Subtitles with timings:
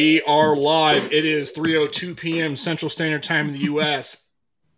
[0.00, 1.12] We are live.
[1.12, 2.56] It is 3:02 p.m.
[2.56, 4.16] Central Standard Time in the U.S.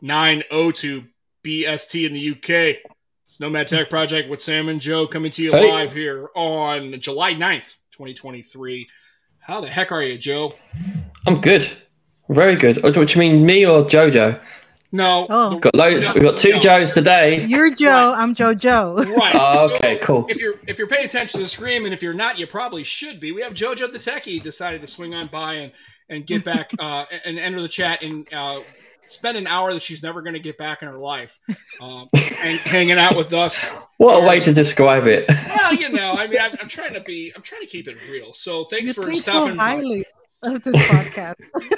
[0.03, 1.07] 9:02
[1.45, 2.79] BST in the UK.
[3.29, 5.71] It's Nomad Tech Project with Sam and Joe coming to you Hey.
[5.71, 8.89] live here on July 9th, 2023.
[9.39, 10.55] How the heck are you, Joe?
[11.25, 11.71] I'm good.
[12.29, 12.83] Very good.
[12.83, 14.41] What do you mean, me or Jojo?
[14.93, 15.27] No.
[15.31, 15.51] Oh.
[15.51, 16.15] the- Got loads.
[16.15, 16.59] We've got two No.
[16.59, 17.45] Joes today.
[17.47, 18.13] You're Joe.
[18.15, 19.17] I'm JoJo.
[19.17, 19.35] Right.
[19.35, 20.27] Oh, So, okay, cool.
[20.29, 22.85] If you're if you're paying attention to the screen, and if you're not, you probably
[22.85, 23.33] should be.
[23.33, 25.73] We have JoJo the Techie decided to swing on by and
[26.09, 28.61] and get back uh, and enter the chat and uh,
[29.07, 31.39] spend an hour that she's never going to get back in her life,
[31.81, 33.59] um, and hanging out with us.
[33.97, 35.25] What a way to describe it.
[35.29, 37.97] Well, you know, I mean, I'm, I'm trying to be, I'm trying to keep it
[38.11, 38.33] real.
[38.35, 39.57] So thanks You for think so stopping.
[39.57, 40.05] by.
[40.43, 41.37] Of this podcast.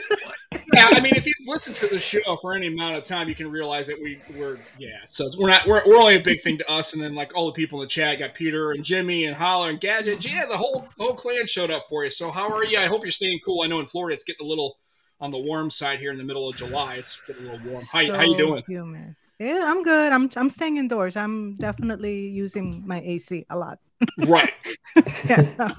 [0.73, 3.34] Yeah, I mean, if you've listened to the show for any amount of time, you
[3.34, 4.98] can realize that we were, yeah.
[5.07, 7.47] So we're not, we're, we're only a big thing to us, and then like all
[7.47, 10.25] the people in the chat got Peter and Jimmy and Holler and Gadget.
[10.25, 12.11] Yeah, the whole whole clan showed up for you.
[12.11, 12.79] So how are you?
[12.79, 13.62] I hope you're staying cool.
[13.62, 14.79] I know in Florida it's getting a little
[15.20, 16.97] on the warm side here in the middle of July.
[16.97, 17.85] It's getting a little warm.
[17.85, 18.62] How, how you doing?
[18.67, 19.17] Humid.
[19.39, 20.12] Yeah, I'm good.
[20.12, 21.17] I'm I'm staying indoors.
[21.17, 23.79] I'm definitely using my AC a lot.
[24.27, 24.53] Right.
[25.25, 25.70] Yeah.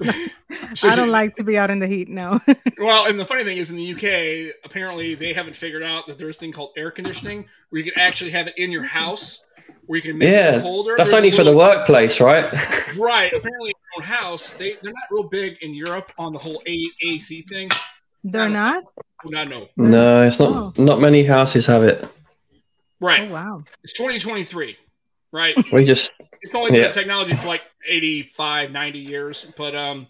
[0.74, 2.08] So I don't you- like to be out in the heat.
[2.08, 2.40] No.
[2.78, 6.18] Well, and the funny thing is, in the UK, apparently they haven't figured out that
[6.18, 9.40] there's a thing called air conditioning, where you can actually have it in your house,
[9.86, 10.94] where you can make Yeah, it colder.
[10.96, 12.52] That's There's only for the workplace, right?
[12.98, 13.32] Right.
[13.32, 16.62] Apparently, in your own house, they they're not real big in Europe on the whole
[16.66, 17.70] A- AC thing.
[18.24, 18.84] They're not.
[19.24, 19.68] Do not know.
[19.76, 20.74] no, it's not.
[20.78, 20.82] Oh.
[20.82, 22.06] Not many houses have it.
[23.00, 23.28] Right.
[23.30, 23.64] Oh wow.
[23.84, 24.76] It's 2023.
[25.36, 25.54] Right.
[25.72, 26.10] We just
[26.42, 26.86] It's only been Yeah.
[26.86, 30.06] in technology for like 85, 90 years, but um.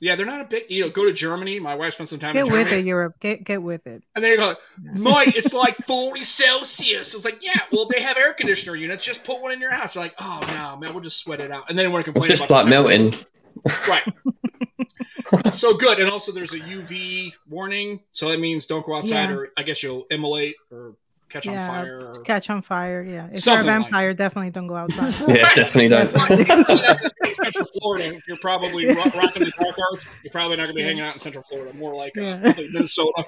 [0.00, 0.68] Yeah, they're not a big.
[0.68, 1.60] You know, go to Germany.
[1.60, 3.14] My wife spent some time Get in with Germany, it, Europe.
[3.20, 4.02] Get get with it.
[4.16, 4.56] and they go,
[4.96, 7.14] Mike, it's like 40 Celsius.
[7.14, 9.04] It's like, yeah, well, they have air conditioner units.
[9.04, 9.94] Just put one in your house.
[9.94, 12.42] They're like, oh no, man, we'll just sweat it out, and then we're complaining just
[12.42, 13.26] about like the temperature.
[13.64, 13.84] melting.
[13.88, 15.54] Right.
[15.54, 19.34] so good, and also there's a UV warning, so that means don't go outside, Yeah.
[19.36, 20.96] or I guess you'll immolate or
[21.32, 22.00] catch on Yeah, fire.
[22.14, 22.20] Or...
[22.22, 23.02] Catch on fire.
[23.02, 23.28] Yeah.
[23.32, 25.34] If Something you're a like- vampire, definitely don't go outside.
[25.34, 26.10] Yeah, definitely don't.
[26.30, 30.68] in Central Florida, if you're probably ro- rocking the dark arts, you're probably not going
[30.70, 30.86] to be Yeah.
[30.88, 31.72] hanging out in Central Florida.
[31.76, 32.38] More like uh,
[32.72, 33.24] Minnesota.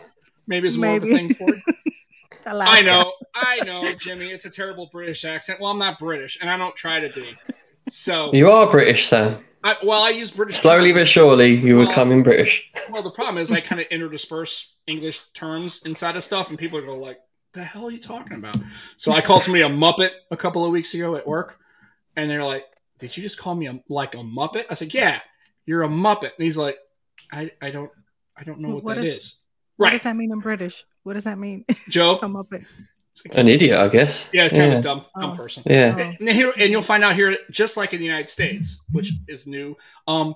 [0.47, 1.63] Maybe it's more of a thing for you.
[2.47, 4.27] I know, I know, Jimmy.
[4.31, 5.61] It's a terrible British accent.
[5.61, 7.35] Well, I'm not British, and I don't try to be.
[7.89, 9.43] So, You are British, Sam.
[9.63, 10.57] I, well, I use British.
[10.61, 11.05] Slowly terms.
[11.05, 12.71] but surely, you are Well- becoming British.
[12.91, 16.79] Well, the problem is I kind of interdisperse English terms inside of stuff, and people
[16.83, 17.19] go like,
[17.55, 18.57] "The hell are you talking about?"
[18.97, 21.59] So I called somebody a muppet a couple of weeks ago at work,
[22.17, 22.65] and they're like,
[22.99, 25.21] "Did you just call me a, like a muppet?" I said, "Yeah,
[25.67, 26.77] you're a muppet," and he's like,
[27.33, 27.91] "I I don't
[28.37, 29.39] I don't know what, What that is- is."
[29.77, 30.85] What Right, does that mean in British?
[31.03, 31.65] What does that mean?
[31.89, 32.17] Joe.
[32.17, 32.65] Come up with.
[33.33, 34.29] An idiot, I guess.
[34.33, 34.79] Yeah, kind of yeah.
[34.79, 35.37] a dumb dumb Oh.
[35.37, 35.63] person.
[35.67, 35.95] Yeah.
[35.97, 36.01] Oh.
[36.01, 36.29] And,
[36.61, 39.77] and you'll find out here, just like in the United States, which is new.
[40.09, 40.35] Um,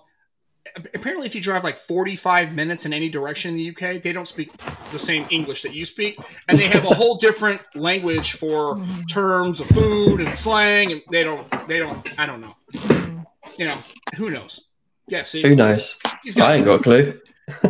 [0.94, 4.28] apparently, if you drive like 45 minutes in any direction in the UK, they don't
[4.28, 4.50] speak
[4.92, 6.18] the same English that you speak,
[6.48, 9.08] and they have a whole different language for Mhm.
[9.08, 12.54] terms of food and slang, and they don't, they don't, I don't know.
[12.74, 13.24] Mhm.
[13.56, 13.78] You know,
[14.16, 14.60] who knows?
[15.08, 15.96] Yeah, see, Who knows?
[16.22, 17.20] He's got I ain't got a clue.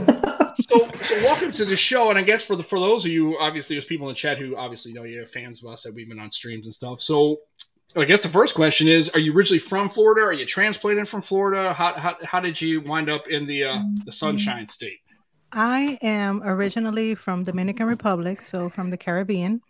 [0.68, 3.38] so, so welcome to the show, and I guess for the for those of you,
[3.38, 6.08] obviously, there's people in the chat who obviously know you're fans of us that we've
[6.08, 7.00] been on streams and stuff.
[7.00, 7.38] So,
[7.96, 10.22] I guess the first question is: Are you originally from Florida?
[10.22, 11.72] Are you transplanted from Florida?
[11.72, 15.00] How how, how did you wind up in the uh, the Sunshine State?
[15.52, 19.62] I am originally from Dominican Republic, so from the Caribbean.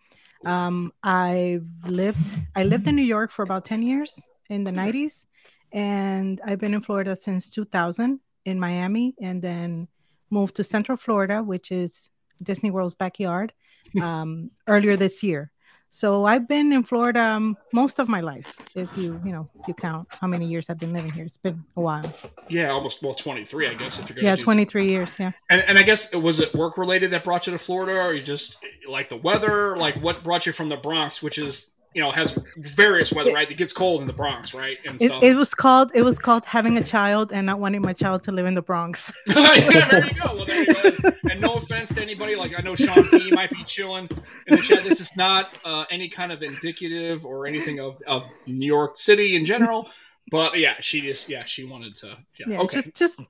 [0.45, 5.27] Um, I lived I lived in New York for about 10 years in the 90s
[5.73, 9.89] and I've been in Florida since 2000 in Miami and then
[10.31, 12.11] moved to Central Florida, which is
[12.43, 13.53] Disney World's backyard,
[14.03, 15.50] um, earlier this year.
[15.91, 18.47] So I've been in Florida um, most of my life.
[18.75, 21.65] If you you know you count how many years I've been living here, it's been
[21.76, 22.12] a while.
[22.49, 23.99] Yeah, almost well, 23, I guess.
[23.99, 25.14] If you're gonna Yeah, 23 years.
[25.19, 25.32] Yeah.
[25.50, 28.23] And, and I guess was it work related that brought you to Florida, or you
[28.23, 28.58] just
[28.88, 29.76] like the weather?
[29.76, 33.50] Like what brought you from the Bronx, which is you know has various weather, right?
[33.50, 34.79] It gets cold in the Bronx, right?
[34.85, 37.93] And It, it was called it was called having a child and not wanting my
[37.93, 39.12] child to live in the Bronx.
[39.26, 40.35] yeah, there you go.
[40.35, 41.11] Well, there you go.
[41.31, 44.08] And no offense to anybody, like I know Sean P might be chilling
[44.46, 44.82] in the chat.
[44.85, 49.37] This is not uh, any kind of indicative or anything of, of New York City
[49.37, 49.91] in general.
[50.31, 53.20] But yeah, she just yeah she wanted to yeah, Yeah, okay just just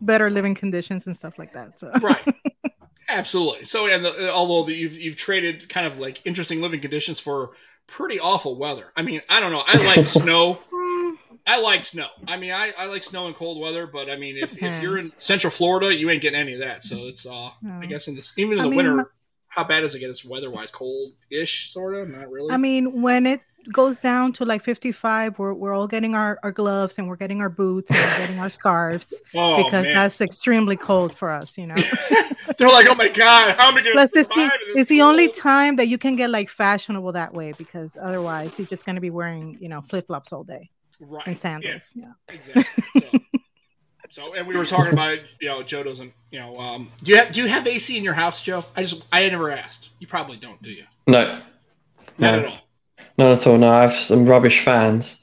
[0.00, 1.78] better living conditions and stuff like that.
[1.78, 2.22] So right
[3.08, 3.64] absolutely.
[3.64, 7.52] So and the, although the, you've you've traded kind of like interesting living conditions for
[7.86, 8.92] pretty awful weather.
[8.96, 9.64] I mean I don't know.
[9.66, 10.58] I like snow.
[11.48, 12.08] I like snow.
[12.26, 14.98] I mean, I, I like snow and cold weather, but I mean, if, if you're
[14.98, 16.82] in Central Florida, you ain't getting any of that.
[16.82, 17.50] So it's, uh.
[17.64, 19.12] I guess in this, even in I the mean, winter,
[19.46, 20.10] how bad does it get?
[20.10, 22.08] It's weather wise, cold ish, sort of.
[22.08, 22.52] Not really.
[22.52, 23.42] I mean, when it
[23.72, 27.40] goes down to like 55, we're, we're all getting our, our gloves and we're getting
[27.40, 29.94] our boots and we're getting our scarves Oh, because man.
[29.94, 31.74] that's extremely cold for us, you know.
[32.58, 34.80] They're like, oh my god, how am I going to Plus, it's the, in this
[34.82, 38.68] it's the only time that you can get like fashionable that way because otherwise you're
[38.68, 40.70] just going to be wearing, you know, flip flops all day
[41.00, 41.26] right.
[41.26, 41.40] and yeah.
[41.40, 41.92] sandals.
[41.96, 42.12] Yeah.
[42.28, 42.64] Exactly.
[43.00, 43.18] So,
[44.08, 47.18] so, and we were talking about, you know, Joe doesn't, you know, um, do you
[47.18, 48.64] have, do you have AC in your house, Joe?
[48.76, 49.90] I just, I never asked.
[49.98, 50.84] You probably don't, do you?
[51.06, 51.40] No,
[52.18, 52.38] Not No.
[52.38, 52.58] at all.
[53.18, 53.58] Not at all.
[53.58, 55.16] No, I have some rubbish fans.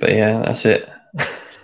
[0.00, 0.88] But yeah, that's it.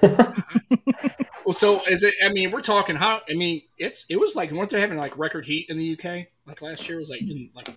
[1.48, 2.12] Well, so is it?
[2.22, 3.22] I mean, we're talking how?
[3.26, 6.26] I mean, it's it was like weren't they having like record heat in the UK?
[6.46, 7.70] Like last year was like in like.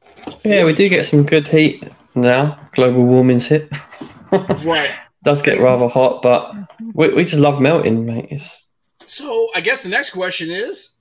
[0.43, 2.59] yeah, we do get some good heat now.
[2.73, 3.71] Global warming's hit.
[4.65, 4.91] right.
[5.23, 6.53] Does get rather hot, but
[6.93, 8.27] we, we just love melting, mate.
[8.29, 8.67] It's
[9.05, 10.95] So I guess the next question is,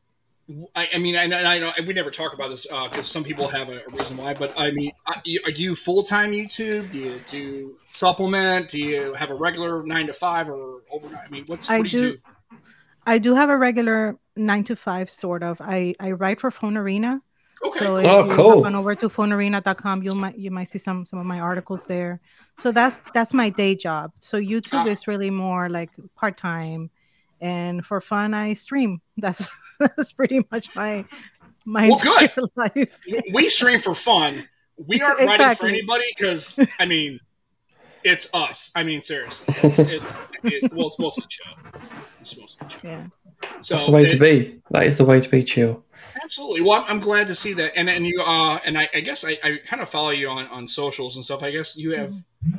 [0.75, 3.47] I, I mean, I, know- I know we never talk about this because some people
[3.49, 6.91] have a, a reason why, but I mean, I- you- do you full time YouTube?
[6.91, 8.69] Do you do supplement?
[8.69, 11.25] Do you have a regular nine to five or overnight?
[11.27, 12.19] I mean, what's I what do you do- do?
[13.07, 15.61] I do have a regular nine to five sort of.
[15.61, 17.21] I, I write for Phone Arena.
[17.63, 18.57] Okay, So if Oh, you cool.
[18.57, 21.87] hop on over to phonearena.com, you might you might see some some of my articles
[21.87, 22.21] there.
[22.59, 24.13] So that's that's my day job.
[24.19, 24.87] So YouTube Ah.
[24.87, 26.91] is really more like part time,
[27.41, 29.01] and for fun I stream.
[29.19, 29.47] That's
[29.97, 31.05] that's pretty much my
[31.65, 32.33] my Well, good.
[32.57, 33.01] life.
[33.33, 34.49] we stream for fun.
[34.77, 37.21] We aren't writing for anybody because I mean,
[38.05, 38.71] it's us.
[38.75, 41.71] I mean, seriously, it's it's it, well, it's mostly Joe.
[42.21, 42.79] It's mostly Joe.
[42.83, 43.07] Yeah.
[43.63, 44.61] So that's the way to be.
[44.71, 45.43] That is the way to be.
[45.43, 45.83] Chill.
[46.23, 46.61] Absolutely.
[46.61, 47.77] Well, I'm, I'm glad to see that.
[47.77, 50.47] And and you uh and I, I guess I, I kind of follow you on
[50.49, 51.43] on socials and stuff.
[51.43, 52.15] I guess you have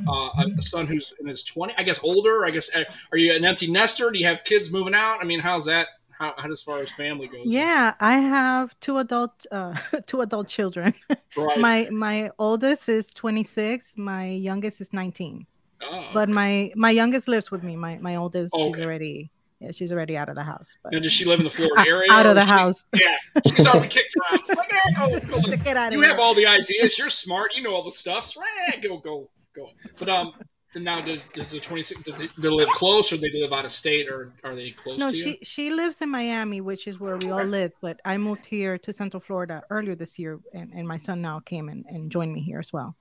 [0.08, 1.74] uh, a son who's in his 20.
[1.76, 2.44] I guess older.
[2.44, 4.10] I guess uh, are you an empty nester?
[4.10, 5.18] Do you have kids moving out?
[5.20, 5.88] I mean, how's that?
[6.22, 7.40] How, how as far as family goes?
[7.46, 9.74] Yeah, I have two adult uh
[10.06, 10.94] two adult children.
[11.36, 11.58] Right.
[11.58, 15.44] My my oldest is 26, my youngest is 19.
[15.82, 17.74] Oh, But my my youngest lives with me.
[17.74, 18.72] My my oldest Okay.
[18.72, 20.76] she's already yeah, she's already out of the house.
[20.82, 22.08] But now, does she live in the Florida area?
[22.12, 22.88] out of the she- house.
[23.04, 23.16] Yeah,
[23.48, 24.40] she's already kicked around.
[24.48, 26.98] It's like, eh, go, go Get out of you have all the ideas.
[26.98, 27.50] You're smart.
[27.56, 28.24] You know all the stuff.
[28.26, 29.70] So, eh, go, go, go.
[29.98, 30.34] But um,
[30.80, 33.64] now does, does the 26 do they, do they live close or they live out
[33.64, 35.22] of state or are they close no, to you?
[35.22, 37.72] she she lives in Miami, which is where we all live.
[37.80, 41.40] But I moved here to Central Florida earlier this year, and, and my son now
[41.40, 42.96] came and, and joined me here as well.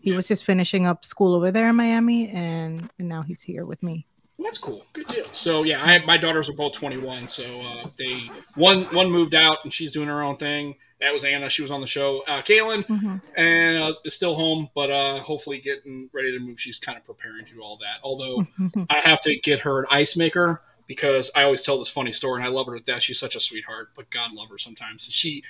[0.00, 0.16] He Yeah.
[0.16, 3.82] was just finishing up school over there in Miami, and, and now he's here with
[3.82, 4.06] me.
[4.38, 4.84] That's cool.
[4.92, 5.26] Good deal.
[5.32, 7.28] So yeah, I my daughters are both 21.
[7.28, 10.74] So uh, they one one moved out and she's doing her own thing.
[11.02, 11.48] That was Anna.
[11.50, 12.20] She was on the show.
[12.28, 13.20] Uh, Kaylin Mhm.
[13.36, 16.60] and uh, is still home, but uh, hopefully getting ready to move.
[16.60, 17.98] She's kind of preparing to do all that.
[18.02, 18.46] Although
[18.90, 22.40] I have to get her an ice maker because I always tell this funny story,
[22.40, 23.02] and I love her to death.
[23.02, 25.04] She's such a sweetheart, but God love her sometimes.
[25.10, 25.42] She,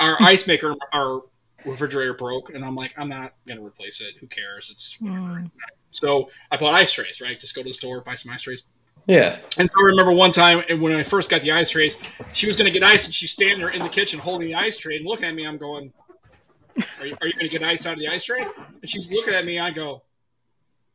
[0.00, 1.22] our ice maker, our
[1.64, 4.16] refrigerator broke, and I'm like, I'm not gonna replace it.
[4.20, 4.68] Who cares?
[4.70, 5.20] It's whatever.
[5.20, 5.50] Mm.
[5.90, 7.20] So I bought ice trays.
[7.20, 8.64] Right, just go to the store, buy some ice trays.
[9.06, 9.38] Yeah.
[9.58, 11.96] And so I remember one time when I first got the ice trays,
[12.32, 14.54] she was going to get ice, and she's standing there in the kitchen holding the
[14.54, 15.46] ice tray and looking at me.
[15.46, 15.92] I'm going,
[17.00, 18.42] "Are you, are you going to get ice out of the ice tray?"
[18.80, 19.58] And she's looking at me.
[19.58, 20.02] I go,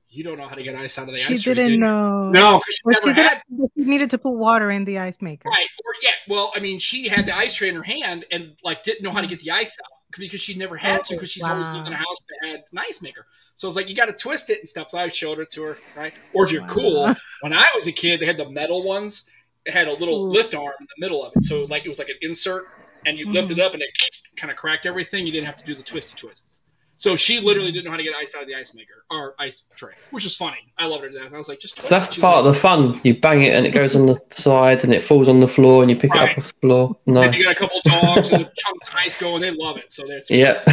[0.09, 1.79] "You don't know how to get ice out of the She ice tray." She didn't
[1.79, 2.29] know.
[2.29, 3.41] No, because she Well, never she, had.
[3.77, 5.49] she needed to put water in the ice maker.
[5.49, 5.67] Right.
[5.85, 6.11] Or yeah.
[6.29, 9.11] Well, I mean, she had the ice tray in her hand and like didn't know
[9.11, 11.87] how to get the ice out because she never had to because she's always lived
[11.87, 13.25] in a house that had an ice maker.
[13.55, 14.89] So it's like you got to twist it and stuff.
[14.89, 16.17] So I showed it to her, right?
[16.33, 16.67] Or if you're Wow.
[16.67, 19.23] cool, when I was a kid, they had the metal ones.
[19.65, 20.29] It had a little Ooh.
[20.29, 22.63] lift arm in the middle of it, so like it was like an insert,
[23.05, 23.59] and you lift Mm-hmm.
[23.59, 23.89] it up and it
[24.37, 25.25] kind of cracked everything.
[25.25, 26.56] You didn't have to do the twisty twists.
[26.97, 27.75] So she literally mm.
[27.75, 30.25] didn't know how to get ice out of the ice maker or ice tray, which
[30.25, 30.57] is funny.
[30.79, 31.31] I loved her to death.
[31.33, 32.99] I was like, just twist That's part like, of the fun.
[33.03, 35.83] You bang it and it goes on the side and it falls on the floor
[35.83, 36.97] and you pick it up off the floor.
[37.05, 37.37] And Nice.
[37.37, 39.93] you got a couple dogs and chunks of ice go, and they love it.
[39.93, 40.63] So that's Yeah.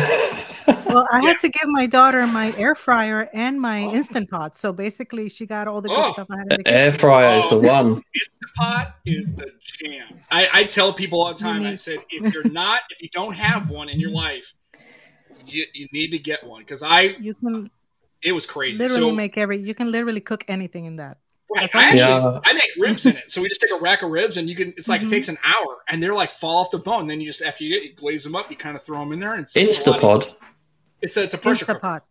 [0.87, 1.28] Well, I Yeah.
[1.28, 3.93] had to give my daughter my air fryer and my Oh.
[3.95, 4.57] instant pot.
[4.57, 6.12] So basically, she got all the good Oh.
[6.12, 7.00] stuff I had in the Air kitchen.
[7.00, 7.59] fryer is the oh.
[7.59, 7.88] one.
[7.88, 10.21] Instant Pot is the jam.
[10.31, 11.66] I, I tell people all the time.
[11.66, 14.54] I said, if you're not, if you don't have one in your life,
[15.46, 17.70] you, you need to get one because I You can
[18.22, 18.78] it was crazy.
[18.78, 19.58] literally so make every.
[19.58, 21.18] You can literally cook anything in that.
[21.54, 22.40] right, I actually Yeah.
[22.44, 23.30] I make ribs in it.
[23.30, 24.72] So we just take a rack of ribs and you can.
[24.78, 25.06] It's like Mhm.
[25.06, 27.06] it takes an hour and they're like fall off the bone.
[27.06, 29.12] Then you just after you get you glaze them up, you kind of throw them
[29.12, 30.34] in there and it's, it's a lot.
[31.02, 32.02] It's a it's a pressure cooker.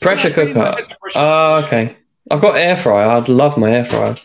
[0.00, 0.58] Pressure Yeah, cooker.
[0.58, 0.78] much.
[0.80, 1.76] It's a pressure Oh, cooker.
[1.76, 1.96] okay.
[2.30, 3.08] I've got air fryer.
[3.08, 4.16] I'd love my air fryer.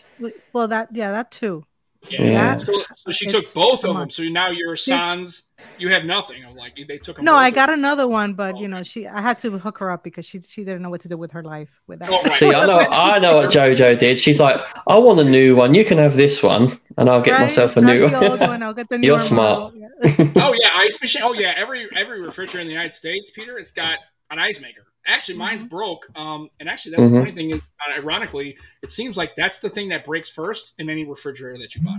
[0.52, 1.64] Well, that yeah, that too.
[2.08, 2.22] Yeah.
[2.22, 2.58] Yeah.
[2.58, 4.10] So, so she It's took both too of them.
[4.10, 5.42] So now your sons,
[5.78, 6.44] you have nothing.
[6.44, 7.24] I'm like they took them.
[7.24, 7.78] No, I got them.
[7.78, 10.40] another one, but Oh, you know, she I had to hook her up because she
[10.40, 12.10] she didn't know what to do with her life with that.
[12.10, 12.34] Oh, right.
[12.36, 14.18] See, I know, I know what JoJo did.
[14.18, 15.74] She's like, I want a new one.
[15.74, 17.40] You can have this one, and I'll get Right?
[17.42, 18.48] myself a Not new the old one.
[18.48, 18.62] one.
[18.62, 19.74] I'll get the You're newer smart.
[19.76, 19.88] Yeah.
[20.36, 21.22] Oh yeah, ice machine.
[21.24, 23.98] Oh yeah, every every refrigerator in the United States, Peter, it's got
[24.30, 24.82] an ice maker.
[25.08, 26.08] Actually, mine's broke.
[26.18, 27.12] Um, and actually, that's Mhm.
[27.12, 30.74] the funny thing is, uh, ironically, it seems like that's the thing that breaks first
[30.78, 31.98] in any refrigerator that you buy.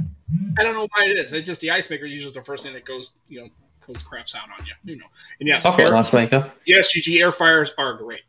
[0.59, 1.31] I don't know why it is.
[1.31, 3.47] It's just the ice maker is usually the first thing that goes, you know,
[3.87, 4.73] goes craps out on you.
[4.83, 5.05] You know.
[5.39, 6.51] And yes, I've got air, an ice maker.
[6.65, 8.21] the air fryers are great.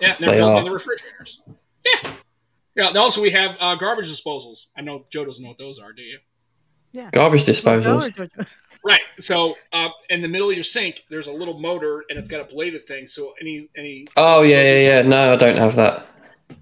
[0.00, 0.56] Yeah, they're They built are.
[0.58, 1.42] on the refrigerators.
[1.84, 2.10] Yeah.
[2.74, 2.88] Yeah.
[2.98, 4.66] Also, we have uh, garbage disposals.
[4.76, 6.18] I know Joe doesn't know what those are, do you?
[6.92, 7.10] Yeah.
[7.12, 8.46] Garbage Jojo disposals.
[8.84, 9.00] Right.
[9.18, 12.40] So uh, in the middle of your sink, there's a little motor, and it's got
[12.40, 13.08] a bladed thing.
[13.08, 14.06] So any any.
[14.16, 15.02] Oh yeah, yeah, yeah.
[15.02, 16.06] No, I don't have that.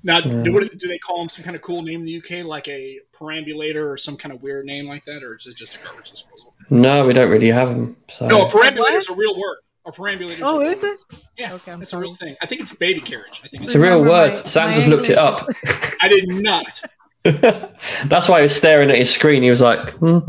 [0.02, 0.42] Now, Yeah.
[0.42, 2.66] do, what, do they call them some kind of cool name in the UK, like
[2.68, 5.78] a perambulator or some kind of weird name like that, or is it just a
[5.84, 6.53] garbage disposal?
[6.70, 7.96] No, we don't really have them.
[8.08, 8.94] So No, a perambulator what?
[8.98, 9.58] is a real word.
[9.86, 10.40] A perambulator.
[10.42, 10.98] Oh, a real is it?
[11.36, 12.36] Yeah, Okay, I'm it's a real thing.
[12.40, 13.42] I think it's a baby carriage.
[13.44, 13.72] I think it's.
[13.72, 14.32] it's a real word.
[14.32, 15.46] my- Sam my just looked it up.
[16.00, 16.80] I did not.
[17.24, 19.42] That's why he was staring at his screen.
[19.42, 20.26] He was like, That's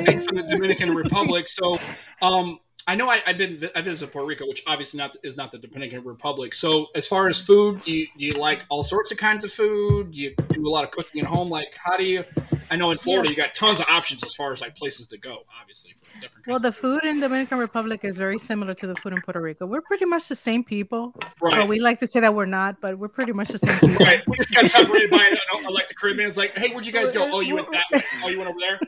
[0.00, 1.48] big from the Dominican Republic.
[1.48, 1.78] So,
[2.22, 5.52] um, I know I, I've been I visited Puerto Rico, which obviously not is not
[5.52, 6.54] the Dominican Republic.
[6.54, 9.52] So, as far as food, do you, do you like all sorts of kinds of
[9.52, 10.12] food?
[10.12, 11.50] Do you do a lot of cooking at home?
[11.50, 12.24] Like, how do you?
[12.70, 15.18] I know in Florida, you got tons of options as far as like places to
[15.18, 15.44] go.
[15.60, 16.46] Obviously, for different.
[16.46, 17.02] Well, the food.
[17.02, 19.66] food in Dominican Republic is very similar to the food in Puerto Rico.
[19.66, 21.14] We're pretty much the same people.
[21.42, 21.58] right.
[21.58, 24.04] Well, we like to say that we're not, but we're pretty much the same people.
[24.06, 26.26] Right, we just got separated by I don't- like the Caribbean.
[26.26, 27.28] It's like, hey, where'd you guys go?
[27.38, 28.02] Oh, you went that way.
[28.24, 28.80] Oh, you went over there.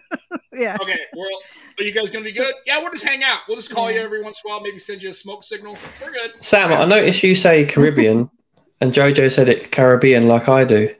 [0.52, 0.76] yeah.
[0.80, 1.28] Okay, well,
[1.81, 2.55] are you guys gonna be good?
[2.67, 3.41] Yeah, we'll just hang out.
[3.49, 4.61] We'll just call you every once in a while.
[4.63, 5.77] Maybe send you a smoke signal.
[6.03, 6.33] We're good.
[6.41, 8.31] Sam, I noticed you say Caribbean,
[8.81, 10.95] and Jojo said it Caribbean like I do.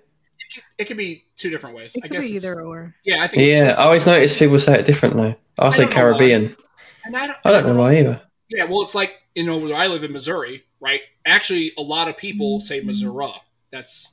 [0.79, 1.95] It could be two different ways.
[1.95, 2.95] It I could guess be either or.
[3.05, 3.43] Yeah, I think.
[3.43, 5.37] Yeah, it's- I always notice people say it differently.
[5.59, 6.57] I say don't Caribbean.
[7.05, 8.21] and I don't, I don't know why either.
[8.49, 11.01] Yeah, well, it's like you know, where I live in Missouri, right?
[11.27, 13.33] Actually, a lot of people say Missouri.
[13.71, 14.09] That's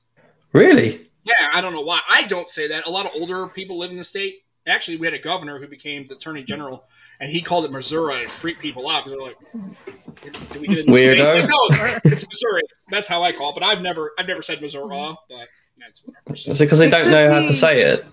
[0.53, 1.09] Really?
[1.23, 1.51] yeah.
[1.53, 2.01] I don't know why.
[2.07, 2.85] I don't say that.
[2.85, 4.43] A lot of older people live in the state.
[4.67, 6.85] Actually, we had a governor who became the attorney general,
[7.21, 10.79] and he called it Missouri to freak people out because they're like, "Did we get
[10.79, 11.15] a new Weirdo.
[11.39, 12.61] state?" No, it's Missouri.
[12.91, 13.53] That's how I call it.
[13.53, 14.89] But I've never, I've never said Missouri.
[14.89, 15.47] But
[15.79, 16.35] that's whatever.
[16.35, 18.05] So, Is it because they don't know how to say it?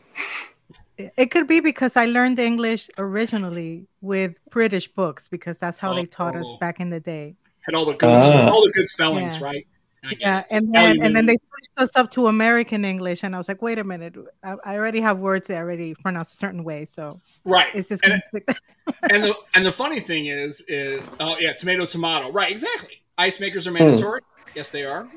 [1.17, 6.07] It could be because I learned English originally with British books because that's how they
[6.07, 6.57] taught us Oh.
[6.59, 7.35] back in the day.
[7.63, 8.51] had all the good, Ah.
[8.51, 9.47] all the good spellings, Yeah.
[9.47, 9.67] right?
[10.07, 13.23] I get Yeah, and then you and then they switched us up to American English,
[13.23, 15.95] and I was like, wait a minute, I, I already have words that I already
[16.03, 17.69] pronounce a certain way, so right.
[17.75, 18.61] it's just And conflict-
[19.11, 22.31] and the and the funny thing is, is oh yeah, tomato, tomato.
[22.33, 23.03] Right, exactly.
[23.19, 23.79] Ice makers are Hmm.
[23.79, 24.21] mandatory.
[24.55, 25.09] Yes, they are.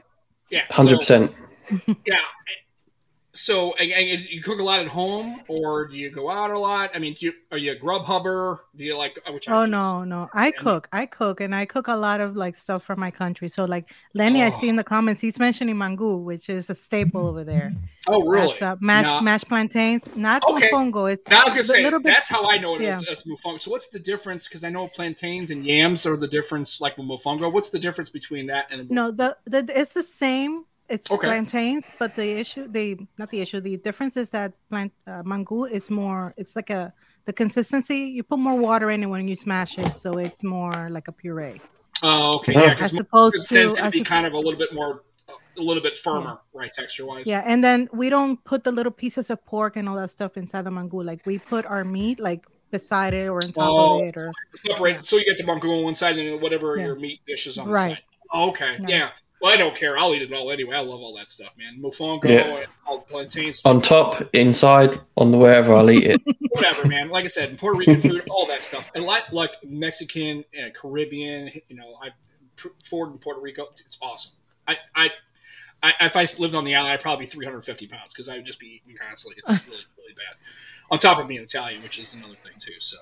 [0.50, 1.34] Yeah, so- Hundred percent.
[2.06, 2.15] Yeah.
[3.38, 6.58] So, and, and you cook a lot at home, or do you go out a
[6.58, 6.89] lot?
[6.96, 8.62] I mean, do you are you a grub hubber?
[8.75, 9.20] Do you like?
[9.29, 10.27] Which Oh no, no.
[10.34, 10.88] I cook.
[10.91, 13.48] I cook and I cook a lot of like stuff from my country.
[13.48, 14.60] So like Lenny, I Oh.
[14.60, 17.74] see in the comments he's mentioning mangú, which is a staple over there.
[18.08, 18.48] Oh, really?
[18.60, 19.22] That's, uh, mashed Nah.
[19.22, 20.70] mashed plantains, not Okay.
[20.72, 21.12] mofongo.
[21.12, 23.00] It's Now, I was gonna a say little bit- that's how I know it yeah.
[23.12, 23.62] as, mofongo.
[23.62, 24.48] So, what's the difference?
[24.48, 27.51] Because I know plantains and yams are the difference, like with mofongo.
[27.51, 30.65] What's the difference between that and no, the, the it's the same.
[30.89, 31.27] It's Okay.
[31.27, 35.70] plantains, but the issue, the not the issue, the difference is that plant uh, mangú
[35.70, 36.34] is more.
[36.38, 36.94] It's like a
[37.25, 37.98] the consistency.
[38.15, 41.12] You put more water in it when you smash it, so it's more like a
[41.12, 41.60] puree.
[42.03, 44.34] Oh, okay, yeah, As because opposed it to, tends to as be op- kind of
[44.34, 45.01] a little bit more,
[45.58, 47.25] a little bit firmer, right, texture wise.
[47.25, 50.38] Yeah, and then we don't put the little pieces of pork and all that stuff
[50.38, 51.03] inside the mangú.
[51.03, 54.32] Like we put our meat like beside it or on top Oh, of it, or
[54.56, 55.01] Separate, Yeah.
[55.01, 56.86] so you get the mangú on one side and then whatever Yeah.
[56.86, 57.96] your meat dish is on the Right.
[57.98, 58.03] side.
[58.32, 59.10] Oh, okay, Yeah.
[59.41, 59.48] Yeah.
[59.48, 59.98] Well, I don't care.
[59.98, 60.75] I'll eat it all anyway.
[60.75, 61.82] I love all that stuff, man.
[61.82, 62.58] Mofongo Yeah.
[62.58, 63.62] and all plantains.
[63.65, 66.22] On top, inside, on the wherever I'll eat it.
[66.51, 67.10] whatever, man.
[67.10, 71.51] Like I said, Puerto Rican food, all that stuff, and like like Mexican, uh, Caribbean.
[71.70, 72.10] You know, I
[72.84, 73.63] Ford in Puerto Rico.
[73.63, 74.34] It's awesome.
[74.67, 75.12] I I.
[75.84, 78.46] I, if I lived on the island, I'd probably be 350 pounds because I would
[78.48, 79.39] just be eating constantly.
[79.46, 80.36] It's really, really bad.
[80.89, 82.74] On top of being Italian, which is another thing too.
[82.79, 82.98] So,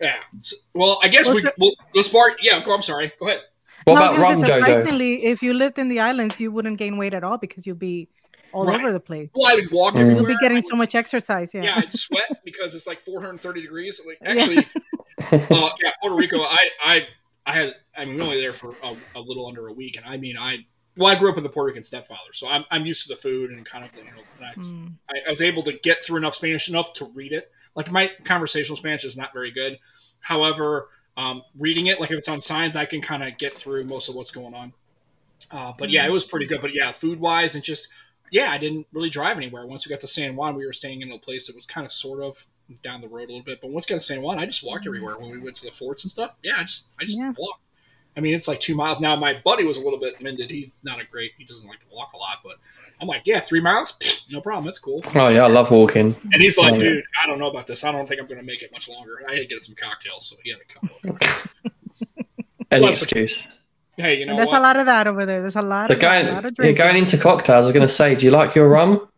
[0.00, 0.14] yeah.
[0.40, 2.38] So- well, I guess Well, we so- we'll, let's start.
[2.40, 2.72] Yeah, go.
[2.74, 3.12] I'm sorry.
[3.20, 3.42] Go ahead.
[3.88, 4.46] What No, about rum, Jojo?
[4.46, 7.78] surprisingly, if you lived in the islands, you wouldn't gain weight at all because you'd
[7.78, 8.08] be
[8.52, 8.76] all Right.
[8.80, 9.30] over the place.
[9.34, 10.00] Well, I would walk Mm.
[10.00, 10.16] everywhere.
[10.22, 11.52] You'll be getting I so much exercise.
[11.54, 11.62] Yeah.
[11.64, 14.00] Yeah, I'd sweat because it's like 430 degrees.
[14.06, 14.30] Like Yeah.
[14.30, 14.58] actually,
[15.50, 16.40] uh, yeah, Puerto Rico.
[16.42, 17.06] I I
[17.46, 20.36] I had I'm only there for a, a little under a week, and I mean
[20.38, 20.66] I
[20.96, 23.16] well I grew up with a Puerto Rican stepfather, so I'm I'm used to the
[23.20, 24.92] food and kind of you know and I, Mm.
[25.10, 27.50] I, I was able to get through enough Spanish enough to read it.
[27.74, 29.78] Like my conversational Spanish is not very good.
[30.20, 30.88] However,
[31.18, 34.08] um, reading it, like if it's on signs, I can kind of get through most
[34.08, 34.72] of what's going on.
[35.50, 36.60] Uh, but yeah, it was pretty good.
[36.60, 37.88] But yeah, food wise and just
[38.30, 39.66] yeah, I didn't really drive anywhere.
[39.66, 41.84] Once we got to San Juan, we were staying in a place that was kind
[41.84, 42.46] of sort of
[42.82, 43.60] down the road a little bit.
[43.60, 45.64] But once we got to San Juan, I just walked everywhere when we went to
[45.66, 46.36] the forts and stuff.
[46.42, 47.32] Yeah, I just I just Yeah.
[47.36, 47.62] walked.
[48.18, 48.98] I mean, it's like two miles.
[49.00, 50.50] Now my buddy was a little bit mended.
[50.50, 51.30] He's not a great.
[51.38, 52.56] He doesn't like to walk a lot, but
[53.00, 54.64] I'm like, yeah, three miles, Pfft, no problem.
[54.64, 55.02] That's cool.
[55.14, 56.16] Oh yeah, I love walking.
[56.32, 56.78] And he's like, yeah.
[56.80, 57.84] dude, I don't know about this.
[57.84, 59.20] I don't think I'm going to make it much longer.
[59.28, 61.18] I had to get some cocktails, so he had a couple.
[62.70, 63.44] Any Well, excuse.
[63.96, 64.58] Hey, you know And there's what?
[64.58, 65.40] a lot of that over there.
[65.40, 66.76] There's a lot The of, going, a lot of yeah, drinking.
[66.76, 69.08] going into cocktails, I was going to say, do you like your rum?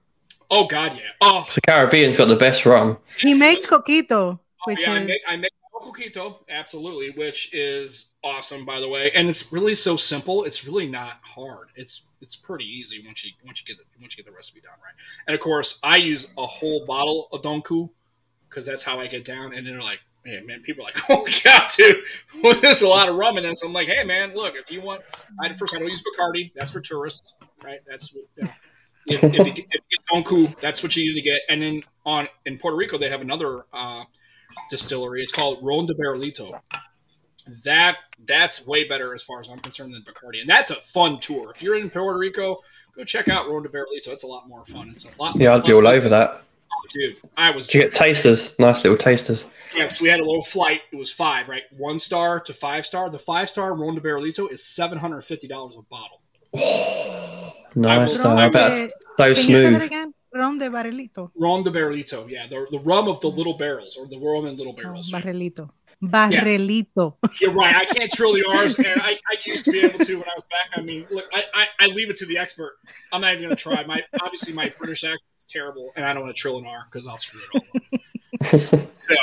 [0.50, 1.02] oh God, yeah.
[1.20, 2.98] Oh, the Caribbean's got the best rum.
[3.18, 7.52] He makes coquito, Oh, which yeah, I is make, I make a coquito, absolutely, which
[7.54, 9.10] is awesome, by the way.
[9.14, 10.44] And it's really so simple.
[10.44, 11.68] It's really not hard.
[11.76, 14.60] It's it's pretty easy once you once you get the, once you get the recipe
[14.60, 14.94] down right.
[15.26, 17.90] And of course, I use a whole bottle of Don Q
[18.48, 19.54] because that's how I get down.
[19.54, 22.04] And then they're like, man, man, people are like, oh god, dude,
[22.60, 23.62] there's a lot of rum in this.
[23.62, 25.02] I'm like, hey, man, look, if you want,
[25.40, 26.52] I first I don't use Bacardi.
[26.54, 27.80] That's for tourists, right?
[27.88, 28.24] That's what.
[28.36, 28.48] You
[29.06, 31.40] if, if, you get, if you get Don Q, that's what you need to get.
[31.48, 34.04] And then on in Puerto Rico, they have another uh,
[34.70, 35.22] distillery.
[35.22, 36.58] It's called Ron de Barrilito.
[37.64, 41.18] That that's way better as far as I'm concerned than Bacardi, and that's a fun
[41.20, 41.50] tour.
[41.50, 42.58] If you're in Puerto Rico,
[42.94, 44.08] go check out Ron de Barrilito.
[44.08, 44.90] It's a lot more fun.
[44.90, 45.36] It's a lot.
[45.36, 46.42] Yeah, I'd be all over that.
[46.72, 47.16] Oh, dude.
[47.36, 48.56] I was Do you get tasters?
[48.60, 49.46] Nice little tasters.
[49.74, 50.82] yeah, so we had a little flight.
[50.92, 51.62] It was five, right?
[51.76, 53.10] One star to five star.
[53.10, 56.20] The five star Ron de Barrilito is seven hundred fifty dollars a bottle.
[57.74, 58.16] nice.
[58.18, 58.30] will- though.
[58.36, 58.94] I I bet will- that's
[59.36, 60.14] so Can you say that smooth.
[60.32, 60.40] Again?
[60.40, 61.30] Ron de barrelito.
[61.36, 64.56] Ron de barrelito, yeah, the, the rum of the little barrels or the rum in
[64.56, 65.10] little Oh, barrels.
[65.10, 65.70] Barrelito.
[66.02, 67.16] Barrilito.
[67.40, 67.74] You're right.
[67.74, 70.34] I can't trill the R's, and I, I used to be able to when I
[70.34, 70.70] was back.
[70.74, 72.78] I mean, look, I, I, I leave it to the expert.
[73.12, 73.84] I'm not even going to try.
[73.84, 76.86] My obviously my British accent is terrible, and I don't want to trill an R
[76.90, 78.88] because I'll screw it all up.
[78.94, 79.14] so,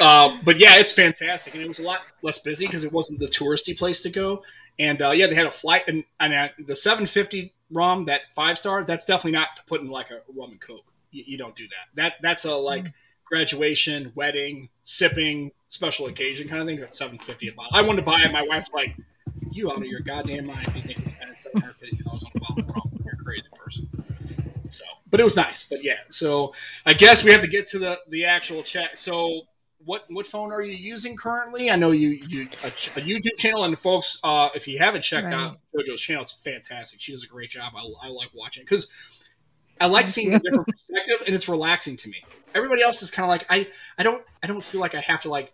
[0.00, 3.20] um, but yeah, it's fantastic, and it was a lot less busy because it wasn't
[3.20, 4.42] the touristy place to go.
[4.80, 8.58] And uh, yeah, they had a flight, and, and at the 750 rum, that five
[8.58, 10.84] star, that's definitely not to put in like a rum and coke.
[11.10, 11.96] You, you don't do that.
[11.96, 12.92] That that's a like
[13.24, 16.78] graduation, wedding, sipping, special occasion kind of thing.
[16.80, 17.70] At 750 a bottle.
[17.72, 18.32] I wanted to buy it.
[18.32, 18.96] My wife's like,
[19.50, 22.40] "You out of your goddamn mind if you think you're spending 750 dollars on a
[22.40, 23.00] bottle of rum?
[23.04, 23.88] You're a crazy person."
[24.70, 25.62] So, but it was nice.
[25.62, 26.52] But yeah, so
[26.84, 28.98] I guess we have to get to the the actual chat.
[28.98, 29.42] So,
[29.84, 31.70] what what phone are you using currently?
[31.70, 35.26] I know you you a, a YouTube channel, and folks, uh, if you haven't checked
[35.26, 35.34] Right.
[35.34, 37.00] out JoJo's channel, it's fantastic.
[37.00, 37.72] She does a great job.
[37.76, 38.88] I, I like watching because
[39.80, 40.38] I like Thank seeing you.
[40.38, 42.16] the different perspective, and it's relaxing to me.
[42.54, 45.20] Everybody else is kind of like I I don't I don't feel like I have
[45.20, 45.52] to like.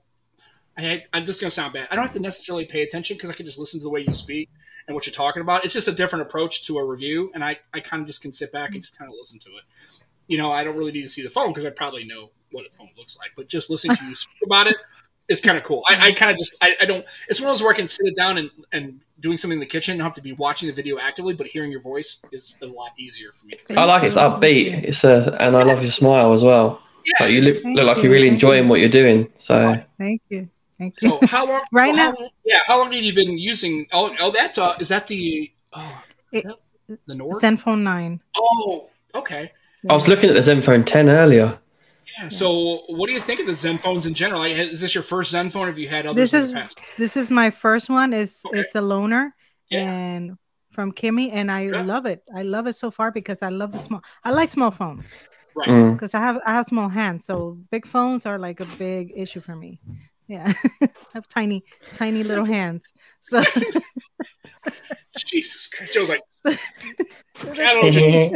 [0.79, 1.89] I, I'm just gonna sound bad.
[1.91, 4.05] I don't have to necessarily pay attention because I can just listen to the way
[4.07, 4.49] you speak
[4.87, 5.65] and what you're talking about.
[5.65, 8.33] It's just a different approach to a review, and I, I kind of just can
[8.33, 9.65] sit back and just kind of listen to it.
[10.27, 12.67] You know, I don't really need to see the phone because I probably know what
[12.67, 14.77] a phone looks like, but just listening to you speak about it
[15.29, 15.83] is kind of cool.
[15.89, 17.05] I, I kind of just I, I don't.
[17.29, 19.61] It's one of those where I can sit it down and and doing something in
[19.61, 19.97] the kitchen.
[19.99, 22.91] Don't have to be watching the video actively, but hearing your voice is a lot
[22.99, 23.55] easier for me.
[23.77, 24.83] I like it's upbeat.
[24.85, 26.83] It's a and I love your smile as well.
[27.05, 27.25] Yeah.
[27.25, 29.29] Like you look, look like you, you're really enjoying what you're doing.
[29.37, 30.49] So Thank you.
[30.79, 31.19] Thank you.
[31.21, 31.61] So how long?
[31.73, 32.61] Right so now- how long- yeah.
[32.67, 33.87] How long have you been using?
[33.93, 36.47] Oh, oh, that's uh, is that the oh, It-
[37.07, 37.41] the Nord?
[37.41, 38.21] Zenfone 9.
[38.37, 39.53] Oh, okay.
[39.89, 41.59] I was looking at the Zenfone 10 earlier.
[42.19, 42.29] Yeah.
[42.29, 44.41] So, what do you think of the Zenfones in general?
[44.41, 45.67] Like, is this your first Zenfone?
[45.67, 46.79] Have you had others This in is the past?
[46.99, 48.13] this is my first one.
[48.13, 48.61] It's Okay.
[48.61, 49.31] it's a loaner
[49.71, 49.91] Yeah.
[49.91, 50.37] and
[50.73, 51.83] from Kimmy and I Yeah.
[51.83, 52.23] love it.
[52.35, 55.19] I love it so far because I love the small I like small phones
[55.55, 55.69] Right.
[55.69, 55.93] Mm.
[55.95, 57.25] because I have I have small hands.
[57.25, 59.81] So big phones are like a big issue for me.
[60.29, 60.53] Yeah.
[60.83, 61.65] I have tiny
[61.97, 62.85] tiny little hands.
[63.21, 63.43] So
[65.17, 65.93] Jesus Christ.
[65.93, 68.33] Joe's like, I don't know.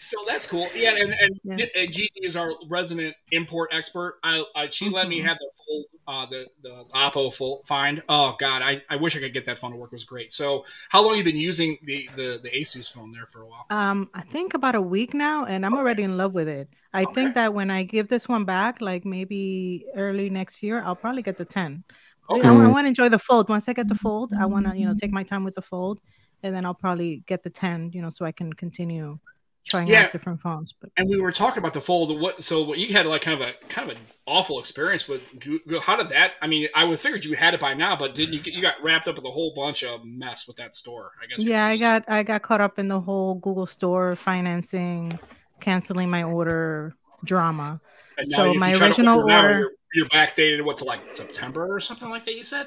[0.00, 0.24] Jimmy.
[0.24, 0.68] so that's cool.
[0.74, 1.66] Yeah, and and, Yeah.
[1.76, 4.18] and Gigi is our resident import expert.
[4.22, 5.24] I, I she let me Mhm.
[5.26, 8.02] have the full uh the the Oppo full find.
[8.08, 9.90] Oh God, I, I wish I could get that phone to work.
[9.92, 10.32] It was great.
[10.32, 13.66] So how long you been using the the the Asus phone there for a while?
[13.70, 16.68] Um, I think about a week now, and I'm already in love with it.
[16.92, 17.14] I Okay.
[17.14, 21.22] think that when I give this one back, like maybe early next year, I'll probably
[21.22, 21.84] get the 10.
[22.28, 22.48] I- Okay.
[22.48, 22.72] I, Mm.
[22.72, 23.48] want to enjoy the fold.
[23.48, 25.62] Once I get the fold, I want to, you know, take my time with the
[25.62, 26.00] fold,
[26.44, 29.18] and then I'll probably get the 10, you know, so I can continue
[29.66, 30.04] trying Yeah.
[30.04, 30.72] out different phones.
[30.72, 32.18] But And we were talking about the fold.
[32.20, 32.42] What?
[32.42, 35.22] So what you had like kind of a kind of an awful experience with.
[35.40, 35.80] Google.
[35.80, 36.32] How did that?
[36.42, 38.40] I mean, I would figured you had it by now, but didn't you?
[38.40, 41.12] Get, you got wrapped up in a whole bunch of mess with that store.
[41.22, 41.38] I guess.
[41.38, 45.18] yeah, I got I got caught up in the whole Google Store financing,
[45.60, 46.94] canceling my order
[47.24, 47.80] drama.
[48.18, 50.64] And now so my original now, order- you're, you're backdated.
[50.64, 52.34] What to like September or something like that?
[52.34, 52.66] You said.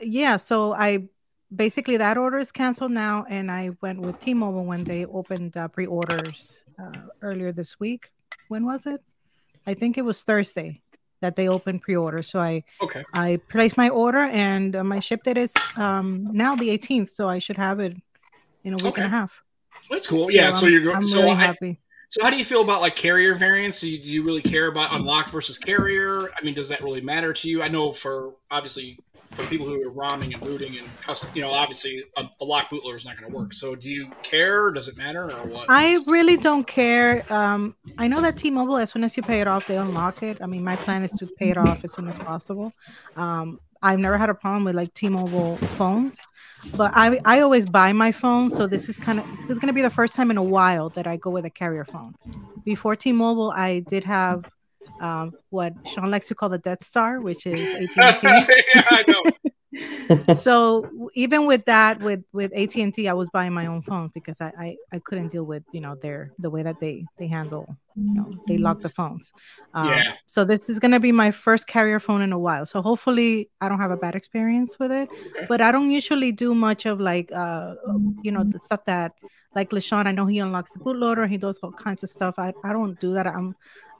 [0.00, 1.08] Yeah, so I
[1.54, 5.68] basically that order is canceled now, and I went with T-Mobile when they opened uh,
[5.68, 8.10] pre-orders uh, earlier this week.
[8.48, 9.02] When was it?
[9.66, 10.80] I think it was Thursday
[11.20, 12.22] that they opened pre-order.
[12.22, 13.04] So I Okay.
[13.12, 17.28] I placed my order, and uh, my ship date is um, now the 18th, so
[17.28, 17.96] I should have it
[18.64, 19.42] in a week and a half.
[19.90, 20.30] That's cool.
[20.30, 20.52] yeah.
[20.52, 21.06] So you're going.
[21.06, 21.80] So really I, happy.
[22.10, 23.80] so how do you feel about like carrier variants?
[23.80, 26.30] Do you, do you really care about unlocked versus carrier?
[26.38, 27.62] I mean, does that really matter to you?
[27.62, 28.98] I know for obviously
[29.32, 32.72] for people who are ROMing and booting and custom, you know, obviously a, a locked
[32.72, 33.52] bootloader is not going to work.
[33.54, 34.70] So do you care?
[34.70, 35.66] Does it matter or what?
[35.68, 37.24] I really don't care.
[37.32, 40.38] Um, I know that T-Mobile, as soon as you pay it off, they unlock it.
[40.40, 42.72] I mean, my plan is to pay it off as soon as possible.
[43.16, 46.18] Um, I've never had a problem with like T-Mobile phones,
[46.74, 49.72] but I I always buy my phone, so this is kind of this is gonna
[49.72, 52.14] be the first time in a while that I go with a carrier phone.
[52.64, 54.44] Before T-Mobile, I did have
[55.00, 57.60] um, what Sean likes to call the Death Star, which is
[57.98, 58.22] AT&T.
[58.74, 59.22] yeah, I know.
[60.34, 64.50] so even with that with with AT&T I was buying my own phones because I,
[64.58, 68.14] I I couldn't deal with you know their the way that they they handle you
[68.14, 69.30] know they lock the phones
[69.74, 70.14] um, Yeah.
[70.26, 73.50] so this is going to be my first carrier phone in a while so hopefully
[73.60, 75.46] I don't have a bad experience with it Okay.
[75.48, 77.74] but I don't usually do much of like uh
[78.22, 79.12] you know the stuff that
[79.54, 82.54] like LaShawn I know he unlocks the bootloader he does all kinds of stuff I,
[82.64, 83.54] I don't do that I'm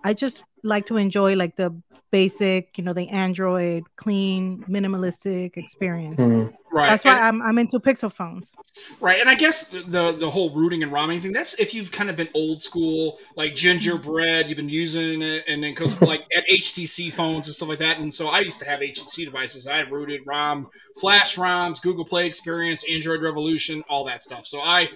[0.05, 1.75] I just like to enjoy like the
[2.11, 6.21] basic, you know, the Android clean, minimalistic experience.
[6.21, 6.53] Mm.
[6.71, 6.89] Right.
[6.89, 8.55] That's why and- I'm I'm into Pixel phones.
[9.01, 11.33] Right, and I guess the the whole rooting and ROMing thing.
[11.33, 14.49] That's if you've kind of been old school, like gingerbread.
[14.49, 17.99] You've been using it, and then because like at HTC phones and stuff like that.
[17.99, 19.67] And so I used to have HTC devices.
[19.67, 20.69] I had rooted ROM,
[21.01, 24.47] Flash ROMs, Google Play Experience, Android Revolution, all that stuff.
[24.47, 24.89] So I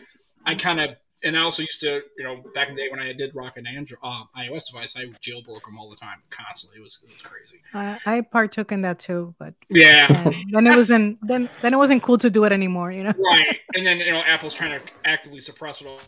[0.45, 3.01] I kind of and I also used to, you know, back in the day when
[3.01, 6.79] I did rock an Android uh, iOS device, I jailbroke them all the time, constantly.
[6.79, 7.61] It was it was crazy.
[7.73, 10.09] Uh, I partook in that too, but Yeah.
[10.09, 12.93] then, then it wasn't then then it wasn't cool to do it anymore.
[12.93, 13.13] You know.
[13.19, 13.59] right.
[13.75, 16.01] And then you know Apple's trying to actively suppress it all.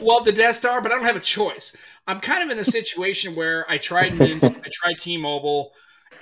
[0.00, 1.76] Love the Death Star, but I don't have a choice.
[2.06, 5.72] I'm kind of in a situation where I tried Mint, I tried T-Mobile,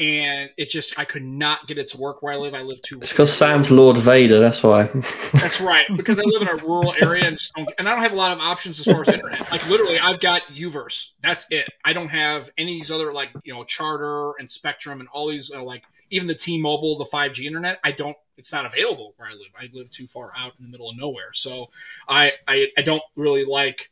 [0.01, 2.55] and it just I could not get it to work where I live.
[2.55, 2.99] I live too.
[3.01, 4.41] It's because Sam's Lord Vader.
[4.41, 4.89] That's why.
[5.33, 7.39] That's right, because I live in a rural area and
[7.79, 9.51] and I don't have a lot of options as far as internet.
[9.51, 11.09] Like literally, I've got Uverse.
[11.23, 11.69] That's it.
[11.85, 15.29] I don't have any of these other like you know Charter and Spectrum and all
[15.29, 17.79] these uh, like even the T-Mobile, the 5G internet.
[17.85, 18.17] I don't.
[18.37, 19.49] It's not available where I live.
[19.59, 21.33] I live too far out in the middle of nowhere.
[21.33, 21.71] So
[22.09, 23.91] I I, I don't really like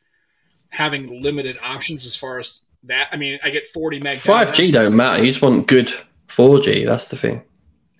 [0.70, 3.08] having limited options as far as that.
[3.12, 4.18] I mean, I get 40 meg.
[4.20, 5.22] Five G don't matter.
[5.22, 5.92] You just want good
[6.28, 6.84] four G.
[6.84, 7.42] That's the thing.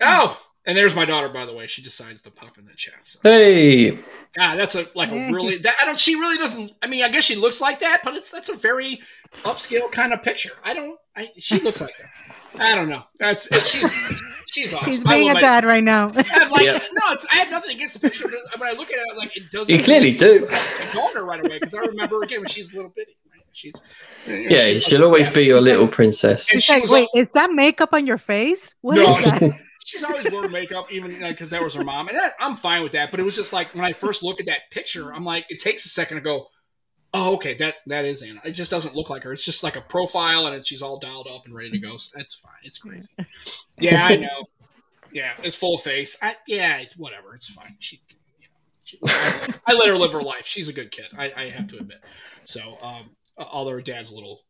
[0.01, 1.29] Oh, and there's my daughter.
[1.29, 2.95] By the way, she decides to pop in the chat.
[3.03, 3.19] So.
[3.23, 3.91] Hey,
[4.37, 7.09] God, that's a like a really that I don't she really doesn't I mean I
[7.09, 9.01] guess she looks like that, but it's that's a very
[9.43, 10.51] upscale kind of picture.
[10.63, 12.09] I don't I she looks like that.
[12.59, 13.03] I don't know.
[13.19, 13.91] That's it, she's
[14.51, 14.89] she's awesome.
[14.89, 16.11] He's being a my- dad right now.
[16.15, 16.79] I'm like, Yeah.
[16.91, 18.27] no, it's, I have nothing against the picture.
[18.27, 19.73] but When I look at it, I'm like it doesn't.
[19.73, 20.47] you clearly do.
[20.49, 23.15] My daughter right away because I remember again when she's a little bitty.
[23.65, 23.75] Right?
[24.27, 26.47] She's Yeah, she's she'll like- always be your little princess.
[26.49, 28.73] And He's she like, wait, al- is that makeup on your face?
[28.81, 29.59] What No, is that?
[29.85, 32.91] she's always wore makeup, even because that was her mom, and I, I'm fine with
[32.93, 33.09] that.
[33.11, 35.59] But it was just like when I first look at that picture, I'm like, it
[35.59, 36.47] takes a second to go,
[37.13, 38.41] oh, okay, that that is Anna.
[38.43, 39.31] It just doesn't look like her.
[39.31, 41.97] It's just like a profile, and it's, she's all dialed up and ready to go.
[41.97, 42.51] So that's fine.
[42.63, 43.07] It's crazy.
[43.79, 44.45] Yeah, I know.
[45.11, 46.17] Yeah, it's full face.
[46.21, 47.33] I, yeah, it's whatever.
[47.35, 47.75] It's fine.
[47.79, 48.01] She,
[48.39, 50.45] you know, she, I, I let her live her life.
[50.45, 51.05] She's a good kid.
[51.17, 51.99] I, I have to admit.
[52.43, 54.41] So, um, although her dad's a little,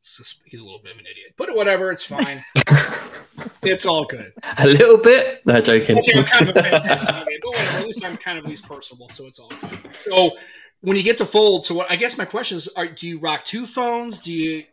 [0.45, 1.91] he's a little bit of an idiot, but whatever.
[1.91, 2.43] It's fine.
[3.63, 4.33] it's all good.
[4.57, 5.45] A little bit.
[5.45, 5.97] No joking.
[5.99, 7.15] Okay, I'm kind of a fantastic.
[7.15, 7.77] Okay, but whatever.
[7.77, 9.79] At least I'm kind of at least personable, so it's all good.
[9.97, 10.31] So
[10.81, 13.19] when you get to fold, so what I guess my question is: are, Do you
[13.19, 14.19] rock two phones?
[14.19, 14.63] Do you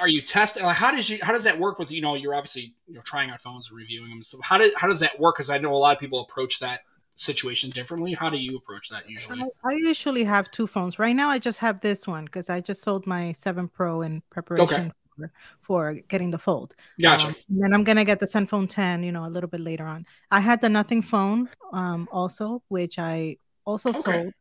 [0.00, 0.62] are you testing?
[0.62, 3.02] Like, how does you how does that work with you know you're obviously you know
[3.02, 4.22] trying out phones and reviewing them.
[4.22, 5.36] So how did how does that work?
[5.36, 6.80] Because I know a lot of people approach that
[7.16, 8.14] situation differently.
[8.14, 9.40] How do you approach that usually?
[9.40, 10.98] I, I usually have two phones.
[10.98, 14.22] Right now, I just have this one because I just sold my 7 Pro in
[14.30, 16.74] preparation for, for getting the fold.
[17.00, 17.28] Gotcha.
[17.28, 19.86] Um, and then I'm gonna get the Zenfone 10, you know, a little bit later
[19.86, 20.06] on.
[20.30, 24.00] I had the Nothing phone, um, also, which I also Okay.
[24.00, 24.32] sold.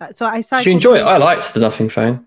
[0.00, 1.02] Uh, so I Did you enjoy it?
[1.02, 2.24] I liked the Nothing phone.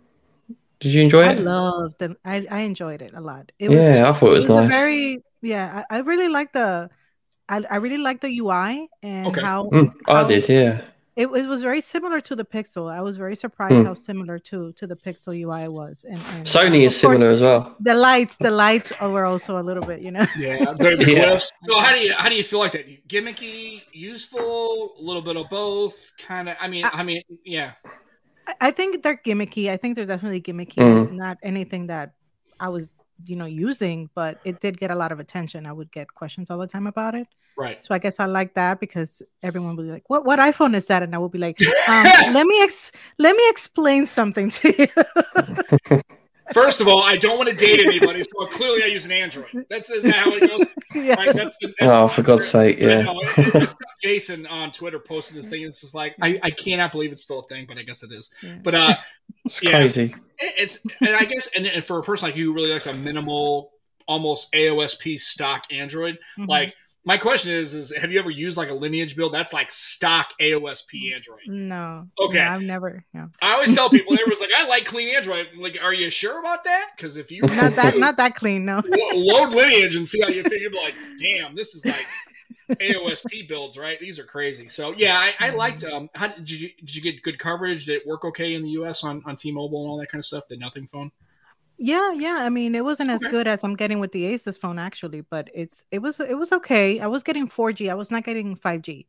[0.81, 1.37] Did you enjoy it?
[1.37, 2.11] I loved it.
[2.25, 3.51] I, I enjoyed it a lot.
[3.59, 4.71] It yeah, I thought it was, a nice.
[4.71, 5.83] very yeah.
[5.89, 6.89] I, I really like the.
[7.51, 9.41] I, I really like the UI and Okay.
[9.41, 10.81] how Mm, I how- did, yeah.
[11.17, 12.89] it, was- it was very similar to the Pixel.
[12.89, 13.85] I was very surprised Hmm.
[13.89, 16.05] how similar to to the Pixel UI was.
[16.11, 17.75] And, and Sony is course, similar as well.
[17.81, 20.25] The lights, the lights were also a little bit, you know.
[20.37, 21.37] Yeah, the, the Yeah.
[21.37, 22.85] So how do you how do you feel like that?
[23.11, 26.55] Gimmicky, useful, a little bit of both, kind of.
[26.59, 27.71] I mean, I mean, yeah.
[28.47, 29.69] I- I think they're gimmicky.
[29.69, 30.79] I think they're definitely gimmicky.
[30.81, 31.11] Mm.
[31.13, 32.13] Not anything that
[32.59, 32.89] I was,
[33.25, 35.65] you know, using, but it did get a lot of attention.
[35.65, 37.27] I would get questions all the time about it.
[37.57, 37.83] Right.
[37.85, 40.87] So I guess I like that because everyone will be like, "What what iPhone is
[40.87, 44.73] that?" And I will be like, um, "Let me ex- let me explain something to
[44.77, 46.01] you."
[46.53, 49.65] First of all, I don't want to date anybody, so clearly I use an Android.
[49.69, 50.65] That's is that how it goes?
[50.93, 51.13] yeah.
[51.15, 51.33] Right?
[51.33, 53.03] That's the, that's Oh, the- for God's sake, yeah.
[53.03, 55.61] know, it- it's- Jason on Twitter posted this thing.
[55.61, 58.11] It's just like I, I cannot believe it's still a thing, but I guess it
[58.11, 58.29] is.
[58.43, 58.55] Yeah.
[58.63, 58.95] But uh,
[59.45, 59.71] It's Yeah.
[59.71, 60.13] crazy.
[60.39, 62.87] it- it's and I guess and, and for a person like you who really likes
[62.87, 63.71] a minimal,
[64.07, 66.47] almost AOSP stock Android, Mhm.
[66.49, 69.71] like my question is is have you ever used like a lineage build that's like
[69.71, 71.39] stock AOSP Android?
[71.47, 72.37] no, Okay.
[72.37, 73.03] no, I've never.
[73.13, 73.29] No.
[73.41, 75.47] I always tell people everyone's like I like clean Android.
[75.57, 76.89] Like, are you sure about that?
[76.95, 78.65] Because if you Not that, not that clean.
[78.65, 78.81] No.
[79.13, 82.05] load lineage and see how you feel, you'll be like, damn, this is like
[82.69, 83.99] AOSP builds, right?
[83.99, 84.67] These are crazy.
[84.67, 85.83] So yeah, I, I liked.
[85.83, 87.85] Um, how did you did you get good coverage?
[87.85, 89.03] Did it work okay in the U.S.
[89.03, 90.47] on on T-Mobile and all that kind of stuff?
[90.47, 91.11] The Nothing phone.
[91.83, 92.37] Yeah, yeah.
[92.41, 93.31] I mean, it wasn't as Okay.
[93.31, 96.51] good as I'm getting with the Asus phone actually, but it's it was it was
[96.51, 96.99] okay.
[96.99, 97.89] I was getting 4G.
[97.89, 99.07] I was not getting 5G,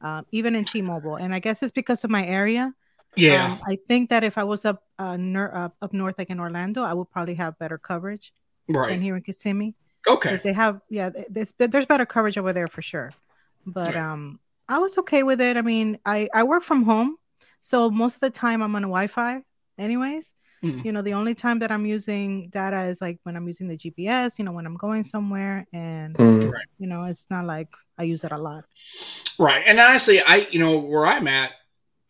[0.00, 2.72] uh, even in T-Mobile, and I guess it's because of my area.
[3.16, 6.30] Yeah, Um, I think that if I was up uh, ner- uh, up north, like
[6.30, 8.32] in Orlando, I would probably have better coverage
[8.68, 9.00] than right.
[9.00, 9.74] here in Kissimmee.
[10.08, 10.30] Okay.
[10.30, 13.16] because they have yeah there's, there's better coverage over there for sure
[13.66, 17.16] but um i was okay with it i mean i i work from home
[17.60, 19.42] so most of the time i'm on wi-fi
[19.78, 20.84] anyways Mhm.
[20.84, 23.76] you know the only time that i'm using data is like when i'm using the
[23.76, 26.50] gps you know when i'm going somewhere and Mm.
[26.78, 28.64] you know it's not like i use it a lot
[29.38, 29.64] Right.
[29.66, 31.50] And honestly, I you know where I'm at,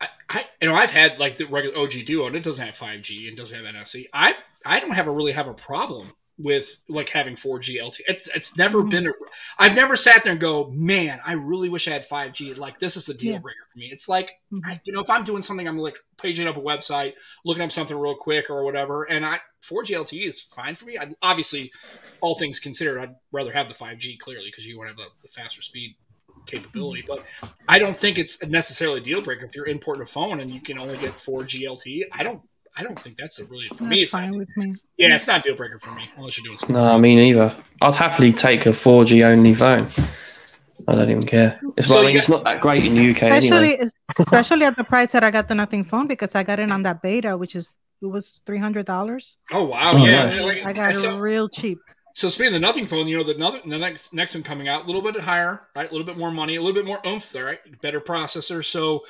[0.00, 2.76] I, I you know I've had like the regular OG Duo and it doesn't have
[2.76, 4.06] 5G and doesn't have NFC.
[4.12, 4.36] I've
[4.66, 8.00] I don't have a really have a problem with like having 4G LTE.
[8.08, 8.90] It's it's never Mhm.
[8.90, 9.12] been.
[9.58, 12.54] I've never sat there and go, man, I really wish I had 5G.
[12.54, 13.38] Like this is a deal Yeah.
[13.38, 13.86] breaker for me.
[13.92, 14.60] It's like Mhm.
[14.64, 17.70] I, you know if I'm doing something, I'm like paging up a website, looking up
[17.70, 20.98] something real quick or whatever, and I 4G LTE is fine for me.
[20.98, 21.70] I, obviously,
[22.20, 25.28] all things considered, I'd rather have the 5G clearly because you want to have the,
[25.28, 25.94] the faster speed
[26.46, 27.04] capability.
[27.06, 27.24] But
[27.68, 30.60] I don't think it's necessarily a deal breaker if you're importing a phone and you
[30.60, 32.04] can only get 4G LTE.
[32.12, 32.42] I don't.
[32.76, 34.02] I don't think that's a really for that's me.
[34.02, 36.56] It's fine with me yeah, it's not a deal breaker for me unless you're doing
[36.56, 36.76] something.
[36.76, 37.56] No, me neither.
[37.82, 39.88] I'd happily take a 4G only phone.
[40.86, 41.60] I don't even care.
[41.76, 43.88] It's, So I mean, got- it's not that great in the UK especially anyway.
[44.18, 46.82] especially at the price that i got the nothing phone because i got it on
[46.82, 50.24] that beta which is it was $300 Oh wow, Oh, yeah.
[50.24, 50.46] nice.
[50.64, 51.78] I got it so, real cheap
[52.14, 54.68] so speaking of the nothing phone, you know the nothing, the next next one coming
[54.68, 55.88] out a little bit higher, right?
[55.88, 57.80] A little bit more money, a little bit more oomph there, right?
[57.82, 58.64] Better processor.
[58.64, 59.04] So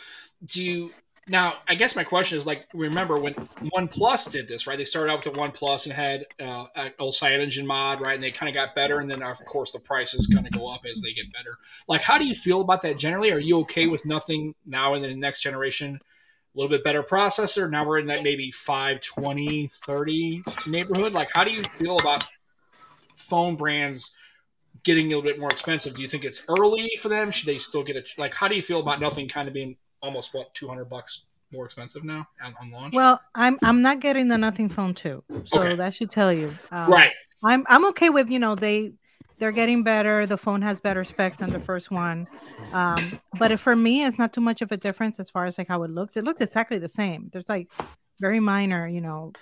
[0.46, 0.90] do you
[1.28, 1.54] now?
[1.68, 4.76] I guess my question is like, remember when OnePlus did this, right?
[4.76, 8.14] They started out with the OnePlus and had uh, a old CyanogenMod, mod, right?
[8.14, 10.68] And they kind of got better, and then of course the prices kind of go
[10.68, 11.58] up as they get better.
[11.88, 13.32] Like, how do you feel about that generally?
[13.32, 15.98] Are you okay with nothing now in the next generation?
[16.02, 17.68] A little bit better processor.
[17.68, 21.12] Now we're in that maybe 5, 20, 30 neighborhood.
[21.12, 22.24] Like, how do you feel about
[23.16, 24.12] phone brands
[24.84, 25.96] getting a little bit more expensive?
[25.96, 27.30] Do you think it's early for them?
[27.30, 28.10] Should they still get it?
[28.18, 31.64] Like, how do you feel about nothing kind of being almost what 200 bucks more
[31.64, 32.95] expensive now on, on launch?
[32.95, 35.75] Well, I'm I'm not getting the nothing phone too, so Okay.
[35.77, 36.59] that should tell you.
[36.71, 37.11] Um, right.
[37.45, 38.93] I'm I'm okay with you know they
[39.38, 40.27] they're getting better.
[40.27, 42.27] The phone has better specs than the first one,
[42.73, 45.69] um, but for me, it's not too much of a difference as far as like
[45.69, 46.17] how it looks.
[46.17, 47.31] It looks exactly the same.
[47.33, 47.69] There's like
[48.21, 49.33] very minor, you know,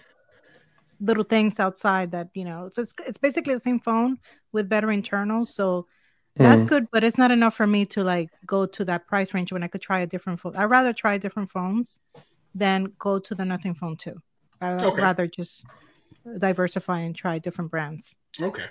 [1.01, 2.71] little things outside that you know.
[2.73, 4.19] So it's it's basically the same phone
[4.53, 5.55] with better internals.
[5.55, 5.87] So
[6.37, 6.69] that's Mm.
[6.69, 9.63] good, but it's not enough for me to like go to that price range when
[9.63, 10.57] I could try a different phone.
[10.57, 12.01] I'd rather try different phones
[12.55, 14.21] than go to the nothing phone too.
[14.61, 15.03] I'd Okay.
[15.03, 15.67] rather just
[16.39, 18.17] diversify and try different brands.
[18.41, 18.65] Okay.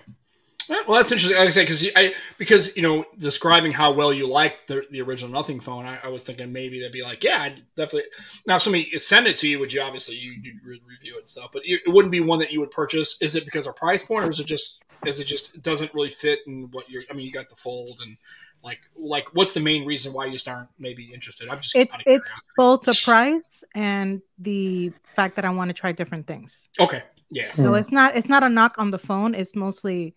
[0.87, 1.37] Well, that's interesting.
[1.37, 5.01] Like I say, because I because you know describing how well you like the, the
[5.01, 8.09] original Nothing phone, I, I was thinking maybe they'd be like, yeah, I'd definitely.
[8.47, 11.29] Now, if somebody send it to you, would you obviously you you review it and
[11.29, 13.17] stuff, but you, it wouldn't be one that you would purchase.
[13.21, 16.09] Is it because of price point, or is it just is it just doesn't really
[16.09, 17.01] fit in what you're?
[17.09, 18.17] I mean, you got the fold and
[18.63, 21.49] like like what's the main reason why you just aren't maybe interested?
[21.49, 25.91] I'm just It's it's both the price and the fact that I want to try
[25.91, 26.67] different things.
[26.79, 27.03] okay.
[27.29, 27.43] Yeah.
[27.43, 27.75] So Hmm.
[27.75, 29.33] it's not it's not a knock on the phone.
[29.35, 30.15] It's mostly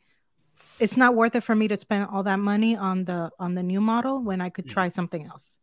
[0.81, 3.63] it's not worth it for me to spend all that money on the on the
[3.63, 4.71] new model when I could Mhm.
[4.71, 5.59] try something else.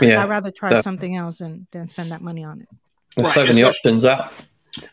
[0.00, 0.82] Yeah, I'd rather try definitely.
[0.82, 2.68] something else and then spend that money on it.
[3.16, 4.32] There's Right, so many options out,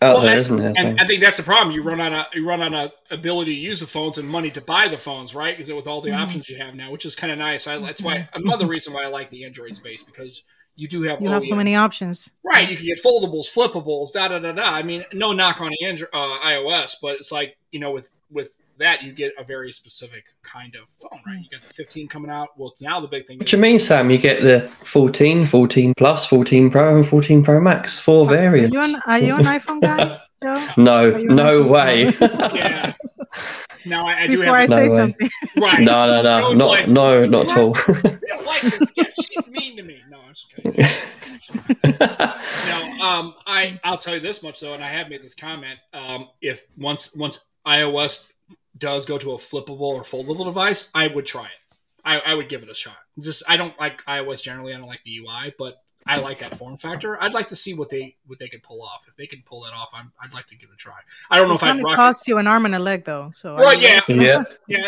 [0.01, 0.73] out Well, there, and- isn't there?
[0.75, 1.73] And I think that's the problem.
[1.75, 4.49] You run on a you run on a ability to use the phones and money
[4.51, 5.55] to buy the phones, right?
[5.57, 6.19] Because with all the Mhm.
[6.23, 7.67] options you have now, which is kind of nice.
[7.67, 10.43] I, that's why another reason why I like the Android space because
[10.75, 12.29] you do have You have so many options.
[12.43, 12.69] right.
[12.69, 14.63] You can get foldables, flippables, da da da da.
[14.63, 18.57] I mean, no knock on Android, uh, iOS, but it's like you know with with
[18.79, 21.39] that you get a very specific kind of phone, right?
[21.41, 22.49] You got the 15 coming out.
[22.57, 23.37] Well, now the big thing.
[23.37, 24.09] What do you mean, Sam?
[24.09, 27.99] You get the 14, 14 Plus, 14 Pro, and 14 Pro Max.
[27.99, 28.73] Four Are variants.
[28.73, 30.67] you an are you an iPhone guy, Joe?
[30.77, 32.15] no, no way.
[32.21, 32.93] Yeah.
[33.85, 34.97] Now I, I do Before have No say way.
[34.97, 35.29] something.
[35.61, 35.79] right.
[35.79, 37.69] no, no, no, not, like, no, not at all.
[38.45, 38.91] Like this.
[38.97, 40.01] Yeah, she's mean to me.
[40.09, 40.85] No, I'm just kidding.
[41.99, 45.79] No, um, I I'll tell you this much though, and I have made this comment.
[45.93, 48.25] Um, if once once iOS
[48.77, 51.51] does go to a flippable or foldable device, I would try it.
[52.05, 52.97] I, I would give it a shot.
[53.19, 54.73] Just I don't like iOS generally.
[54.73, 55.75] I don't like the UI, but
[56.07, 57.21] I like that form factor.
[57.21, 59.05] I'd like to see what they what they could pull off.
[59.07, 60.93] If they can pull that off, I'm, I'd like to give it a try.
[61.29, 62.79] I don't know It's if I'd going to rock cost you an arm and a
[62.79, 63.31] leg, though.
[63.35, 64.01] So I Right, mean, yeah.
[64.07, 64.47] yeah, it.
[64.67, 64.85] Yeah,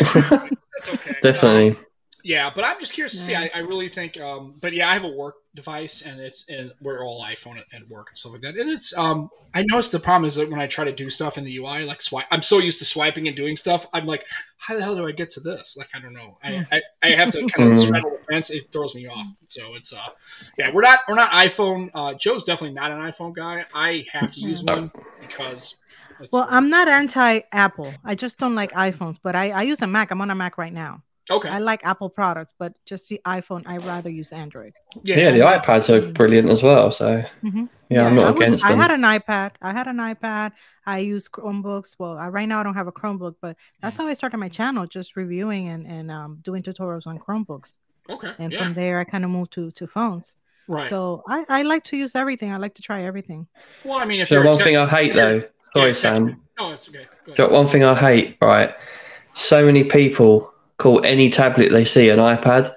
[0.74, 1.16] that's okay.
[1.22, 1.78] definitely.
[2.24, 3.36] Yeah, but I'm just curious to see.
[3.36, 6.72] I, I really think, um, but yeah, I have a work device, and it's and
[6.82, 8.56] we're all iPhone at, at work and stuff like that.
[8.58, 11.38] And it's, um, I noticed the problem is that when I try to do stuff
[11.38, 13.86] in the UI, like swipe, I'm so used to swiping and doing stuff.
[13.94, 14.26] I'm like,
[14.58, 15.76] how the hell do I get to this?
[15.78, 16.38] Like, I don't know.
[16.44, 17.86] I I, I have to kind of Mm.
[17.86, 18.50] straddle the fence.
[18.50, 19.28] It throws me off.
[19.48, 19.98] So it's, uh,
[20.58, 21.90] yeah, we're not we're not iPhone.
[21.94, 23.66] Uh, Joe's definitely not an iPhone guy.
[23.74, 25.78] I have to use one because.
[26.20, 27.94] it's- Well, I'm not anti Apple.
[28.04, 30.12] I just don't like iPhones, but I, I use a Mac.
[30.12, 31.02] I'm on a Mac right now.
[31.32, 31.50] Okay.
[31.50, 34.74] I like Apple products, but just the iPhone, I rather use Android.
[35.04, 36.92] Yeah, yeah the iPads are brilliant as well.
[36.92, 37.70] So Mhm.
[37.90, 39.52] yeah, I'm not would- against I had an iPad.
[39.62, 40.52] I had an iPad.
[40.86, 41.96] I use Chromebooks.
[42.00, 44.00] Well, I, right now I don't have a Chromebook, but that's Mm.
[44.00, 47.78] how I started my channel, just reviewing and, and um, doing tutorials on Chromebooks.
[48.10, 48.32] Okay.
[48.40, 48.60] And yeah.
[48.64, 50.36] from there, I kind of moved to, to phones.
[50.68, 50.88] right.
[50.88, 52.52] So I, I like to use everything.
[52.54, 53.48] I like to try everything.
[53.84, 56.42] well, I mean, if So you're one tech- thing I hate though, sorry Yeah, Sam,
[56.60, 57.00] no, it's okay.
[57.26, 57.38] Go ahead.
[57.38, 58.74] Got one thing I hate, right?
[59.34, 62.74] So many people call any tablet they see an iPad,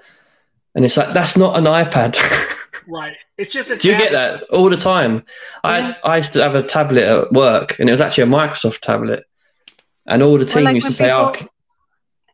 [0.75, 2.15] and it's like that's not an iPad.
[2.85, 3.15] Right.
[3.37, 5.23] It's just a Do you get that all the time?
[5.63, 8.79] I I used to have a tablet at work, and it was actually a Microsoft
[8.81, 9.23] tablet,
[10.05, 11.33] and all the team like used to when say, "Oh,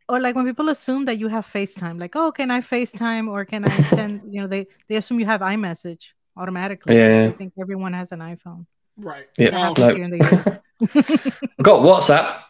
[0.09, 3.45] Or like when people assume that you have FaceTime, like, oh, can I FaceTime or
[3.45, 6.03] can I send, you know, they, they assume you have iMessage
[6.35, 6.95] automatically.
[6.97, 7.29] Yeah.
[7.31, 8.65] I think everyone has an iPhone.
[8.97, 9.27] Right.
[9.37, 9.51] Yeah.
[9.51, 9.95] That No, happens No.
[9.95, 10.59] here in the US.
[11.59, 12.41] I've got WhatsApp,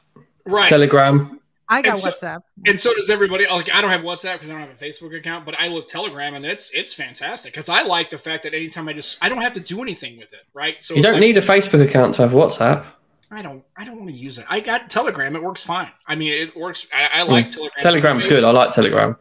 [0.45, 0.69] right.
[0.69, 1.38] Telegram.
[1.71, 2.39] I got so- WhatsApp.
[2.65, 3.45] and so does everybody.
[3.47, 5.85] Like I don't have WhatsApp because I don't have a Facebook account, but I love
[5.87, 9.29] Telegram, and it's it's fantastic because I like the fact that anytime I just I
[9.29, 10.41] don't have to do anything with it.
[10.53, 10.83] Right.
[10.83, 12.85] So You don't I, need a Facebook account to have WhatsApp.
[13.31, 13.63] I don't.
[13.77, 14.45] I don't want to use it.
[14.49, 15.35] I got Telegram.
[15.35, 15.91] It works fine.
[16.07, 16.87] I mean, it works.
[16.91, 17.71] I, I like Telegram.
[17.77, 17.83] Hmm.
[17.83, 18.43] Telegram's good.
[18.43, 19.15] I like Telegram.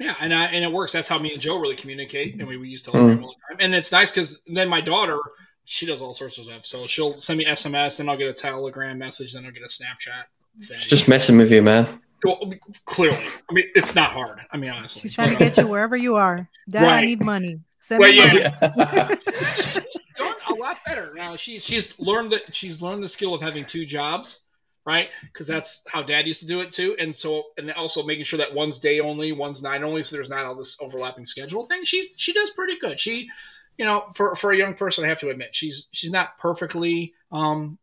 [0.00, 0.92] Yeah, and I, and it works.
[0.92, 3.22] That's how me and Joe really communicate, and we, we use Telegram Mm.
[3.22, 3.64] all the time.
[3.64, 5.18] And it's nice because then my daughter,
[5.64, 6.66] she does all sorts of stuff.
[6.66, 9.66] So she'll send me SMS, then I'll get a Telegram message, then I'll get a
[9.66, 10.24] Snapchat.
[10.58, 12.00] It's just messing with you, man.
[12.24, 12.54] Well,
[12.86, 13.18] clearly,
[13.50, 14.40] I mean, it's not hard.
[14.50, 16.48] I mean, honestly, She's trying to get you wherever you are.
[16.70, 17.60] Dad, I need money.
[17.80, 18.56] Send Well, me yeah.
[18.76, 19.16] money.
[19.56, 19.74] she's
[20.16, 21.36] done a lot better now.
[21.36, 24.38] She's she's learned that she's learned the skill of having two jobs,
[24.86, 25.10] right?
[25.22, 26.96] Because that's how Dad used to do it too.
[26.98, 30.30] And so, and also making sure that one's day only, one's night only, so there's
[30.30, 31.84] not all this overlapping schedule thing.
[31.84, 32.98] She's she does pretty good.
[32.98, 33.28] She,
[33.76, 37.12] you know, for for a young person, I have to admit, she's she's not perfectly
[37.32, 37.76] um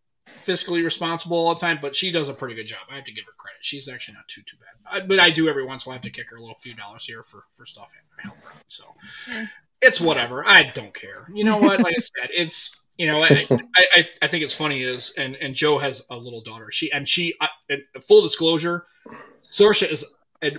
[0.45, 2.79] fiscally responsible all the time, but she does a pretty good job.
[2.89, 3.59] I have to give her credit.
[3.61, 5.03] She's actually not too too bad.
[5.03, 6.55] I, but I do every once in a while have to kick her a little
[6.55, 8.63] few dollars here for for stuff I help her out.
[8.67, 8.83] So
[9.81, 10.45] it's whatever.
[10.45, 11.27] I don't care.
[11.33, 11.81] You know what?
[11.81, 15.55] Like I said, it's you know I I, I, think it's funny is and and
[15.55, 16.69] Joe has a little daughter.
[16.71, 18.85] She and she I, and full disclosure,
[19.43, 20.05] Saoirse is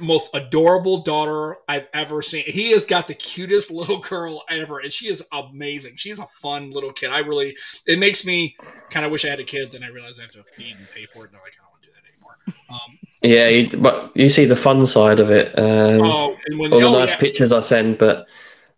[0.00, 2.44] most adorable daughter I've ever seen.
[2.46, 5.96] He has got the cutest little girl ever, and she is amazing.
[5.96, 7.10] She's a fun little kid.
[7.10, 8.56] I really it makes me
[8.90, 9.72] kind of wish I had a kid.
[9.72, 11.32] Then I realize I have to feed and pay for it.
[11.32, 12.36] No, I kind of want to do that anymore.
[12.70, 15.56] Um, Yeah, you, but you see the fun side of it.
[15.58, 17.16] Um, oh, and when all the nice yeah.
[17.18, 18.26] pictures I send, but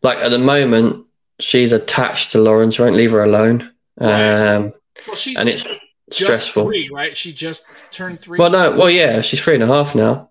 [0.03, 1.07] like at the moment,
[1.41, 2.71] she's attached to Lauren.
[2.71, 4.73] She won't leave her alone, um,
[5.07, 6.67] well, she's and it's just stressful.
[6.67, 7.17] three, right?
[7.17, 8.39] She just turned three.
[8.39, 10.31] Well, no, well, yeah, she's three and a half now.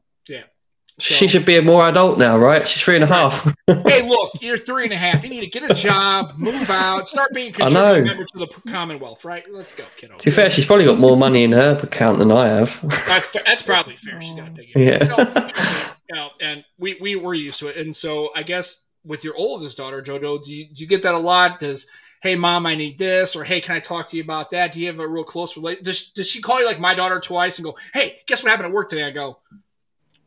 [1.00, 2.68] So- She should be a more adult now, right?
[2.68, 3.44] She's three and a half.
[3.68, 5.24] hey, look, you're three and a half.
[5.24, 8.10] You need to get a job, move out, start being a I contributing know.
[8.10, 9.44] member to the Commonwealth, right?
[9.52, 10.18] Let's go, kiddo.
[10.18, 12.80] to be fair, she's probably got more money in her account than I have.
[13.08, 14.22] That's that's probably fair.
[14.22, 15.04] She's got a big Yeah.
[15.04, 17.78] So, you know, and we we were used to it.
[17.78, 21.16] And so I guess with your oldest daughter, Jojo, do you do you get that
[21.16, 21.60] a lot?
[21.60, 21.88] Does
[22.22, 24.72] hey mom, I need this, or hey, can I talk to you about that?
[24.72, 25.84] Do you have a real close relation?
[25.84, 28.68] Does does she call you like my daughter twice and go, hey, guess what happened
[28.68, 29.04] at work today?
[29.04, 29.40] I go,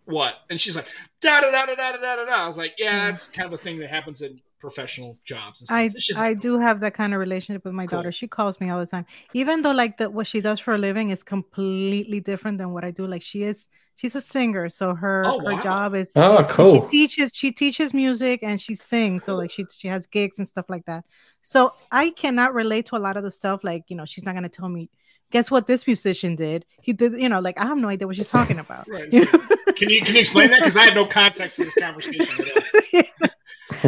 [0.07, 0.35] what?
[0.51, 0.87] And she's like,
[1.21, 2.33] da da da da da da da da.
[2.33, 5.61] I was like, yeah, that's kind of a thing that happens in professional jobs.
[5.61, 5.77] And stuff.
[5.79, 7.99] I It's just- I do have that kind of relationship with my Cool.
[7.99, 8.13] daughter.
[8.13, 10.79] She calls me all the time, even though like the what she does for a
[10.79, 13.07] living is completely different than what I do.
[13.07, 15.63] Like she is, she's a singer, so her Oh, her wow.
[15.63, 16.89] job is Oh, cool.
[16.89, 19.25] She teaches she teaches music and she sings.
[19.25, 21.05] So like she she has gigs and stuff like that.
[21.43, 23.63] So I cannot relate to a lot of the stuff.
[23.65, 24.89] Like you know, she's not gonna tell me.
[25.31, 26.65] Guess what this musician did?
[26.83, 28.89] He did, you know, like I have no idea what she's talking about.
[28.89, 29.13] Right.
[29.13, 29.41] You know?
[29.77, 30.61] Can you can you explain that?
[30.61, 32.45] Because I have no context to this conversation.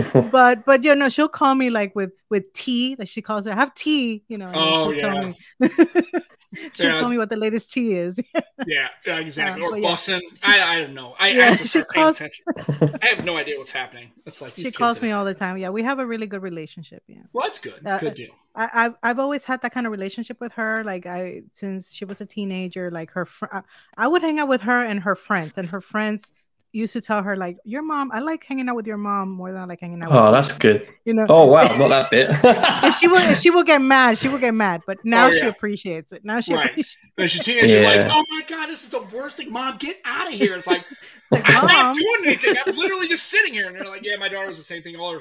[0.31, 3.55] but but you know, she'll call me like with with tea, like she calls it.
[3.55, 4.51] have tea, you know.
[4.55, 5.35] Oh, she'll tell me.
[6.73, 6.99] she'll Yeah.
[6.99, 8.19] tell me what the latest tea is.
[8.67, 9.65] Yeah, yeah, exactly.
[9.65, 10.19] Uh, or yeah.
[10.45, 11.15] I, I don't know.
[11.19, 14.11] I, I Yeah, have to she calls- I have no idea what's happening.
[14.27, 15.57] It's like she calls me all the time.
[15.59, 17.03] Yeah, we have a really good relationship.
[17.07, 17.19] Yeah.
[17.33, 17.87] Well, that's good.
[17.87, 18.33] Uh, good deal.
[18.57, 20.83] I, I've I've always had that kind of relationship with her.
[20.85, 23.63] Like I since she was a teenager, like her fr- I-
[23.97, 26.33] I would hang out with her and her friends, and her friends
[26.73, 29.53] used to tell her like, "Your mom, I like hanging out with your mom more
[29.53, 30.83] than I like hanging out." Oh, with that's good.
[30.83, 30.95] you.
[31.07, 31.27] you know.
[31.29, 32.31] Oh wow, not that bit.
[32.45, 34.19] and she will, she will get mad.
[34.19, 35.47] She will get mad, but now Oh, she yeah.
[35.47, 36.25] appreciates it.
[36.25, 36.71] Now she Right.
[36.71, 39.51] appreciates And she's teenage, you're like, oh my god, this is the worst thing.
[39.53, 40.55] Mom, get out of here.
[40.57, 40.85] It's like,
[41.31, 42.55] like, I'm not doing anything.
[42.67, 43.67] I'm literally just sitting here.
[43.67, 44.97] And they're like, yeah, my daughter was the same thing.
[44.97, 45.21] All her,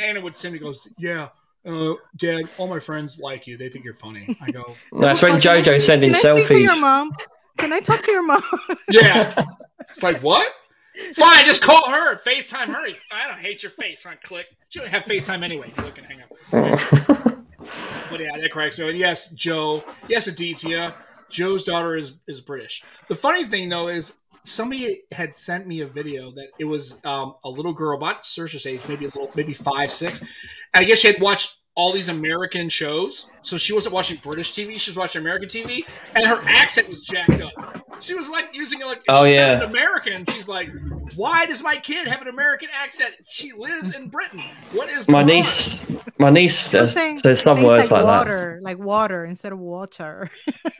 [0.00, 1.28] Anna would send me, goes, yeah,
[1.68, 3.56] uh, Dad, all my friends like you.
[3.56, 4.36] They think you're funny.
[4.40, 6.80] I go, that's when Can I JoJo's sending Can I speak to your selfies.
[6.80, 7.10] mom?
[7.58, 8.42] Can I talk to your mom?
[8.90, 9.44] yeah.
[9.88, 10.48] It's like, what?
[11.14, 12.16] Fine, just call her.
[12.16, 12.88] FaceTime her.
[13.12, 14.04] I don't hate your face.
[14.04, 14.14] Huh?
[14.22, 14.46] Click.
[14.68, 15.70] She don't have FaceTime anyway.
[15.70, 17.36] Click and hang up.
[18.10, 18.90] But yeah, that cracks me.
[18.92, 19.84] Yes, Joe.
[20.08, 20.94] Yes, Aditya.
[21.28, 22.82] Joe's daughter is is British.
[23.08, 27.34] The funny thing though is somebody had sent me a video that it was um,
[27.44, 30.20] a little girl, about Saoirse's age, maybe a little, maybe five, six.
[30.20, 30.28] And
[30.74, 34.78] I guess she had watched all these American shows, so she wasn't watching British TV.
[34.78, 37.75] She was watching American TV, and her accent was jacked up.
[38.00, 39.58] She was like using it like Oh, she yeah.
[39.58, 40.24] sounded American.
[40.26, 40.70] She's like,
[41.14, 43.14] "Why does my kid have an American accent?
[43.28, 44.40] She lives in Britain.
[44.72, 45.78] What is my going on?" niece,
[46.18, 50.30] my niece says, saying says some words like, water, like water instead of water.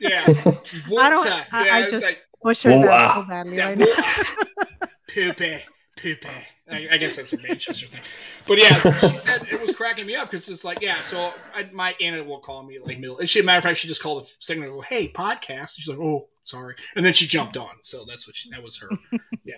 [0.01, 2.83] Yeah, I don't- I- yeah, I just- like Butcher Wow.
[2.87, 3.87] that so badly yeah, right now.
[5.13, 5.63] poopy,
[5.97, 6.29] poopy.
[6.71, 8.01] I, I guess that's a Manchester thing,
[8.47, 11.01] but yeah, she said it was cracking me up because it's like, yeah.
[11.01, 13.19] So I, my Anna will call me like middle.
[13.19, 14.69] And she, matter of fact, she just called the signal.
[14.69, 15.77] and Go, hey, podcast.
[15.77, 17.71] She's like, oh, sorry, and then she jumped on.
[17.83, 18.89] So that's what she, that was her.
[19.45, 19.55] yeah.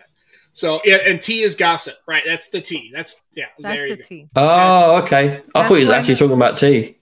[0.53, 2.23] So yeah, and T is gossip, right?
[2.27, 2.91] That's the T.
[2.93, 3.47] That's yeah.
[3.59, 4.09] there That's you the go.
[4.09, 4.29] tea.
[4.37, 5.17] Oh, okay.
[5.17, 6.99] I That's thought he was actually talking about tea,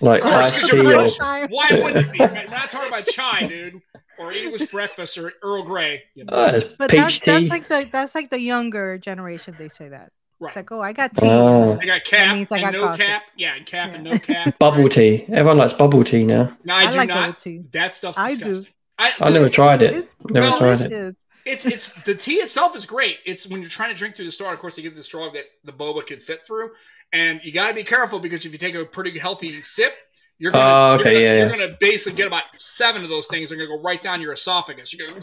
[0.00, 0.94] like Of course, tea.
[0.94, 1.08] Or...
[1.48, 2.18] Why wouldn't it be?
[2.18, 2.46] man?
[2.48, 3.82] We're not talking about chai, dude,
[4.18, 6.02] or English breakfast or Earl Grey.
[6.14, 9.54] You uh, know, there's But that's that's like the that's like the younger generation.
[9.58, 10.12] They say that.
[10.40, 10.48] right.
[10.48, 11.26] It's like, oh, I got uh, tea.
[11.28, 13.06] Oh, I got cap means I and got no gossip.
[13.06, 13.22] cap.
[13.36, 14.58] Yeah, and cap and no cap.
[14.60, 15.24] bubble tea.
[15.28, 16.56] Everyone likes bubble tea now.
[16.64, 17.38] No, I, I do like not.
[17.38, 17.64] tea.
[17.72, 18.64] That stuff's I do.
[18.98, 19.94] I, I never tried it.
[19.94, 21.16] It's Never Well, tried it.
[21.44, 23.18] It's it's the tea itself is great.
[23.24, 24.52] It's when you're trying to drink through the straw.
[24.52, 26.72] Of course, they give the straw that the boba can fit through,
[27.12, 29.94] and you got to be careful because if you take a pretty healthy sip,
[30.38, 33.48] you're gonna, Oh, you're gonna, yeah, you're gonna basically get about seven of those things.
[33.50, 34.92] They're gonna go right down your esophagus.
[34.92, 35.20] You're gonna.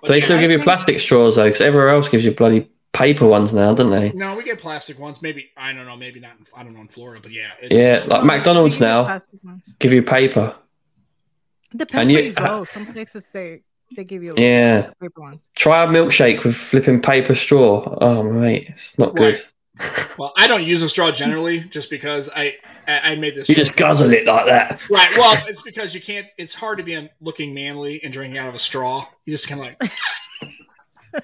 [0.00, 3.26] But They still give you plastic straws though, because everywhere else gives you bloody paper
[3.26, 4.12] ones now, don't they?
[4.12, 5.22] No, we get plastic ones.
[5.22, 5.96] Maybe I don't know.
[5.96, 6.32] Maybe not.
[6.38, 7.48] In, I don't know in Florida, but yeah.
[7.60, 9.20] It's, Yeah, like McDonald's you now
[9.78, 10.54] give you paper.
[11.76, 12.64] Depends And where you- you go.
[12.64, 13.62] Some places they
[13.96, 15.50] they give you Yeah, paper ones.
[15.56, 17.96] try a milkshake with flipping paper straw.
[18.00, 19.42] Oh mate, it's not good.
[20.18, 22.56] Well, I don't use a straw generally, just because I
[22.88, 23.48] I, I made this.
[23.48, 23.64] You joke.
[23.66, 24.80] just guzzle it like that.
[24.90, 25.10] Right.
[25.16, 26.26] Well, it's because you can't.
[26.38, 29.06] It's hard to be looking manly and drinking out of a straw.
[29.26, 29.92] You just kind of like,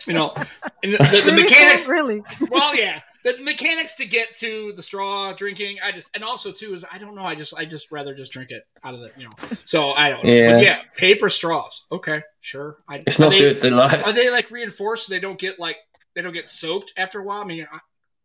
[0.07, 0.35] you know,
[0.83, 1.43] and the, the, the Really?
[1.43, 1.89] mechanics.
[1.89, 2.23] really.
[2.51, 5.79] Well, yeah, the mechanics to get to the straw drinking.
[5.85, 7.23] I just and also too is I don't know.
[7.25, 9.33] I just I just rather just drink it out of the you know.
[9.65, 10.25] So I don't.
[10.25, 10.33] know.
[10.33, 10.53] Yeah.
[10.55, 11.85] But yeah, paper straws.
[11.93, 12.79] Okay, sure.
[12.89, 13.61] I, It's not they, good.
[13.63, 15.77] They're like, Are they like reinforced so they don't get like
[16.15, 17.41] they don't get soaked after a while?
[17.43, 17.79] I mean, I-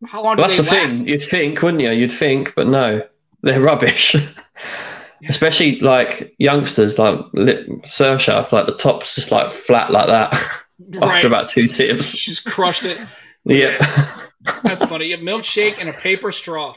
[0.07, 0.99] how long Well, do that's they the last?
[0.99, 1.07] thing.
[1.09, 1.91] You'd think, wouldn't you?
[1.91, 3.01] You'd think, but no,
[3.43, 4.15] they're rubbish.
[5.27, 10.31] Especially like youngsters, like Lip Sersha, like the top's just like flat like that
[10.79, 11.03] Right.
[11.17, 12.05] after about two sips.
[12.15, 12.97] She's crushed it.
[13.43, 13.77] Yeah.
[14.63, 15.11] That's funny.
[15.11, 16.73] A milkshake and a paper straw.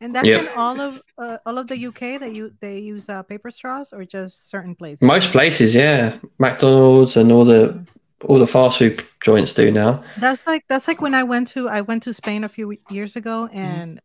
[0.00, 0.40] And that's Yep.
[0.42, 3.92] in all of uh, all of the UK that you they use uh, paper straws
[3.92, 5.02] or just certain places.
[5.02, 7.84] Most places, yeah, McDonald's and all the
[8.24, 10.04] all the fast food joints do now.
[10.18, 13.16] That's like that's like when I went to I went to Spain a few years
[13.16, 13.96] ago, Mm-hmm.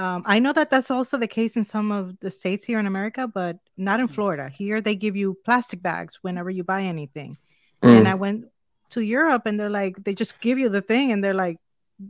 [0.00, 2.86] Um, I know that that's also the case in some of the states here in
[2.86, 4.14] America, but not in Mm.
[4.14, 4.46] Florida.
[4.60, 7.36] Here they give you plastic bags whenever you buy anything.
[7.82, 7.98] Mm.
[7.98, 8.46] And I went
[8.94, 11.58] to Europe, and they're like they just give you the thing, and they're like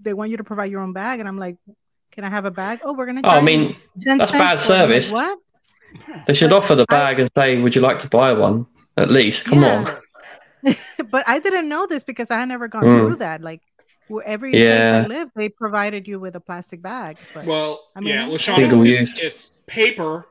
[0.02, 1.56] they want you to provide your own bag, and I'm like,
[2.12, 2.80] can I have a bag?
[2.84, 3.22] Oh, we're gonna.
[3.24, 5.10] Oh, I mean, that's bad like, service.
[5.12, 5.38] what?
[6.26, 8.66] they should but offer the I- bag and say, "Would you like to buy one?"
[8.96, 9.76] At least, come Yeah.
[10.64, 10.76] on.
[11.10, 12.98] but I didn't know this because I had never gone Mm.
[12.98, 13.40] through that.
[13.42, 13.62] Like
[14.18, 14.90] every Yeah.
[14.92, 17.16] place I lived, they provided you with a plastic bag.
[17.34, 20.26] But Well, I mean, yeah, it's Lashawn, it's, it's, it's paper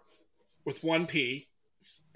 [0.66, 1.49] with one P.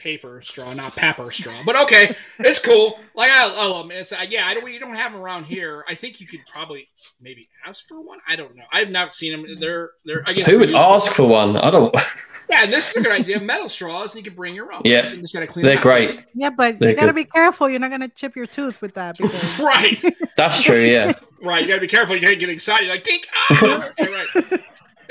[0.03, 1.61] It's paper straw, not pepper straw.
[1.65, 2.99] But okay, it's cool.
[3.15, 3.91] Like I, I love 'em.
[3.91, 4.47] It's uh, yeah.
[4.47, 4.71] I don't.
[4.71, 5.83] You don't have them around here.
[5.87, 6.87] I think you could probably
[7.21, 8.19] maybe ask for one.
[8.27, 8.63] I don't know.
[8.71, 9.59] I've not seen them.
[9.59, 10.23] They're they're.
[10.25, 10.95] I guess Who would reusable.
[10.95, 11.57] ask for one?
[11.57, 11.95] I don't.
[12.49, 13.39] Yeah, this is a good idea.
[13.39, 14.81] Metal straws, and you can bring your own.
[14.83, 15.13] Yeah.
[15.13, 15.63] you just gotta clean.
[15.63, 15.83] They're them out.
[15.83, 16.19] great.
[16.35, 17.15] yeah, but They're you gotta good.
[17.15, 17.69] be careful.
[17.69, 20.03] You're not gonna chip your tooth with that because right,
[20.35, 20.83] That's true.
[20.83, 21.13] Yeah.
[21.41, 21.61] right.
[21.61, 22.15] You gotta be careful.
[22.17, 22.89] You can't get excited.
[22.89, 23.27] Like dink.
[23.33, 23.89] Ah!
[23.97, 24.61] Yeah, right.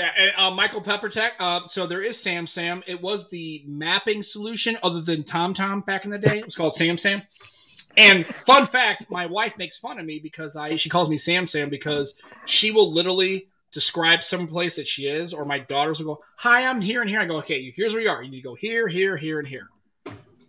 [0.03, 1.33] And, uh, Michael Peppertech.
[1.39, 2.83] Uh, so there is Sam Sam.
[2.87, 6.39] It was the mapping solution other than TomTom back in the day.
[6.39, 7.23] It was called Sam Sam.
[7.97, 11.47] And fun fact, my wife makes fun of me because I she calls me Sam
[11.47, 12.15] Sam because
[12.47, 16.67] she will literally describe some place that she is, or my daughters will go, "Hi,
[16.67, 18.23] I'm here and here." I go, "Okay, here's where you are.
[18.23, 19.69] You need to go here, here, here, and here."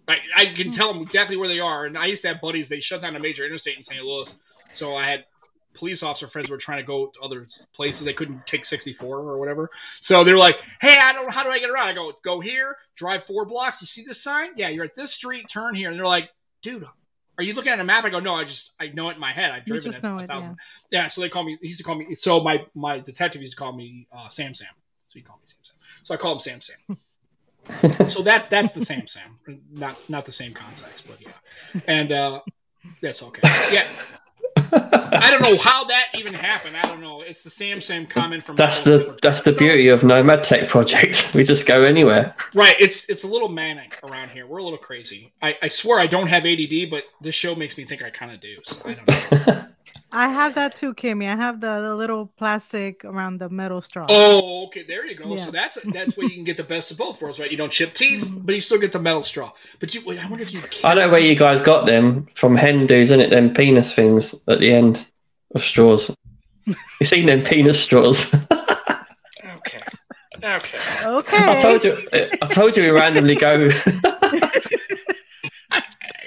[0.07, 1.85] I, I can tell them exactly where they are.
[1.85, 2.67] And I used to have buddies.
[2.67, 4.03] They shut down a major interstate in St.
[4.03, 4.35] Louis,
[4.71, 5.25] so I had
[5.73, 8.05] police officer friends were trying to go to other places.
[8.05, 9.69] They couldn't take 64 or whatever.
[9.99, 11.31] So they're like, "Hey, I don't.
[11.31, 13.81] How do I get around?" I go, "Go here, drive four blocks.
[13.81, 14.49] You see this sign?
[14.55, 15.47] Yeah, you're at this street.
[15.49, 16.29] Turn here." And they're like,
[16.61, 16.85] "Dude."
[17.35, 18.05] Are you looking at a map?
[18.05, 19.49] I go, no, I just I know it in my head.
[19.49, 20.55] I've driven just it know a it, thousand.
[20.91, 21.07] Yeah.
[21.07, 21.57] so they call me.
[21.61, 22.13] He used to call me.
[22.13, 24.67] So my my detective used to call me uh, Sam Sam.
[25.07, 25.75] So he called me Sam Sam.
[26.03, 26.97] So I call him Sam Sam.
[28.07, 29.37] so that's that's the Sam Sam,
[29.71, 32.41] not not the same context, but yeah, and uh,
[33.01, 33.41] that's okay.
[33.71, 33.87] Yeah,
[34.75, 36.75] I don't know how that even happened.
[36.75, 37.21] I don't know.
[37.21, 41.31] It's the Sam Sam comment from That's the that's the beauty of Nomad Tech Project.
[41.33, 42.35] We just go anywhere.
[42.53, 42.75] right.
[42.79, 44.45] It's it's a little manic around here.
[44.45, 45.33] We're a little crazy.
[45.41, 48.31] I, I swear I don't have ADD, but this show makes me think I kind
[48.31, 48.57] of do.
[48.63, 49.65] So I don't know.
[50.15, 51.27] I have that too, Kimmy.
[51.27, 54.05] I have the, the little plastic around the metal straw.
[54.09, 54.83] Oh, okay.
[54.83, 55.35] There you go.
[55.35, 55.45] Yeah.
[55.45, 57.49] So that's that's where you can get the best of both worlds, right?
[57.49, 58.45] You don't chip teeth, Mhm.
[58.45, 59.51] but you still get the metal straw.
[59.79, 60.61] But you, wait, I wonder if you.
[60.83, 63.31] I know where you guys got them from hen dos, isn't it?
[63.31, 65.05] Them penis things at the end
[65.55, 66.15] of straws.
[66.99, 68.33] You seen them penis straws?
[69.57, 69.81] Okay.
[70.43, 70.79] Okay.
[71.05, 71.37] Okay.
[71.57, 71.97] I told you.
[72.13, 73.69] I told you we randomly go.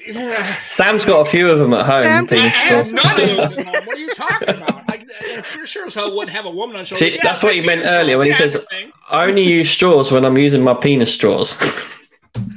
[0.77, 2.29] Sam's got a few of them at home.
[2.29, 3.87] Sam, I have none of those at home.
[3.87, 4.85] What are you talking about?
[4.89, 6.97] I, I sure, sure as hell wouldn't have a woman on show.
[6.97, 8.57] See, Yeah, that's what he meant earlier when he says-
[9.09, 11.57] I only use straws when I'm using my penis straws.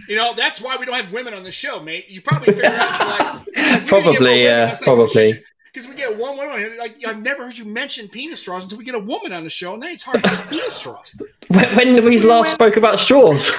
[0.07, 2.05] You know, that's why we don't have women on the show, mate.
[2.09, 5.43] You probably figured out it's like we need to get Probably, yeah, That's like, probably.
[5.71, 8.63] Because we get one woman on here, like I've never heard you mention penis straws
[8.63, 10.73] until we get a woman on the show, and then it's hard to get penis
[10.73, 11.13] straws.
[11.49, 13.51] when, when did we last spoke about straws?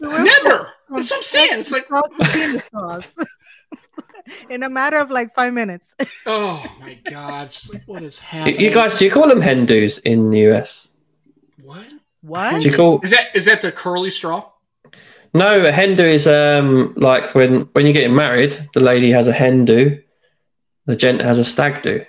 [0.00, 0.72] Never.
[0.90, 1.60] That's what I'm saying.
[1.60, 3.04] It's like, Straws to penis straws.
[4.48, 5.94] In a matter of like five minutes.
[6.26, 8.60] oh my god, just like what is happening?
[8.60, 10.88] you guys, do you call them hen dos in the US?
[11.62, 11.86] what
[12.22, 12.60] What?
[12.62, 13.34] Do you call is that?
[13.34, 14.50] Is that the curly straw?
[15.34, 15.64] no?
[15.64, 19.32] A hen do is um like when when you're getting married, the lady has a
[19.32, 20.00] hen do,
[20.86, 22.04] the gent has a stag do.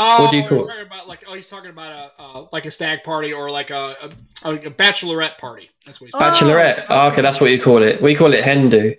[0.00, 2.66] Oh, What do you call talking about like oh, he's talking about a uh, like
[2.66, 4.12] a stag party or like a,
[4.44, 5.70] a, a bachelorette party.
[5.84, 6.14] That's what he's.
[6.14, 6.18] Oh.
[6.20, 6.46] Talking.
[6.48, 6.86] Bachelorette.
[6.88, 8.00] Oh, okay, that's what you call it.
[8.00, 8.94] We call it hen do.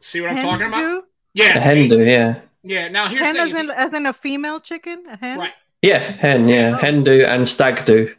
[0.00, 1.04] See what I'm talking about?
[1.32, 2.88] Yeah, A hen do, yeah, yeah.
[2.88, 3.64] Now here's Hen the as thing.
[3.66, 5.04] in, as in a female chicken?
[5.08, 5.38] A hen?
[5.38, 5.52] right.
[5.82, 6.78] yeah, hen, yeah, Oh.
[6.78, 8.14] hen do and stag do.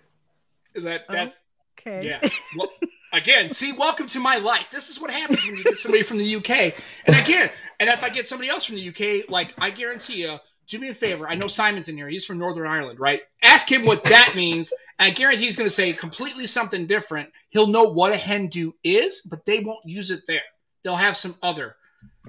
[0.76, 1.38] That that's
[1.80, 2.08] Okay.
[2.08, 2.30] Yeah.
[2.58, 2.70] Well,
[3.12, 4.70] again, see, welcome to my life.
[4.72, 6.76] This is what happens when you get somebody from the UK.
[7.06, 7.50] And again,
[7.80, 10.38] and if I get somebody else from the UK, like I guarantee you,
[10.72, 11.28] do me a favor.
[11.28, 12.08] I know Simon's in here.
[12.08, 13.22] He's from Northern Ireland, right?
[13.44, 14.72] Ask him what that means.
[14.98, 17.30] And I guarantee he's going to say completely something different.
[17.50, 20.42] He'll know what a hen do is, but they won't use it there.
[20.84, 21.76] They'll have some other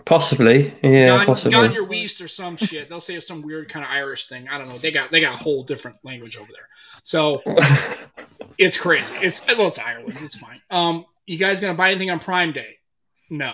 [0.07, 1.53] Possibly, yeah, Gan, possibly.
[1.53, 2.89] Gan your Weast or some shit.
[2.89, 4.49] They'll say some weird kind of Irish thing.
[4.49, 4.79] I don't know.
[4.79, 6.67] They got they got a whole different language over there.
[7.03, 7.43] So
[8.59, 9.15] it's crazy.
[9.17, 10.17] It's well, it's Ireland.
[10.23, 10.61] It's fine.
[10.71, 12.77] Um, you guys gonna buy anything on Prime Day?
[13.31, 13.53] No,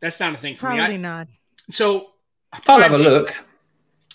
[0.00, 0.94] that's not a thing for Probably me.
[0.94, 1.28] I, not.
[1.70, 2.08] so
[2.52, 3.34] I'll Prime have a Day- look.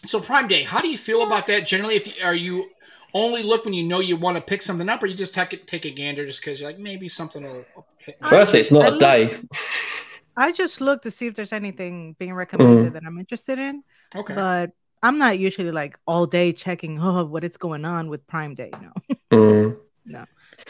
[0.05, 1.95] So Prime Day, how do you feel about that generally?
[1.95, 2.69] If you, are you
[3.13, 5.53] only look when you know you want to pick something up, or you just take
[5.53, 7.65] it, take a gander just because you're like maybe something will
[7.97, 8.17] hit.
[8.29, 9.37] Firstly, it's not I a look- day.
[10.39, 12.93] I just look to see if there's anything being recommended Mm.
[12.93, 13.83] that I'm interested in,
[14.15, 14.35] Okay.
[14.35, 14.69] but
[15.01, 18.71] I'm not usually like all day checking oh what is going on with Prime Day.
[18.79, 18.91] No,
[19.31, 19.77] Mm.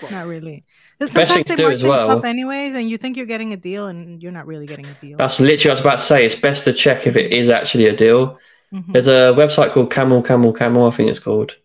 [0.09, 0.63] not really.
[0.99, 2.97] 'Cause Best thing Sometimes to they do mark as things well- up anyways, and you
[2.97, 5.17] think you're getting a deal, and you're not really getting a deal.
[5.17, 6.25] That's literally what I was about to say.
[6.25, 8.39] It's best to check if it is actually a deal.
[8.73, 8.91] Mhm.
[8.93, 11.55] There's a website called Camel Camel Camel, I think it's called,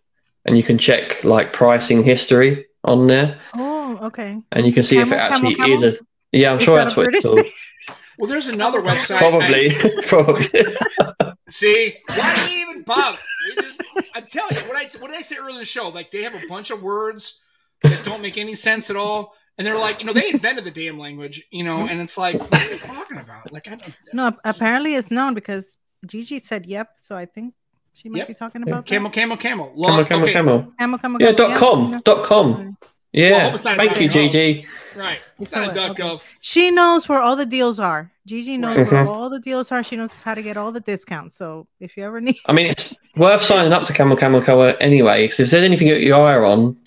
[0.45, 4.41] and you can check like pricing history on there, Oh, okay.
[4.53, 5.99] and you can see if it actually Camel, is a.
[6.33, 7.45] Yeah, I'm Is sure that that's a what it's British
[7.87, 7.97] called.
[8.19, 9.17] well, there's another website.
[9.17, 10.49] I- Probably, probably.
[11.51, 13.19] See, why do we even bother?
[13.49, 13.83] We just,
[14.15, 15.89] I'm telling you, what I what did I say earlier in the show?
[15.89, 17.39] Like they have a bunch of words
[17.83, 20.71] that don't make any sense at all, and they're like, you know, they invented the
[20.71, 23.53] damn language, you know, and it's like, what are you talking about?
[23.53, 23.93] Like, I don't.
[24.15, 25.77] No, apparently it's known because
[26.07, 27.55] Gigi said yep, so I think
[27.95, 28.29] she might Yep.
[28.29, 29.15] be talking about Camel, that.
[29.15, 29.69] camel, camel.
[29.69, 30.73] Camel, Long, camel, okay, camel.
[30.79, 32.77] Camel, camel, Yeah, camel, dot com, dot com.
[33.13, 34.13] Yeah, hope it's not a thank you, dot.
[34.13, 34.67] Gigi.
[34.97, 35.19] Right.
[35.39, 35.75] It's not a what?
[35.75, 36.03] duck Okay.
[36.03, 36.23] gov.
[36.41, 38.11] She knows where all the deals are.
[38.27, 38.91] Gigi knows Right.
[38.91, 39.09] where Mhm.
[39.09, 39.83] all the deals are.
[39.85, 41.37] She knows how to get all the discounts.
[41.37, 44.75] So if you ever need, I mean, it's worth signing up to Camel Camel Camel
[44.81, 46.79] anyway, because if there's anything you got your eye on,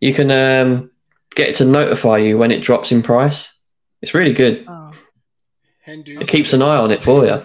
[0.00, 0.90] you can um,
[1.34, 3.52] get it to notify you when it drops in price.
[4.02, 4.64] It's really good.
[4.68, 4.92] oh,
[5.86, 7.40] It keeps an eye on it for you.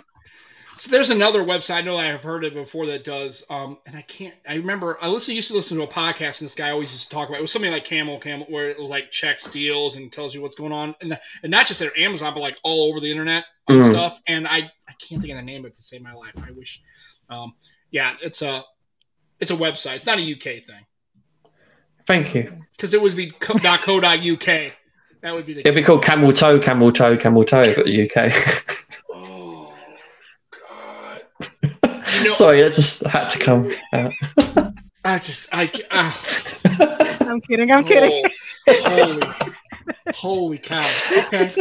[0.78, 3.96] So there's another website I know I have heard of before that does, um, and
[3.96, 4.34] I can't.
[4.48, 7.06] I remember I listen used to listen to a podcast, and this guy always used
[7.06, 9.96] to talk about it was something like Camel Camel, where it was like checks deals
[9.96, 12.90] and tells you what's going on, and and not just at Amazon, but like all
[12.90, 13.90] over the internet and Mm.
[13.92, 14.20] stuff.
[14.28, 14.58] And I
[14.88, 16.36] I can't think of the name of it to save my life.
[16.46, 16.82] I wish.
[17.30, 17.54] Um,
[17.92, 18.64] yeah, it's a
[19.40, 19.96] it's a website.
[19.96, 20.86] It's not a UK thing
[22.06, 22.52] Thank you.
[22.76, 24.74] because it would be co- .co.uk.
[25.22, 25.62] That would be the.
[25.62, 28.32] It'd be called camel toe, camel toe, camel toe for the UK.
[29.14, 29.74] Oh
[32.26, 32.30] God!
[32.30, 34.14] Know, Sorry, that just had to come out.
[35.04, 35.72] I just I.
[35.92, 36.14] Uh,
[37.26, 37.72] I'm kidding.
[37.72, 38.24] I'm kidding.
[38.68, 39.22] holy,
[40.14, 40.90] holy cow!
[41.18, 41.54] Okay.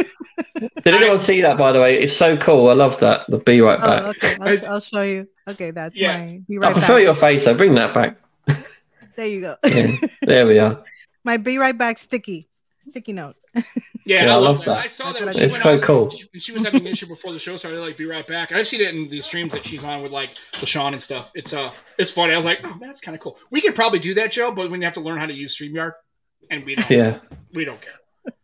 [0.83, 1.99] Did anyone see that, by the way?
[1.99, 2.69] It's so cool.
[2.69, 3.21] I love that.
[3.29, 4.23] The be right Oh, back.
[4.23, 4.37] okay.
[4.65, 5.27] I'll, I'll show you.
[5.47, 6.17] Okay, that's Yeah.
[6.17, 7.03] my be right I right prefer back.
[7.03, 7.55] your face, though.
[7.55, 8.17] Bring that back.
[9.15, 9.55] There you go.
[9.65, 10.83] Yeah, there we are.
[11.23, 12.47] my be right back sticky
[12.89, 13.35] sticky note.
[13.55, 14.65] Yeah, Yeah, I, I love love that.
[14.65, 14.77] that.
[14.77, 16.05] I saw that That's when she It's went quite on, cool.
[16.31, 18.51] When she was having an issue before the show started, like be right back.
[18.51, 21.31] I've seen it in the streams that she's on with like LaShawn and stuff.
[21.35, 22.33] It's uh, it's funny.
[22.33, 23.37] I was like, oh, man, that's kind of cool.
[23.49, 25.93] We could probably do that, Joe, but we have to learn how to use Streamyard,
[26.51, 26.89] and we don't.
[26.89, 27.19] Yeah.
[27.53, 27.93] We don't care.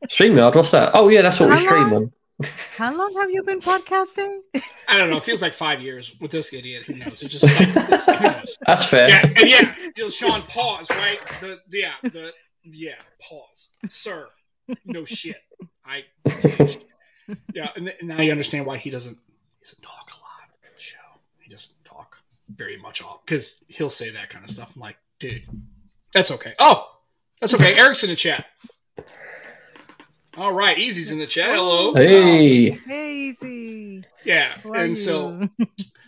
[0.07, 0.91] StreamYard, what's that?
[0.93, 1.93] Oh, yeah, that's what we How stream long?
[1.95, 2.11] on.
[2.75, 4.39] How long have you been podcasting?
[4.87, 5.17] I don't know.
[5.17, 6.83] It feels like five years with this idiot.
[6.87, 7.21] Who knows?
[7.21, 8.57] It just like, it's, who knows?
[8.65, 9.09] That's fair.
[9.09, 11.19] Yeah, and yeah, you know, Sean, pause, right?
[11.39, 12.31] The yeah, the
[12.63, 14.27] yeah, pause, sir.
[14.85, 15.37] No shit.
[15.85, 16.03] I
[17.53, 20.41] yeah, and, th- and now you understand why he doesn't he doesn't talk a lot
[20.43, 20.97] on the show.
[21.39, 22.17] He doesn't talk
[22.53, 24.73] very much all because he'll say that kind of stuff.
[24.75, 25.43] I'm like, dude,
[26.13, 26.53] that's okay.
[26.59, 26.87] Oh,
[27.39, 27.75] that's okay.
[27.75, 28.45] Eric's in the chat.
[30.37, 31.49] All right, Easy's in the chat.
[31.53, 31.93] Hello.
[31.93, 32.69] Hey.
[32.69, 34.05] Hey, easy.
[34.23, 35.65] Yeah, How are and so you?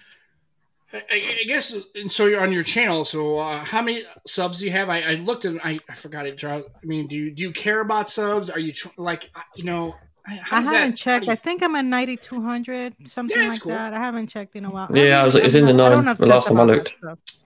[0.93, 3.03] I, I guess, and so you're on your channel.
[3.03, 4.89] So, uh, how many subs do you have?
[4.89, 6.43] I, I looked and I, I forgot it.
[6.43, 8.49] I mean, do you do you care about subs?
[8.49, 11.25] Are you tr- like, uh, you know, how I haven't that, checked.
[11.25, 13.71] how I think I'm at 9200, something Yeah, like cool.
[13.71, 13.93] that.
[13.93, 14.87] I haven't checked in a while.
[14.95, 16.59] Yeah, I was- it was in the I'm not- I don't nine, the last time
[16.59, 16.97] I looked.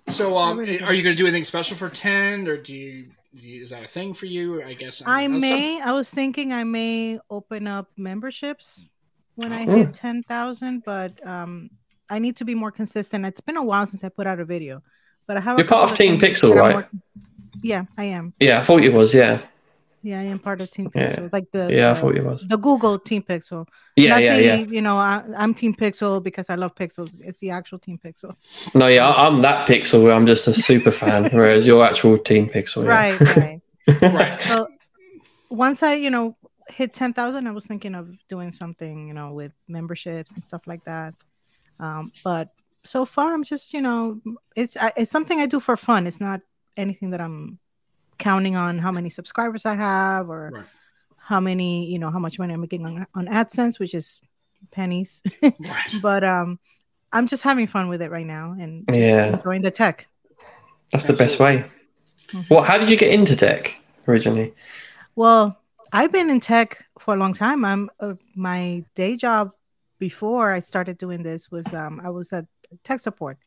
[0.10, 3.08] so, um, really are you going to do anything special for ten, or do you.
[3.40, 4.64] Is that a thing for you?
[4.64, 5.80] I guess I mean, that's may.
[5.82, 8.90] I was thinking I may open up memberships
[9.36, 9.76] when I Oh.
[9.76, 11.70] hit 10,000, but um,
[12.10, 13.26] I need to be more consistent.
[13.26, 14.82] It's been a while since I put out a video,
[15.28, 15.58] but I have.
[15.58, 16.76] a You're part couple of Team things Pixel, right?
[16.76, 17.02] working-
[17.62, 18.34] Yeah, I am.
[18.40, 19.14] Yeah, I thought you was.
[19.14, 19.42] Yeah.
[20.04, 21.10] Yeah, I am part of Team Yeah.
[21.10, 22.46] Pixel, like the Yeah, I thought you was.
[22.48, 23.68] the Google Team Pixel.
[23.98, 24.56] Yeah, Not yeah, the, yeah.
[24.56, 27.12] You know, I, I'm Team Pixel because I love pixels.
[27.26, 28.34] It's the actual Team Pixel.
[28.74, 32.18] No, yeah, I- I'm that Pixel where I'm just a super fan, whereas your actual
[32.18, 32.84] Team Pixel.
[32.84, 32.90] Yeah.
[32.90, 33.62] Right, right.
[34.14, 34.40] right.
[34.42, 34.68] so
[35.50, 36.38] once I, you know,
[36.70, 40.84] hit 10,000, I was thinking of doing something, you know, with memberships and stuff like
[40.86, 41.16] that.
[41.80, 42.50] Um, but
[42.84, 44.22] so far, I'm just, you know,
[44.56, 46.08] it's it's something I do for fun.
[46.08, 46.42] It's not
[46.76, 47.60] anything that I'm
[48.18, 50.66] counting on how many subscribers I have or Right.
[51.18, 54.22] how many, you know, how much money I'm making on, on AdSense, which is
[54.72, 55.22] pennies.
[55.42, 55.96] Right.
[56.02, 56.60] but um,
[57.14, 59.34] I'm just having fun with it right now and just Yeah.
[59.38, 60.08] enjoying the tech.
[60.92, 61.66] That's the best way.
[62.30, 62.50] Mhm.
[62.50, 62.68] What?
[62.68, 63.76] How did you get into tech
[64.08, 64.54] originally?
[65.16, 65.58] Well,
[65.92, 67.64] I've been in tech for a long time.
[67.66, 69.52] I'm uh, my day job
[70.00, 72.46] before I started doing this was um I was at
[72.84, 73.38] tech support.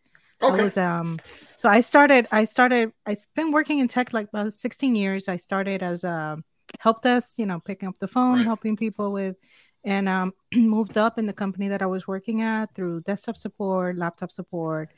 [0.43, 0.53] Okay.
[0.55, 1.19] I was um
[1.57, 5.29] so I started I started I've been working in tech like about 16 years.
[5.29, 6.39] I started as a
[6.79, 8.45] help desk, you know, picking up the phone, Right.
[8.45, 9.37] helping people with
[9.85, 13.97] and um moved up in the company that I was working at through desktop support,
[13.97, 14.91] laptop support.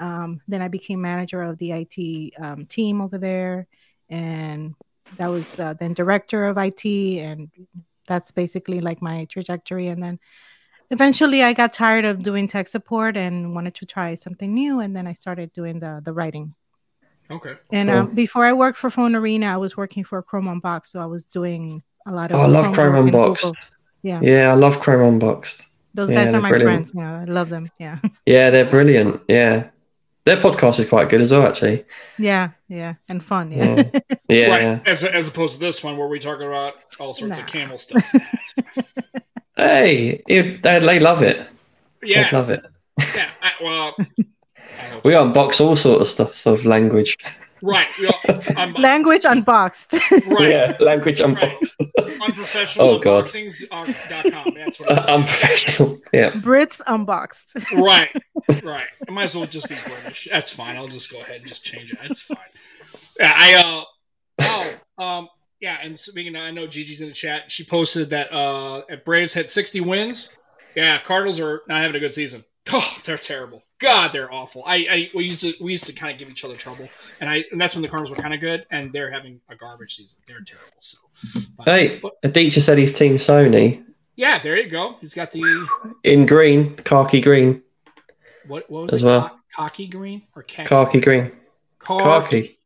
[0.00, 3.66] Um, then I became manager of the IT um, team over there,
[4.08, 4.74] and
[5.16, 6.84] that was uh, then director of IT,
[7.18, 7.50] and
[8.06, 9.88] that's basically like my trajectory.
[9.88, 10.18] And then
[10.90, 14.94] eventually, I got tired of doing tech support and wanted to try something new, and
[14.96, 16.54] then I started doing the the writing.
[17.30, 17.54] Okay.
[17.72, 17.98] And Cool.
[17.98, 21.06] um, before I worked for Phone Arena, I was working for Chrome Unboxed, so I
[21.06, 22.38] was doing a lot of.
[22.40, 23.42] Oh, I love Chrome work and Unboxed.
[23.44, 23.54] Google.
[24.02, 24.20] Yeah.
[24.22, 25.66] Yeah, I love Chrome Unboxed.
[25.94, 26.88] Those Yeah, guys they're my brilliant.
[26.88, 26.92] friends.
[26.94, 27.70] Yeah, I love them.
[27.78, 29.20] Yeah, Yeah, they're brilliant.
[29.28, 29.68] Yeah,
[30.24, 31.84] their podcast is quite good as well, actually.
[32.18, 33.50] yeah, yeah, and fun.
[33.50, 33.82] Yeah.
[33.92, 34.46] Yeah, yeah.
[34.74, 34.88] Right.
[34.88, 38.04] As, as opposed to this one where we talk about all sorts of camel stuff.
[39.58, 41.38] Hey, it, they, they love it.
[42.02, 42.28] Yeah, They yeah.
[42.32, 42.66] love it.
[43.14, 43.28] Yeah.
[43.42, 45.24] I, well, I We so.
[45.24, 47.16] unbox all sort of stuff, sort of language.
[47.60, 47.88] Right.
[47.98, 48.14] We all,
[48.56, 49.92] I'm, Language unboxed.
[50.28, 50.48] right.
[50.48, 51.74] Yeah, language unboxed.
[52.20, 53.24] Unprofessional Oh, God.
[53.24, 54.54] unboxings uh, dot com.
[54.54, 55.06] That's what it is.
[55.06, 55.98] Unprofessional.
[56.12, 56.30] Yeah.
[56.30, 57.56] Brits unboxed.
[57.72, 58.12] Right,
[58.62, 58.86] right.
[59.08, 60.28] I might as well just be British.
[60.30, 60.76] That's fine.
[60.76, 61.98] I'll just go ahead and just change it.
[62.00, 62.38] That's fine.
[63.18, 63.84] Yeah, I uh
[64.98, 65.28] oh um
[65.60, 67.50] yeah, and speaking of, I know Gigi's in the chat.
[67.50, 70.28] She posted that uh at Braves had 60 wins.
[70.76, 72.44] Yeah, Cardinals are not having a good season.
[72.70, 73.62] Oh, they're terrible.
[73.78, 74.62] God, they're awful.
[74.66, 76.86] I, I we used to we used to kind of give each other trouble,
[77.18, 79.56] and I and that's when the Cardinals were kind of good, and they're having a
[79.56, 80.18] garbage season.
[80.28, 80.76] They're terrible.
[80.78, 80.98] So,
[81.56, 83.82] but- Hey, but- Aditya said he's Team Sony
[84.16, 84.96] yeah, there you go.
[85.00, 85.66] He's got the
[86.04, 87.62] in green, khaki green,
[88.48, 89.06] what what was As it?
[89.06, 89.38] well.
[89.56, 90.68] Cocky green or khaki?
[90.68, 91.32] khaki green,
[91.78, 92.02] Khaki.
[92.04, 92.58] khaki,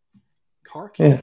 [0.65, 1.03] Khaki.
[1.05, 1.21] Yeah.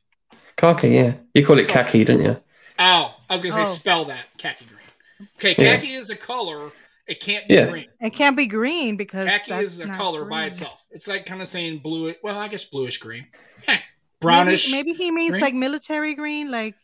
[0.59, 0.89] Khaki.
[0.89, 2.37] Yeah, you call it khaki, don't you?
[2.77, 3.65] Oh, I was gonna say Oh.
[3.65, 5.29] spell that khaki green.
[5.37, 5.75] Okay, Yeah.
[5.75, 6.71] khaki is a color.
[7.07, 7.67] It can't be Yeah.
[7.67, 7.87] green.
[7.99, 10.83] It can't be green because Khaki that's is a not color by itself.
[10.91, 12.13] It's like kind of saying blue.
[12.21, 13.25] Well, I guess bluish green.
[13.67, 13.79] Heh,
[14.21, 14.71] brownish.
[14.71, 15.41] Maybe, maybe he means green?
[15.41, 16.75] like military green, like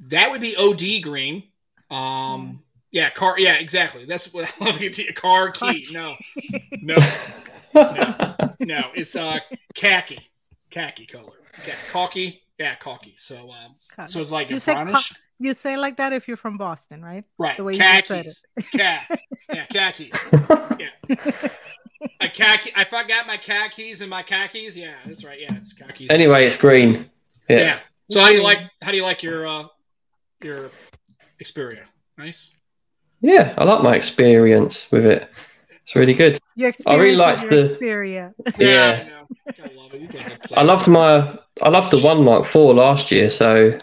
[0.00, 1.44] that would be OD green.
[1.90, 3.36] Um, yeah, car.
[3.38, 4.04] Yeah, exactly.
[4.04, 4.78] That's what I love.
[4.78, 5.86] to Car key.
[5.92, 6.16] No,
[6.82, 6.96] no,
[7.74, 8.90] no, no.
[8.94, 9.40] It's uh
[9.74, 10.18] khaki,
[10.70, 11.32] khaki color.
[11.60, 12.42] Okay, khaki.
[12.58, 13.14] Yeah, khaki.
[13.16, 13.74] So, um,
[14.06, 15.08] so it's like you say brownish.
[15.10, 17.24] ca- you say like that if you're from Boston, right?
[17.38, 17.56] right.
[17.56, 18.42] the way you just said khakis.
[18.72, 19.20] Cat.
[19.52, 20.14] Yeah, khakis.
[20.78, 21.48] Yeah.
[22.20, 22.70] A khaki.
[22.76, 24.76] I forgot my khakis and my khakis.
[24.76, 25.40] Yeah, that's right.
[25.40, 26.10] Yeah, it's khakis.
[26.10, 27.10] anyway, it's green.
[27.48, 27.58] yeah.
[27.58, 27.78] Yeah.
[28.10, 28.58] So how do you like?
[28.82, 29.64] How do you like your uh
[30.42, 30.70] your
[31.42, 31.84] Xperia?
[32.18, 32.52] Nice.
[33.20, 35.30] Yeah, I like my experience with it.
[35.82, 36.38] It's really good.
[36.56, 37.00] Your I experience.
[37.02, 38.32] really with liked your the- Xperia.
[38.58, 38.66] Yeah.
[38.68, 39.04] Yeah.
[39.04, 39.26] I know.
[39.64, 40.00] I love it.
[40.00, 40.66] You got a good I plan.
[40.66, 43.78] loved my I loved the one Mark Four last year, so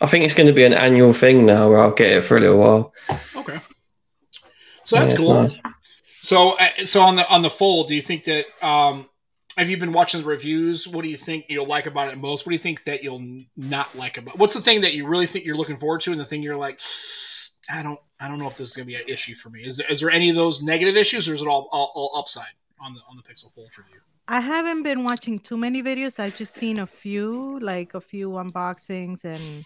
[0.00, 2.36] I think it's going to be an annual thing now where I'll get it for
[2.36, 2.92] a little while.
[3.36, 3.58] Okay.
[4.84, 5.42] So that's Yeah, cool.
[5.42, 5.58] nice.
[6.22, 9.08] So, uh, so on the on the fold, do you think that um,
[9.56, 10.86] have you been watching the reviews?
[10.86, 12.44] What do you think you'll like about it most?
[12.46, 14.38] What do you think that you'll not like about?
[14.38, 16.56] What's the thing that you really think you're looking forward to, and the thing you're
[16.56, 16.80] like,
[17.70, 19.62] I don't, I don't know if this is going to be an issue for me.
[19.62, 22.54] Is is there any of those negative issues, or is it all all, all upside
[22.80, 24.00] on the on the Pixel Fold for you?
[24.28, 26.18] I haven't been watching too many videos.
[26.18, 29.64] I've just seen a few, like a few unboxings, and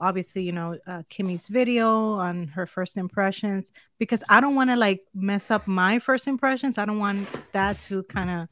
[0.00, 3.72] obviously, you know, uh, Kimmy's video on her first impressions.
[3.98, 6.78] Because I don't want to like mess up my first impressions.
[6.78, 8.48] I don't want that to kind of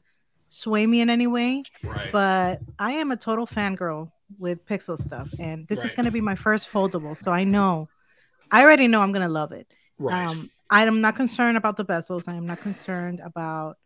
[0.49, 1.63] sway me in any way.
[1.83, 2.11] Right.
[2.11, 6.21] But I am a total fangirl with Pixel stuff, and this is going to be
[6.21, 7.87] my first foldable, so I know,
[8.51, 9.67] I already know I'm going to love it.
[9.99, 10.27] right.
[10.27, 12.27] Um, I am not concerned about the bezels.
[12.27, 13.77] I am not concerned about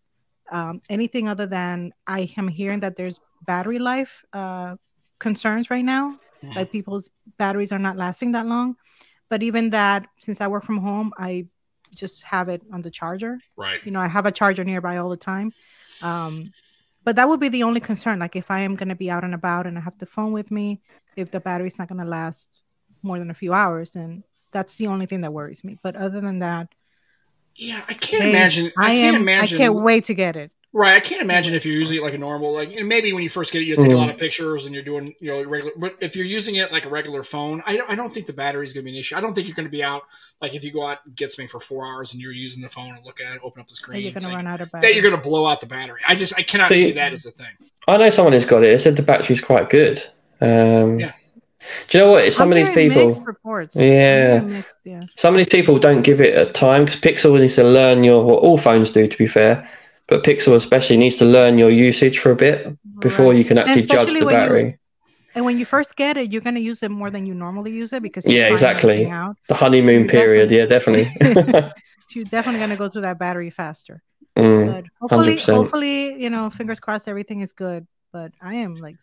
[0.51, 4.75] um, anything other than I am hearing that there's battery life uh,
[5.19, 6.17] concerns right now.
[6.43, 6.55] Mhm.
[6.55, 8.75] Like people's batteries are not lasting that long.
[9.29, 11.47] But even that, since I work from home, I
[11.93, 13.39] just have it on the charger.
[13.57, 13.79] right.
[13.85, 15.51] You know, I have a charger nearby all the time.
[16.01, 16.53] Um,
[17.03, 18.19] but that would be the only concern.
[18.19, 20.31] Like if I am going to be out and about and I have the phone
[20.31, 20.81] with me,
[21.15, 22.61] if the battery's not going to last
[23.03, 25.77] more than a few hours, then that's the only thing that worries me.
[25.81, 26.69] But other than that,
[27.55, 28.71] Yeah, I can't hey, imagine.
[28.77, 29.21] I, I, can't am.
[29.21, 29.57] imagine.
[29.57, 30.51] I can't wait to get it.
[30.71, 33.23] Right, I can't imagine if you're using it like a normal, like and maybe when
[33.23, 33.97] you first get it, you take a Mm.
[33.97, 35.71] lot of pictures and you're doing, you know, regular.
[35.75, 38.33] But if you're using it like a regular phone, I don't, I don't think the
[38.33, 39.15] battery is going to be an issue.
[39.17, 40.03] I don't think you're going to be out
[40.41, 42.69] like if you go out and get something for four hours and you're using the
[42.69, 44.61] phone and looking at it, open up the That screen, you're going to run out
[44.61, 46.01] of that you're going to blow out the battery.
[46.07, 47.47] I just, I cannot See- see that as a thing.
[47.87, 48.67] I know someone who's got it.
[48.67, 50.03] They said the battery's quite good.
[50.39, 51.13] Um, Yeah.
[51.89, 52.33] Do you know what?
[52.33, 53.75] Some I'm of these people, reports.
[53.75, 54.39] Yeah.
[54.39, 55.03] Mixed, yeah.
[55.15, 58.23] some of these people don't give it a time because Pixel needs to learn your.
[58.23, 59.67] What all phones do, to be fair,
[60.07, 63.37] but Pixel especially needs to learn your usage for a bit before Right.
[63.37, 64.79] you can actually judge the when you- battery.
[65.35, 67.71] And when you first get it, you're going to use it more than you normally
[67.71, 69.05] use it because Yeah, exactly.
[69.05, 71.07] The honeymoon you're period, yeah, definitely.
[72.15, 74.01] You're definitely going to go through that battery faster.
[74.35, 74.65] Mm.
[74.73, 75.53] But hopefully, 100%.
[75.53, 77.85] hopefully, you know, fingers crossed, everything is good.
[78.11, 78.97] But I am like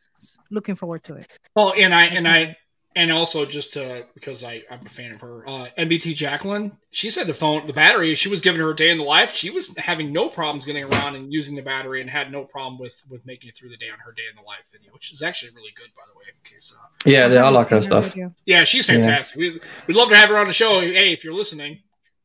[0.50, 1.28] looking forward to it.
[1.54, 2.56] Well, and I, and I,
[2.96, 7.10] and also just to, because I, I'm a fan of her, uh, MBT Jacqueline, she
[7.10, 9.32] said the phone, the battery, she was giving her a day in the life.
[9.34, 12.78] She was having no problems getting around and using the battery and had no problem
[12.80, 15.12] with, with making it through the day on her day in the life video, which
[15.12, 17.68] is actually really good, by the way, in case, uh, Yeah, they, I haven't like
[17.68, 18.06] her stuff.
[18.06, 18.34] video.
[18.44, 18.94] Yeah, she's Yeah.
[18.94, 19.36] fantastic.
[19.38, 20.80] We, we'd love to have her on the show.
[20.80, 21.78] Hey, if you're listening,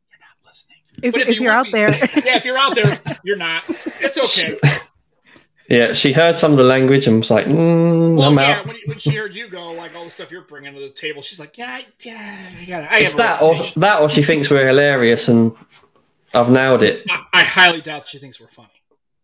[0.10, 0.78] you're not listening.
[1.04, 1.90] If, But if, you you're would out be- there,
[2.26, 3.64] Yeah, if you're out there, you're not.
[4.00, 4.58] It's okay.
[5.70, 8.68] Yeah, she heard some of the language and was like, mm, Well, "I'm yeah, out."
[8.68, 11.22] when, when she heard you go, like all the stuff you're bringing to the table,
[11.22, 12.92] she's like, yeah, I- yeah, I got it.
[12.92, 15.56] I It's that, or that, or she thinks we're hilarious, and
[16.34, 17.06] I've nailed it.
[17.10, 18.68] I, I highly doubt she thinks we're funny.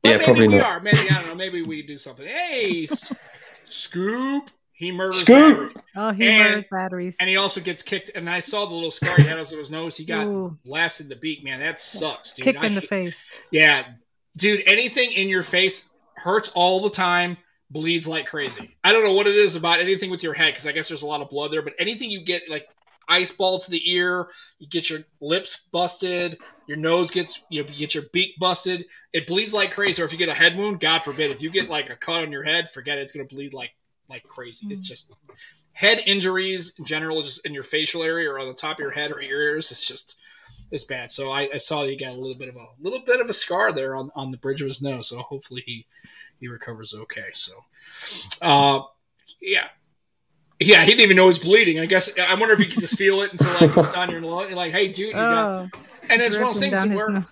[0.03, 0.65] But Yeah, maybe probably we not.
[0.65, 0.79] are.
[0.79, 1.35] Maybe I don't know.
[1.35, 2.25] Maybe we do something.
[2.25, 2.87] Hey,
[3.69, 4.49] Scoop.
[4.73, 5.57] He murders Scoop!
[5.57, 5.73] Barry.
[5.95, 7.17] oh, he And- murders batteries.
[7.19, 8.11] and he also gets kicked.
[8.13, 9.97] And I saw the little scar he had on his nose.
[9.97, 11.43] He got Ooh, blasted in the beak.
[11.43, 12.43] Man, that sucks, dude.
[12.45, 13.27] kicked I in the face.
[13.49, 13.85] Yeah,
[14.35, 15.85] dude, anything in your face
[16.17, 17.37] hurts all the time,
[17.69, 18.75] bleeds like crazy.
[18.83, 21.01] I don't know what it is about anything with your head because I guess there's
[21.03, 22.67] a lot of blood there, but anything you get like
[23.09, 24.27] ice ball to the ear,
[24.59, 26.37] you get your lips busted,
[26.67, 30.01] your nose gets you, know, you get your beak busted, it bleeds like crazy.
[30.01, 32.23] Or if you get a head wound, God forbid, if you get like a cut
[32.23, 33.71] on your head, forget it, it's gonna bleed like
[34.09, 34.67] like crazy.
[34.69, 34.85] It's Mm.
[34.85, 35.11] just
[35.73, 38.91] head injuries in general, just in your facial area or on the top of your
[38.91, 40.15] head or your ears, it's just
[40.71, 41.11] it's bad.
[41.11, 43.29] So I, I saw that he got a little bit of a little bit of
[43.29, 45.09] a scar there on, on the bridge of his nose.
[45.09, 45.85] So hopefully he
[46.39, 47.27] he recovers okay.
[47.33, 47.53] So
[48.41, 48.81] uh
[49.41, 49.67] yeah.
[50.59, 51.79] Yeah, he didn't even know he was bleeding.
[51.79, 54.21] I guess I wonder if you could just feel it until like it's on your
[54.21, 54.51] lung.
[54.53, 55.69] Like, hey, dude, you got.
[55.73, 57.23] Oh, And it's one of those dripping things where nose.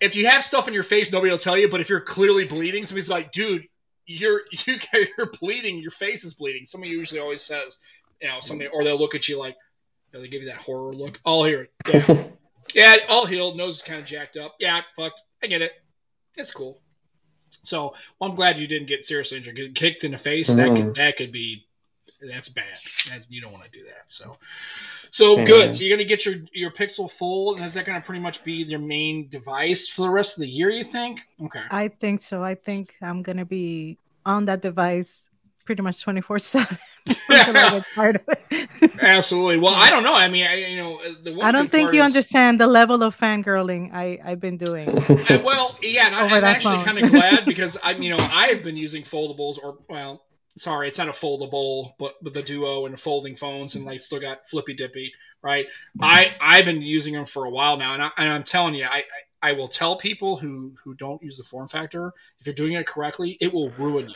[0.00, 1.68] if you have stuff in your face, nobody will tell you.
[1.68, 3.64] But if you're clearly bleeding, somebody's like, dude,
[4.06, 4.78] you're you
[5.18, 5.78] you're bleeding.
[5.78, 6.64] Your face is bleeding.
[6.64, 7.78] Somebody usually always says,
[8.22, 9.56] you know, somebody or they'll look at you like,
[10.12, 11.20] you know, they give you that horror look.
[11.26, 11.72] I'll hear it.
[11.92, 12.24] Yeah,
[12.74, 13.56] yeah, all healed.
[13.56, 14.56] Nose is kind of jacked up.
[14.60, 15.22] Yeah, fucked.
[15.42, 15.72] I get it.
[16.36, 16.80] It's cool.
[17.62, 19.56] So well, I'm glad you didn't get seriously injured.
[19.56, 20.76] Getting kicked in the face that Mm.
[20.76, 21.66] could that could be
[22.22, 22.64] that's bad.
[23.08, 24.04] That, you don't want to do that.
[24.08, 24.36] So,
[25.10, 25.44] so Yeah.
[25.44, 25.74] good.
[25.74, 28.52] So you're gonna get your your Pixel Fold, and is that gonna pretty much be
[28.62, 30.68] your main device for the rest of the year?
[30.70, 31.20] You think?
[31.42, 31.62] Okay.
[31.70, 32.42] I think so.
[32.42, 33.96] I think I'm gonna be
[34.26, 35.29] on that device
[35.70, 38.92] pretty much 24 seven until I get tired of it.
[39.00, 39.58] Absolutely.
[39.60, 40.14] Well, I don't know.
[40.14, 42.66] I mean, I, you know, uh, the one I don't think you is- understand the
[42.66, 44.88] level of fangirling I I've been doing.
[45.30, 48.16] Uh, well, yeah, and I, Over I'm actually kind of glad because I'm, you know,
[48.32, 50.24] I've been using foldables, or well,
[50.56, 54.00] sorry, it's not a foldable, but but the Duo and the folding phones, and like
[54.00, 55.12] still got Flippy Dippy,
[55.42, 55.66] right?
[56.00, 58.84] I I've been using them for a while now, and I, and I'm telling you,
[58.84, 58.98] I.
[58.98, 59.02] I
[59.42, 62.86] I will tell people who who don't use the form factor if you're doing it
[62.86, 64.14] correctly, it will ruin you.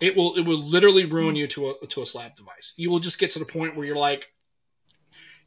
[0.00, 2.72] It will it will literally ruin you to a to a slab device.
[2.76, 4.28] You will just get to the point where you're like,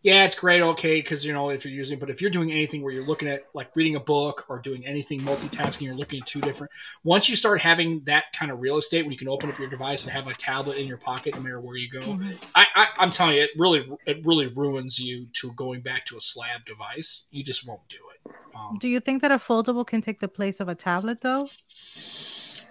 [0.02, 2.82] yeah, it's great, okay, because you know if you're using, but if you're doing anything
[2.82, 6.28] where you're looking at like reading a book or doing anything multitasking, you're looking at
[6.28, 6.72] two different.
[7.06, 9.70] Once you start having that kind of real estate, when you can open up your
[9.70, 12.38] device and have a tablet in your pocket no matter where you go, Mhm.
[12.54, 16.18] I, I I'm telling you, it really it really ruins you to going back to
[16.18, 17.28] a slab device.
[17.32, 18.32] You just won't do it.
[18.54, 21.50] Um, Do you think that a foldable can take the place of a tablet though?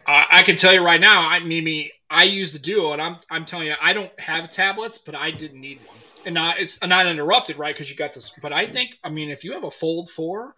[0.07, 3.17] I, I can tell you right now, I Mimi, I use the Duo, and I'm
[3.31, 5.97] I'm telling you, I don't have tablets, but I didn't need one,
[6.27, 7.75] and not it's not interrupted, right?
[7.75, 8.33] Because you got this.
[8.43, 10.55] But I think, I mean, if you have a Fold Four,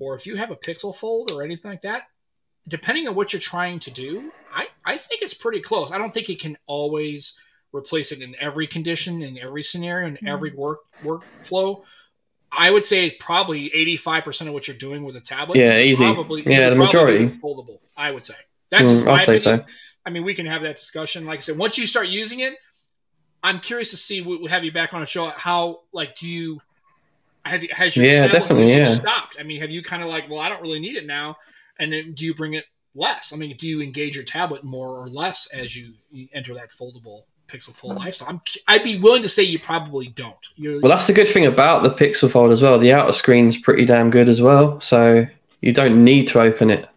[0.00, 2.04] or if you have a Pixel Fold or anything like that,
[2.68, 5.92] depending on what you're trying to do, I I think it's pretty close.
[5.92, 7.34] I don't think it can always
[7.72, 10.60] replace it in every condition, in every scenario, in every mm-hmm.
[10.60, 11.82] work workflow.
[12.50, 15.58] I would say probably 85% of what you're doing with a tablet.
[15.58, 16.04] Yeah, easy.
[16.04, 17.26] Probably, Yeah, the probably majority.
[17.26, 17.80] foldable.
[17.96, 18.34] I would say
[18.70, 19.40] that's Mm, just my I'd opinion.
[19.60, 19.64] so.
[20.04, 21.26] I mean, we can have that discussion.
[21.26, 22.54] Like I said, once you start using it,
[23.42, 24.22] I'm curious to see.
[24.22, 25.28] We'll have you back on a show.
[25.28, 26.60] How like do you
[27.44, 28.84] have you has your Yeah, definitely, yeah.
[28.86, 29.36] stopped?
[29.38, 31.36] I mean, have you kind of like, well, I don't really need it now,
[31.78, 32.64] and then do you bring it
[32.94, 33.32] less?
[33.32, 36.70] I mean, do you engage your tablet more or less as you, you enter that
[36.70, 38.28] foldable Pixel Fold lifestyle?
[38.30, 40.34] I'm, I'd be willing to say you probably don't.
[40.56, 42.78] You're, Well, that's the good thing about the Pixel Fold as well.
[42.78, 45.24] The outer screen's pretty damn good as well, so
[45.60, 46.88] you don't need to open it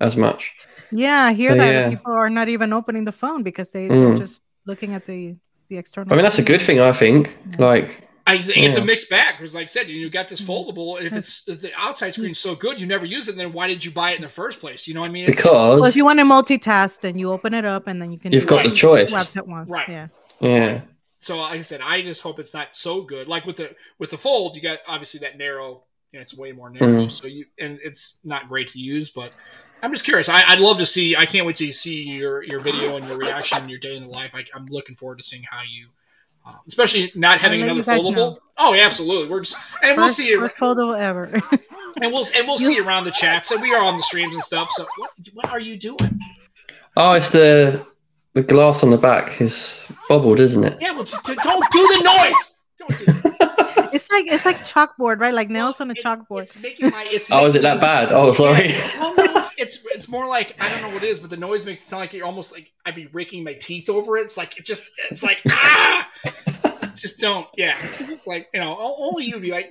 [0.00, 0.52] as much.
[0.90, 1.90] Yeah, I hear So, that yeah.
[1.90, 4.00] people are not even opening the phone because they, Mm.
[4.08, 5.36] they're just looking at the
[5.68, 6.10] the external.
[6.12, 7.36] I mean, that's a good thing, I think.
[7.58, 10.46] Like, I think it's a mixed bag because, like I said, you got this Mhm.
[10.46, 10.96] foldable.
[10.96, 13.36] And if it's if the outside screen's so good, you never use it.
[13.36, 14.88] Then why did you buy it in the first place?
[14.88, 17.30] You know, what I mean, It's- Well, because if you want to multitask, then you
[17.32, 18.32] open it up and then you can.
[18.32, 19.12] You've do got the choice.
[19.36, 19.68] at once.
[19.68, 19.88] Right.
[19.88, 20.06] Yeah.
[20.40, 20.80] yeah,
[21.20, 23.28] so like I said, I just hope it's not so good.
[23.28, 25.84] Like with the with the fold, you got obviously that narrow.
[26.12, 27.10] You know, it's way more narrow, Mhm.
[27.12, 29.10] so you and it's not great to use.
[29.10, 29.32] But
[29.82, 30.28] I'm just curious.
[30.28, 31.16] I, I'd love to see.
[31.16, 34.04] I can't wait to see your your video and your reaction, and your day in
[34.04, 34.34] the life.
[34.34, 35.88] I, I'm looking forward to seeing how you.
[36.46, 38.14] Uh, especially not having another foldable.
[38.14, 38.38] know.
[38.56, 39.28] Oh, yeah, absolutely.
[39.28, 40.34] We're just and we'll First, see.
[40.34, 41.24] first foldable ever.
[42.00, 43.44] and we'll and we'll see around the chat.
[43.44, 44.70] So we are on the streams and stuff.
[44.72, 46.18] So what what are you doing?
[46.96, 47.84] Oh, it's the
[48.34, 50.78] the glass on the back is bubbled, isn't it?
[50.80, 52.54] Yeah, well, t- t- don't do the noise.
[52.78, 53.54] Don't do that.
[53.92, 55.34] it's like it's like chalkboard, right?
[55.34, 56.42] Like nails on a It's- chalkboard.
[56.42, 57.06] It's making my.
[57.10, 58.12] It's Oh, is it that bad?
[58.12, 58.68] Oh, sorry.
[58.68, 58.96] Yes.
[58.98, 61.36] Well, no, it's, it's it's more like I don't know what it is, but the
[61.36, 64.22] noise makes it sound like you're almost like I'd be raking my teeth over it.
[64.22, 66.08] It's like it just it's like ah,
[66.94, 67.46] just don't.
[67.56, 69.70] Yeah, it's, it's like you know only you'd be like.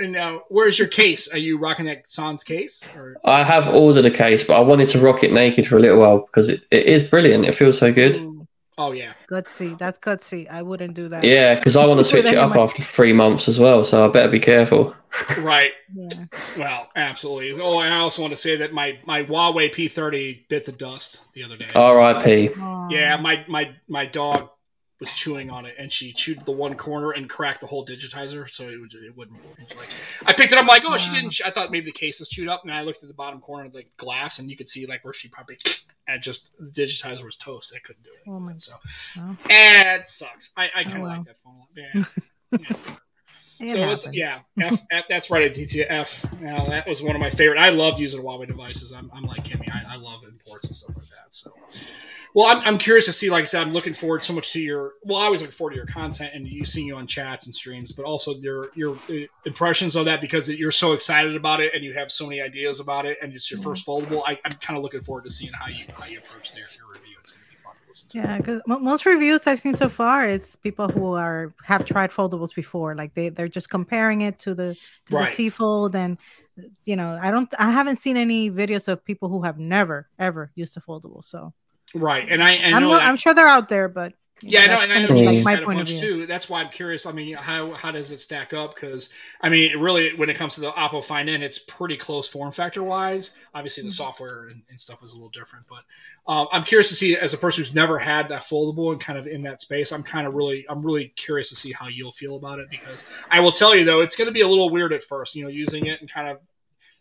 [0.00, 1.26] And now, where's your case?
[1.28, 2.84] Are you rocking that Sans case?
[2.94, 5.80] Or I have ordered a case, but I wanted to rock it naked for a
[5.80, 7.44] little while because it, it is brilliant.
[7.46, 8.16] It feels so good.
[8.78, 9.76] Oh yeah, Gutsy.
[9.78, 10.48] That's gutsy.
[10.50, 11.24] I wouldn't do that.
[11.24, 14.04] Yeah, because I want to switch it up might- after three months as well, so
[14.04, 14.94] I better be careful.
[15.38, 15.70] right.
[15.94, 16.08] Yeah.
[16.56, 17.60] Well, absolutely.
[17.60, 21.22] Oh, and I also want to say that my my Huawei P30 bit the dust
[21.34, 21.68] the other day.
[21.74, 22.50] R.I.P.
[22.94, 24.50] Yeah, my my my dog
[25.00, 28.48] was chewing on it, and she chewed the one corner and cracked the whole digitizer,
[28.48, 29.38] so it would it wouldn't.
[29.58, 29.88] It's like
[30.26, 31.40] I picked it up, I'm like, oh, she didn't.
[31.44, 33.66] I thought maybe the case was chewed up, and I looked at the bottom corner
[33.66, 35.58] of the glass, and you could see like where she probably
[36.08, 37.72] and just the digitizer was toast.
[37.76, 38.30] I couldn't do it.
[38.30, 38.54] Oh my.
[38.56, 38.74] So
[39.50, 40.50] and it sucks.
[40.56, 41.62] I, I kind of Oh, like that phone.
[41.76, 42.04] Yeah.
[43.60, 43.72] yeah.
[43.74, 45.42] it So it's yeah, F, F, that's right.
[45.42, 46.40] It's DTF.
[46.40, 47.58] Now that was one of my favorite.
[47.58, 48.92] I loved using Huawei devices.
[48.92, 49.70] I'm, I'm like Kimmy.
[49.70, 51.34] I, I love imports and stuff like that.
[51.34, 51.52] So,
[52.34, 53.30] well, I'm, I'm curious to see.
[53.30, 54.92] Like I said, I'm looking forward so much to your.
[55.02, 57.54] Well, I always look forward to your content and you seeing you on chats and
[57.54, 61.74] streams, but also your your uh, impressions of that because you're so excited about it
[61.74, 64.22] and you have so many ideas about it and it's your first foldable.
[64.26, 66.88] I, I'm kind of looking forward to seeing how you how you approach their, your
[66.92, 67.16] review.
[67.20, 68.18] It's going to be fun to listen to.
[68.18, 72.54] Yeah, because most reviews I've seen so far, is people who are have tried foldables
[72.54, 72.94] before.
[72.94, 74.76] Like they they're just comparing it to the
[75.06, 75.30] to Right.
[75.30, 76.18] the Z fold, and
[76.84, 80.50] you know, I don't, I haven't seen any videos of people who have never ever
[80.56, 81.22] used a foldable.
[81.22, 81.52] So
[81.94, 84.12] Right, and I, I I'm know not, that- I'm sure they're out there, but
[84.42, 86.26] Yeah, I know, that's and I know James my had a bunch too.
[86.26, 87.06] That's why I'm curious.
[87.06, 88.74] I mean, how how does it stack up?
[88.74, 89.08] Because
[89.40, 92.52] I mean, really, when it comes to the Oppo Find N, it's pretty close form
[92.52, 93.32] factor wise.
[93.54, 93.92] Obviously, the Mhm.
[93.94, 95.82] software and, and stuff is a little different, but
[96.32, 99.18] um, I'm curious to see as a person who's never had that foldable and kind
[99.18, 99.90] of in that space.
[99.90, 103.02] I'm kind of really, I'm really curious to see how you'll feel about it because
[103.30, 105.34] I will tell you though, it's going to be a little weird at first.
[105.34, 106.38] You know, using it and kind of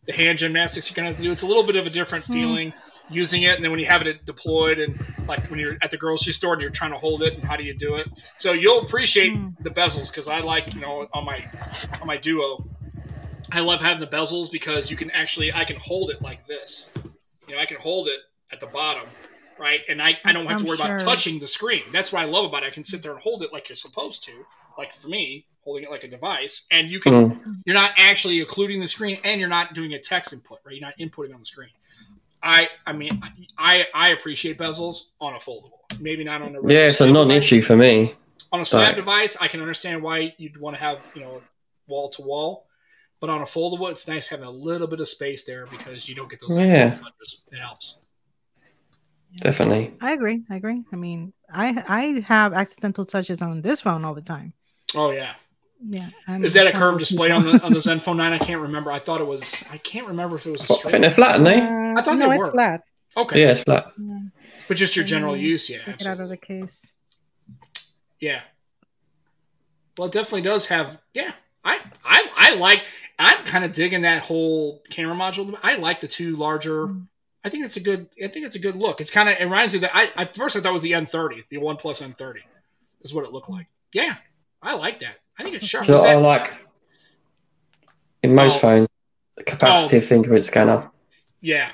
[0.08, 1.32] the hand gymnastics you're going to have to do.
[1.32, 2.34] It's a little bit of a different Hmm.
[2.34, 2.74] feeling
[3.10, 5.98] using it, and then when you have it deployed and like when you're at the
[5.98, 8.52] grocery store and you're trying to hold it and how do you do it so
[8.52, 9.50] you'll appreciate Hmm.
[9.62, 11.42] the bezels because i like you know on my
[12.02, 12.66] on my duo
[13.54, 16.90] i love having the bezels because you can actually i can hold it like this
[17.48, 18.20] you know i can hold it
[18.52, 19.04] at the bottom
[19.58, 22.22] right and i, I don't have to I'm worry about touching the screen that's what
[22.22, 24.34] i love about it i can sit there and hold it like you're supposed to
[24.78, 27.56] like for me holding it like a device and you can Mm.
[27.66, 30.88] you're not actually occluding the screen and you're not doing a text input right you're
[30.90, 31.72] not inputting on the screen
[32.42, 33.22] i i mean
[33.58, 37.08] i i appreciate bezels on a foldable maybe not on a regular Yeah, it's a
[37.12, 38.16] non-issue for me.
[38.54, 38.96] on a slab Right.
[38.96, 41.42] device i can understand why you'd want to have you know
[41.90, 42.66] wall to wall
[43.20, 46.16] but on a foldable it's nice having a little bit of space there because you
[46.16, 46.64] don't get those Yeah.
[46.64, 47.98] accidental touches it helps
[49.40, 49.94] Definitely.
[50.02, 50.42] I agree.
[50.50, 50.84] I agree.
[50.92, 54.54] I mean, I I have accidental touches on this phone all the time.
[54.96, 55.34] oh yeah
[55.86, 56.10] Yeah.
[56.28, 58.38] I'm is that a one of curved display on the on the zenfone 9 i
[58.40, 60.80] can't remember i thought it was i can't remember if it was a I think
[60.80, 61.60] straight they're flat, aren't they?
[61.62, 62.52] Uh, I thought no, they it's were.
[62.52, 62.84] flat.
[63.16, 63.92] okay Yeah, it's flat.
[64.00, 64.20] Yeah.
[64.68, 66.94] but just your general Mm, use yeah Take it out of the case.
[68.20, 68.42] Yeah.
[69.98, 71.00] Well, it definitely does have.
[71.14, 71.32] Yeah,
[71.64, 72.84] I I I like.
[73.20, 75.58] I'm kind of digging that whole camera module.
[75.64, 76.88] I like the two larger.
[76.88, 77.08] Mm.
[77.44, 78.08] I think it's a good.
[78.24, 79.02] I think it's a good look.
[79.02, 79.38] It's kind of.
[79.40, 81.78] It reminds me that I at first I thought it was the N30, the One
[81.78, 82.36] Plus N30,
[83.02, 83.68] is what it looked like.
[83.94, 84.16] Yeah,
[84.62, 85.16] I like that.
[85.40, 85.86] I think it's sharp.
[85.86, 86.54] So I that- like
[88.24, 88.60] in most Oh.
[88.60, 88.88] phones
[89.36, 90.90] the capacitive fingerprint scanner.
[91.42, 91.70] yeah.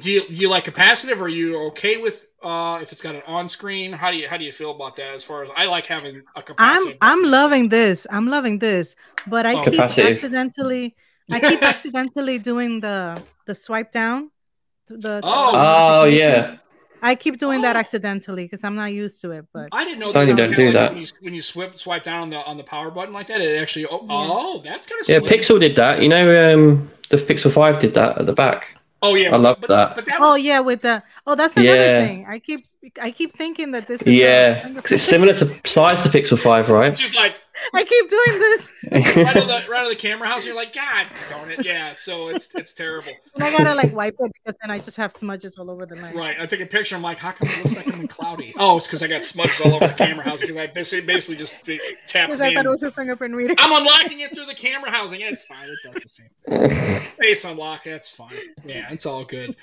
[0.00, 1.18] Do you do you like capacitive?
[1.20, 3.92] Or are you okay with uh if it's got an on screen?
[3.92, 5.14] How do you how do you feel about that?
[5.14, 6.56] As far as I like having a capacitive.
[6.58, 8.06] I'm I'm loving this.
[8.10, 8.96] I'm loving this.
[9.28, 9.62] But I Oh.
[9.64, 10.10] keep Capacitive.
[10.14, 10.96] accidentally
[11.30, 14.30] I keep accidentally doing the the swipe down.
[14.88, 14.98] The Oh.
[14.98, 16.48] the Oh notifications.
[16.50, 16.56] yeah,
[17.10, 17.82] I keep doing that Oh.
[17.84, 19.44] accidentally because I'm not used to it.
[19.56, 20.36] But I didn't know Sony that.
[20.36, 20.90] don't do like that.
[20.92, 23.40] When you, when you swipe, swipe down on the on the power button like that,
[23.40, 23.86] it actually.
[23.86, 24.28] Oh, Yeah.
[24.38, 25.20] oh that's kind of yeah.
[25.32, 25.94] Pixel did that.
[26.02, 28.76] You know, um, the Pixel Five did that at the back.
[29.02, 29.94] Oh yeah, I love but, that.
[29.96, 32.06] But that oh yeah, with the oh that's another Yeah.
[32.06, 32.26] thing.
[32.28, 32.66] I keep
[33.00, 36.70] I keep thinking that this is Yeah, because it's similar to size to Pixel Five,
[36.70, 36.94] right?
[36.96, 37.34] just like
[37.74, 38.70] I keep doing this.
[39.16, 40.44] right on the right on the camera house.
[40.46, 41.92] You're like, God darn it, yeah.
[41.94, 43.12] So it's it's terrible.
[43.34, 45.96] And I gotta like wipe it because then I just have smudges all over the
[45.96, 46.14] knife.
[46.14, 46.36] Right.
[46.38, 46.96] I take a picture.
[46.96, 48.54] I'm like, how come it looks like I'm in cloudy?
[48.58, 51.36] Oh, it's because I got smudges all over the camera house because I basically basically
[51.36, 53.54] just be- tapped Because I thought it was a fingerprint reader.
[53.58, 55.20] I'm unlocking it through the camera housing.
[55.20, 55.68] Yeah, it's fine.
[55.68, 57.00] It does the same thing.
[57.18, 58.32] face unlock that's fine
[58.64, 59.56] yeah it's all good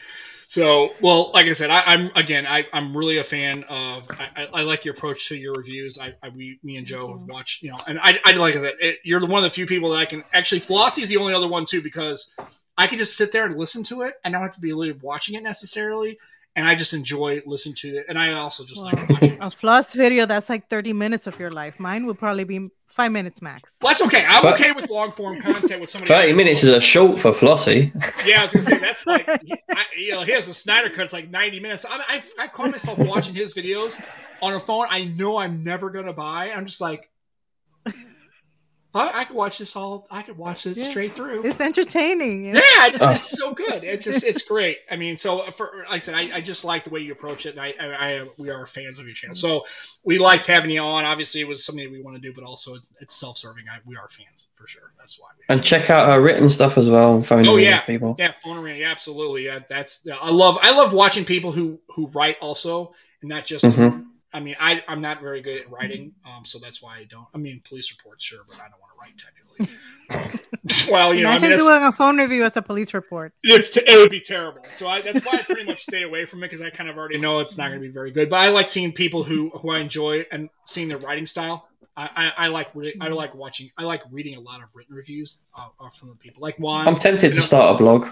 [0.54, 4.44] so well like i said I, i'm again I, i'm really a fan of I,
[4.44, 5.98] I, I like your approach to your reviews.
[5.98, 8.76] I, I we me and joe have watched you know and i, I like that.
[8.80, 11.18] It, you're the one of the few people that i can actually flossy is the
[11.18, 12.32] only other one too because
[12.78, 14.92] i can just sit there and listen to it i don't have to be really
[14.92, 16.20] watching it necessarily
[16.56, 19.94] and i just enjoy listening to it and i also just like watching A floss
[19.94, 21.80] video that's like 30 minutes of your life.
[21.80, 23.76] Mine would probably be five minutes max.
[23.82, 26.72] well, that's okay i'm But- okay with long form content with somebody Thirty minutes is
[26.72, 27.92] a short for Flossy.
[28.26, 29.28] Yeah, I was gonna say that's like
[29.72, 31.06] I, you know he has a Snyder cut.
[31.06, 31.86] It's like ninety minutes.
[31.86, 34.00] I, I've I've caught myself watching his videos
[34.42, 34.86] on a phone.
[34.90, 36.52] I know I'm never gonna buy.
[36.52, 37.10] I'm just like,
[38.96, 40.06] I, I could watch this all.
[40.12, 40.88] I could watch it Yeah.
[40.90, 41.46] straight through.
[41.46, 42.46] It's entertaining.
[42.46, 42.60] You know?
[42.60, 43.10] Yeah, it's, Oh.
[43.12, 43.84] it's so good.
[43.84, 44.78] It's just it's great.
[44.92, 47.46] I mean, so for like I said, I, I just like the way you approach
[47.48, 47.88] it, and I, I,
[48.22, 49.36] I we are fans of your channel.
[49.36, 49.66] So
[50.04, 51.06] we liked having you on.
[51.06, 53.66] Obviously, it was something that we want to do, but also it's, it's self serving.
[53.86, 54.92] We are fans for sure.
[55.00, 55.30] That's why.
[55.50, 57.16] And check out our written stuff as well.
[57.16, 57.82] and Phone Oh, reading yeah.
[57.82, 58.16] people.
[58.20, 58.78] Yeah, phone arena.
[58.78, 59.46] Yeah, absolutely.
[59.46, 60.08] Yeah, that's.
[60.22, 60.58] I love.
[60.62, 63.66] I love watching people who who write also, and not just.
[63.66, 64.06] Mhm.
[64.34, 67.28] I mean, I I'm not very good at writing, um, so that's why I don't.
[67.34, 69.78] I mean, police reports, sure, but I don't want to write technically.
[70.10, 70.40] Um,
[70.92, 73.34] well, you know, I Imagine mean, doing a phone review as a police report.
[73.44, 74.62] it's t- it would be terrible.
[74.74, 76.98] So I, that's why I pretty much stay away from it because I kind of
[76.98, 78.30] already know it's not going to be very good.
[78.30, 81.70] But I like seeing people who who I enjoy and seeing their writing style.
[81.96, 83.72] I, I, I like re- I like watching.
[83.78, 86.88] I like reading a lot of written reviews uh, uh, from the people like Juan.
[86.88, 88.08] I'm tempted to start a blog.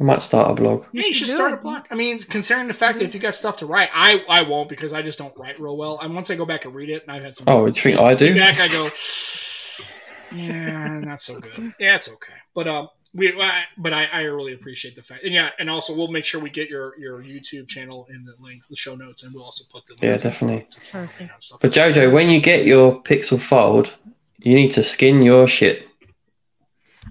[0.00, 0.84] I might start a blog.
[0.92, 1.58] Yeah, you should start it.
[1.58, 1.82] a blog.
[1.90, 4.68] I mean, considering the fact that if you got stuff to write, I I won't
[4.70, 5.98] because I just don't write real well.
[6.00, 7.82] And once I go back and read it, and I've had some Oh, do you
[7.82, 8.28] think I do?
[8.32, 8.88] feedback, I go,
[10.32, 11.74] yeah, not so good.
[11.78, 12.32] Yeah, it's okay.
[12.54, 15.94] But um, we I, but I, I really appreciate the fact, and yeah, and also
[15.94, 19.22] we'll make sure we get your your YouTube channel in the link, the show notes,
[19.24, 20.66] and we'll also put the links Yeah, definitely.
[20.70, 21.60] to find, you know, stuff.
[21.60, 23.92] But Jojo, when you get your Pixel Fold,
[24.38, 25.86] you need to skin your shit.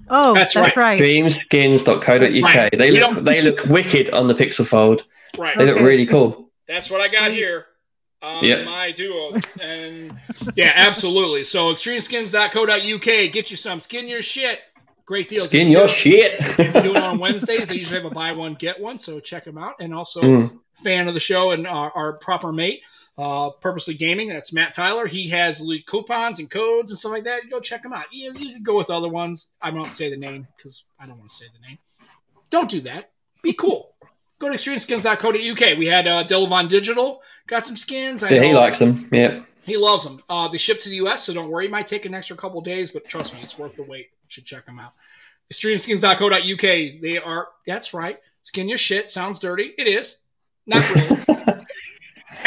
[0.10, 1.00] Oh, That's that's, right.
[1.00, 1.02] right.
[1.02, 2.56] Extremeskins.co.uk.
[2.56, 2.78] Right.
[2.78, 5.06] They We look don't- they look wicked on the Pixel Fold.
[5.38, 6.50] right, They look really cool.
[6.68, 7.66] that's what I got here.
[8.22, 8.66] Um, Yep.
[8.66, 9.32] My duo.
[9.62, 10.18] And
[10.56, 11.44] yeah, absolutely.
[11.46, 13.32] So extremeskins.co.uk.
[13.32, 13.80] Get you some.
[13.80, 14.60] Skin your shit.
[15.06, 15.48] Great deals.
[15.48, 16.36] Skin you your do- shit.
[16.60, 17.68] if you do it on Wednesdays.
[17.70, 19.00] They usually have a buy one, get one.
[19.00, 19.76] So check them out.
[19.80, 20.60] And also, Mm.
[20.76, 22.82] fan of the show and our, our proper mate,
[23.20, 24.30] uh, Purposely Gaming.
[24.30, 25.06] That's Matt Tyler.
[25.06, 27.42] He has coupons and codes and stuff like that.
[27.52, 28.06] Go check him out.
[28.14, 29.50] You, you can go with other ones.
[29.62, 31.78] I won't say the name because I don't want to say the name.
[32.50, 33.12] Don't do that.
[33.42, 33.94] Be cool.
[34.40, 35.78] Go to extremeskins.co.uk.
[35.78, 37.22] We had uh, Delavon Digital.
[37.46, 38.24] Got some skins.
[38.24, 39.10] I Yeah, he likes them.
[39.12, 39.42] Yeah.
[39.64, 40.24] he loves them.
[40.30, 41.66] Uh, they ship to the U.S., so don't worry.
[41.66, 44.08] It might take an extra couple days, but trust me, it's worth the wait.
[44.24, 44.94] You should check them out.
[45.52, 47.02] Extremeskins.co.uk.
[47.02, 47.50] They are.
[47.68, 48.18] That's right.
[48.44, 49.12] Skin your shit.
[49.12, 49.74] Sounds dirty.
[49.78, 50.18] It is.
[50.66, 51.56] Not really.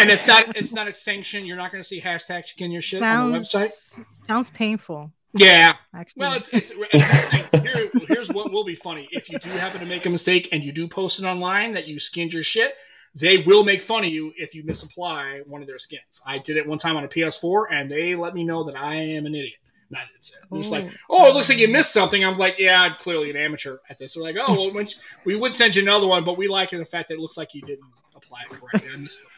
[0.02, 0.56] and it's not.
[0.56, 1.46] It's not a sanction.
[1.46, 3.98] You're not going to see hashtag skin your shit on the website.
[4.12, 5.12] sounds painful.
[5.34, 5.76] Yeah.
[5.94, 6.70] Actually, Well, it's it's.
[6.70, 9.08] Here, here's what will be funny.
[9.12, 11.86] If you do happen to make a mistake and you do post it online that
[11.88, 12.74] you skinned your shit,
[13.14, 16.20] they will make fun of you if you misapply one of their skins.
[16.26, 18.94] I did it one time on a PS4, and they let me know that I
[18.94, 19.54] am an idiot.
[19.88, 20.58] And I didn't it.
[20.58, 22.24] It's like, oh, it looks like you missed something.
[22.24, 24.14] I'm like, yeah, I'm clearly an amateur at this.
[24.14, 24.86] They're like, oh, well,
[25.24, 27.54] we would send you another one, but we like the fact that it looks like
[27.54, 27.84] you didn't
[28.14, 28.90] apply it correctly.
[28.92, 29.28] I missed the.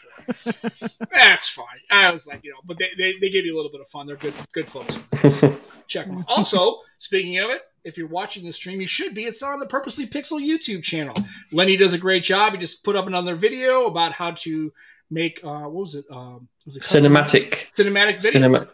[1.13, 1.67] That's fine.
[1.91, 3.89] I was like, you know, but they, they, they give you a little bit of
[3.89, 4.07] fun.
[4.07, 4.97] They're good good folks.
[5.87, 6.19] Check them.
[6.19, 6.25] out.
[6.29, 9.25] Also, speaking of it, if you're watching the stream, you should be.
[9.25, 11.15] It's on the Purposely Pixel YouTube channel.
[11.53, 12.53] Lenny does a great job.
[12.55, 14.73] He just put up another video about how to
[15.11, 16.05] make uh, what was it?
[16.11, 17.71] Um, was it Cinematic.
[17.77, 18.69] cinematic video Cinema-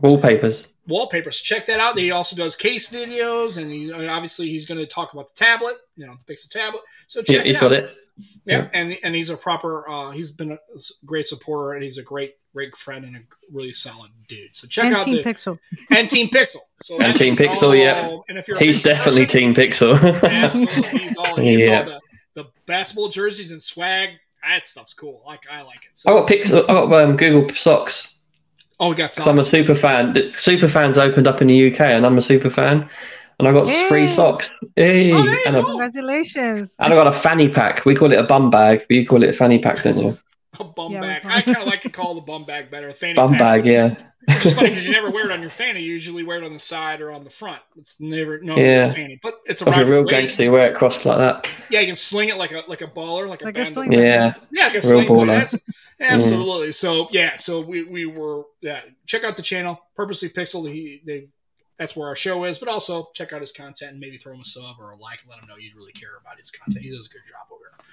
[0.00, 0.68] wallpapers.
[0.88, 1.40] wallpapers.
[1.40, 1.96] Check that out.
[1.96, 5.76] He also does case videos, and he, obviously he's going to talk about the tablet,
[5.96, 6.82] you know, the Pixel tablet.
[7.06, 7.94] So check Yeah, he's it got it.
[8.44, 9.88] Yeah, and and he's a proper.
[9.88, 10.58] Uh, he's been a
[11.04, 13.20] great supporter, and he's a great great friend and a
[13.52, 14.54] really solid dude.
[14.56, 15.58] So check and out Team the Pixel.
[15.90, 16.56] and Team Pixel.
[16.82, 18.16] So And Team makes it Pixel, yeah.
[18.28, 20.22] And if you're He's definitely person, Team Pixel.
[20.28, 21.78] Absolutely, he's all, he's Yeah.
[21.82, 21.84] all
[22.34, 24.10] the, the basketball jerseys and swag.
[24.42, 25.22] That stuff's cool.
[25.24, 25.90] Like I like it.
[25.90, 26.64] I So, got Pixel.
[26.64, 28.18] I got um, Google socks.
[28.80, 30.16] oh, we got Because I'm a super fan.
[30.32, 32.88] Super fans opened up in the UK, and I'm a super fan.
[33.40, 33.88] And I got Yay.
[33.88, 34.50] free socks.
[34.76, 35.62] Hey, Oh, and, a.
[35.64, 36.74] Congratulations.
[36.78, 37.84] and I got a fanny pack.
[37.84, 40.18] We call it a bum bag, but you call it a fanny pack, don't you?
[40.60, 41.22] A bum Yeah, bag.
[41.24, 42.90] I kind of like to call the bum bag better.
[42.90, 43.42] Fanny Bum packs.
[43.42, 43.94] bag, yeah.
[44.28, 45.80] Which is funny because you never wear it on your fanny.
[45.80, 47.62] You usually wear it on the side or on the front.
[47.78, 48.92] It's never no Yeah.
[48.92, 50.10] fanny, but it's If you're a real your waist.
[50.10, 51.46] gangster, you wear it crossed like that.
[51.70, 53.72] Yeah, you can sling it like a like a baller, like a Like a band-
[53.74, 54.34] sling- Yeah.
[54.52, 55.26] Yeah, like a Real sling baller.
[55.38, 55.60] That's, mm.
[56.00, 56.72] absolutely.
[56.72, 58.80] So yeah, so we we were yeah.
[59.06, 60.70] Check out the channel, Purposely Pixel.
[60.70, 61.28] He they
[61.80, 64.42] that's where our show is, but also check out his content and maybe throw him
[64.42, 66.84] a sub or a like and let him know you really care about his content.
[66.84, 67.86] He does a good job over there.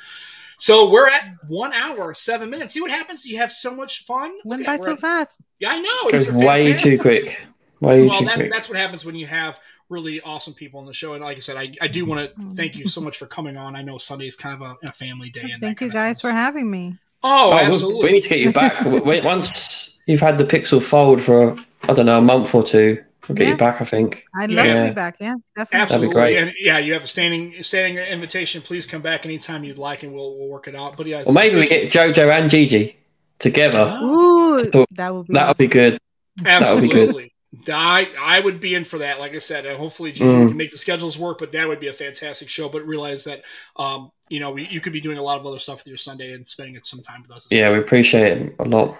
[0.60, 2.74] So we're at one hour seven minutes.
[2.74, 3.26] See what happens?
[3.26, 4.34] You have so much fun.
[4.44, 5.46] Went Look by so at- fast.
[5.60, 5.90] Yeah, I know.
[6.08, 7.40] It's way too quick.
[7.80, 8.52] Way Well, too that, quick.
[8.52, 9.58] that's what happens when you have
[9.88, 11.14] really awesome people on the show.
[11.14, 12.56] And like I said, I, I do want to mm-hmm.
[12.56, 13.74] thank you so much for coming on.
[13.74, 15.50] I know Sunday is kind of a, a family day.
[15.52, 16.98] And Thank you guys for having me.
[17.24, 18.04] Oh, Oh, we- absolutely.
[18.04, 18.84] We need to get you back.
[19.24, 23.36] Once you've had the Pixel Fold for, I don't know, a month or two, we'll
[23.36, 23.52] get Yeah.
[23.52, 24.26] you back, I think.
[24.40, 25.18] I'd love to be back.
[25.20, 25.80] Yeah, definitely.
[25.82, 26.38] Absolutely, great.
[26.38, 28.62] and yeah, you have a standing standing invitation.
[28.62, 30.98] Please come back anytime you'd like, and we'll we'll work it out.
[30.98, 32.98] But yeah, Or maybe we get Jojo and Gigi
[33.40, 33.98] together.
[34.02, 35.34] Ooh, So, that would be.
[35.34, 36.00] That would be good.
[36.44, 37.10] that would be good.
[37.10, 37.34] absolutely.
[37.70, 39.20] I I would be in for that.
[39.20, 40.50] Like I said, and hopefully Gigi Mm.
[40.50, 41.38] can make the schedules work.
[41.40, 42.70] But that would be a fantastic show.
[42.70, 43.44] But realize that
[43.78, 45.98] um you know we, you could be doing a lot of other stuff with your
[45.98, 47.46] Sunday and spending it some time with us.
[47.46, 48.98] as Yeah, we appreciate it a lot.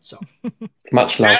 [0.00, 0.18] So
[0.92, 1.38] Much love.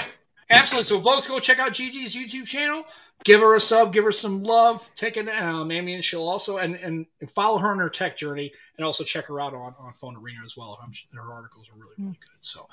[0.49, 0.85] Absolutely.
[0.87, 2.85] So, folks, go check out Gigi's YouTube channel.
[3.25, 3.93] Give her a sub.
[3.93, 4.89] Give her some love.
[4.95, 8.17] Take it, um, Amy, and she'll also and, and and follow her on her tech
[8.17, 10.79] journey, and also check her out on on Phone Arena as well.
[10.83, 12.37] I'm her articles are really really good.
[12.41, 12.69] So,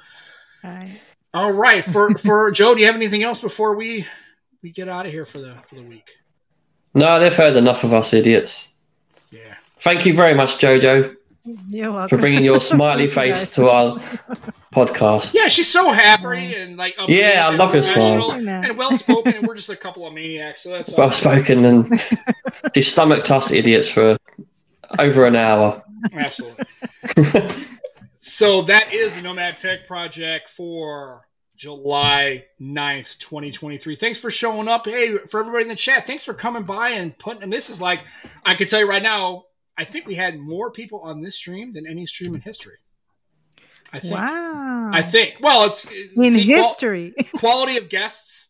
[0.65, 0.99] All right.
[1.33, 4.05] all right, for for Joe, do you have anything else before we
[4.61, 6.11] we get out of here for the for the week?
[6.93, 8.73] No, they've heard enough of us idiots.
[9.31, 9.55] Yeah.
[9.81, 11.15] Thank you very much, Jojo,
[11.67, 12.09] You're welcome.
[12.09, 13.99] for bringing your smiley face to our
[14.73, 15.33] podcast.
[15.33, 17.95] Yeah, she's so happy and like Yeah, I love your smile.
[17.95, 18.61] professional I know.
[18.69, 20.61] and well spoken, and we're just a couple of maniacs.
[20.63, 20.93] So that's.
[20.97, 22.01] Well spoken, and
[22.75, 24.17] she stomached us idiots for
[24.99, 25.83] over an hour.
[26.13, 26.65] Absolutely.
[28.17, 31.27] So that is the Nomad Tech Project for
[31.57, 33.95] July 9th, 2023.
[33.97, 34.85] Thanks for showing up.
[34.85, 37.81] Hey, for everybody in the chat, thanks for coming by and putting and this is
[37.81, 38.01] like
[38.45, 39.43] I can tell you right now,
[39.77, 42.77] I think we had more people on this stream than any stream in history.
[43.93, 44.13] I think.
[44.15, 44.89] Wow.
[44.93, 45.35] I think.
[45.39, 47.13] Well, it's in see, qual- history.
[47.35, 48.41] quality of guests.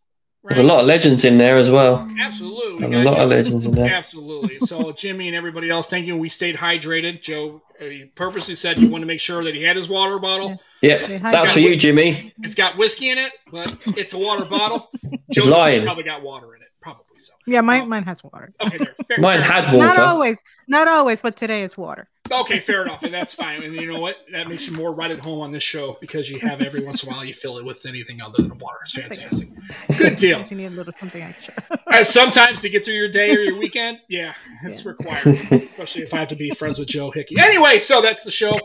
[0.45, 2.05] There's a lot of legends in there as well.
[2.19, 2.85] Absolutely.
[2.85, 3.93] We There's a got- lot of legends in there.
[3.93, 4.59] Absolutely.
[4.59, 6.17] So Jimmy and everybody else, thank you.
[6.17, 7.21] We stayed hydrated.
[7.21, 10.19] Joe uh, he purposely said he wanted to make sure that he had his water
[10.19, 10.59] bottle.
[10.81, 12.33] Yeah, Say hi, that's for you, Jimmy.
[12.43, 14.89] It's got whiskey in it, but it's a water bottle.
[15.01, 15.83] He's Joe's lying.
[15.83, 16.67] probably got water in it.
[16.81, 17.31] Probably so.
[17.47, 17.85] yeah, mine Oh.
[17.85, 18.51] mine has water.
[18.59, 18.93] Okay, there.
[19.07, 19.73] Fair, Mine fair had enough.
[19.75, 19.87] water.
[19.87, 22.09] Not always, not always, but today is water.
[22.31, 23.63] Okay, fair enough, and that's fine.
[23.63, 24.15] And you know what?
[24.31, 27.03] That makes you more right at home on this show because you have every once
[27.03, 28.77] in a while you fill it with anything other than water.
[28.81, 29.49] It's fantastic.
[29.97, 30.39] Good deal.
[30.39, 31.53] If You need a little something extra.
[31.87, 34.33] Uh, sometimes to get through your day or your weekend, yeah,
[34.63, 35.27] it's required.
[35.51, 37.35] Especially if I have to be friends with Joe Hickey.
[37.39, 38.57] Anyway, so that's the show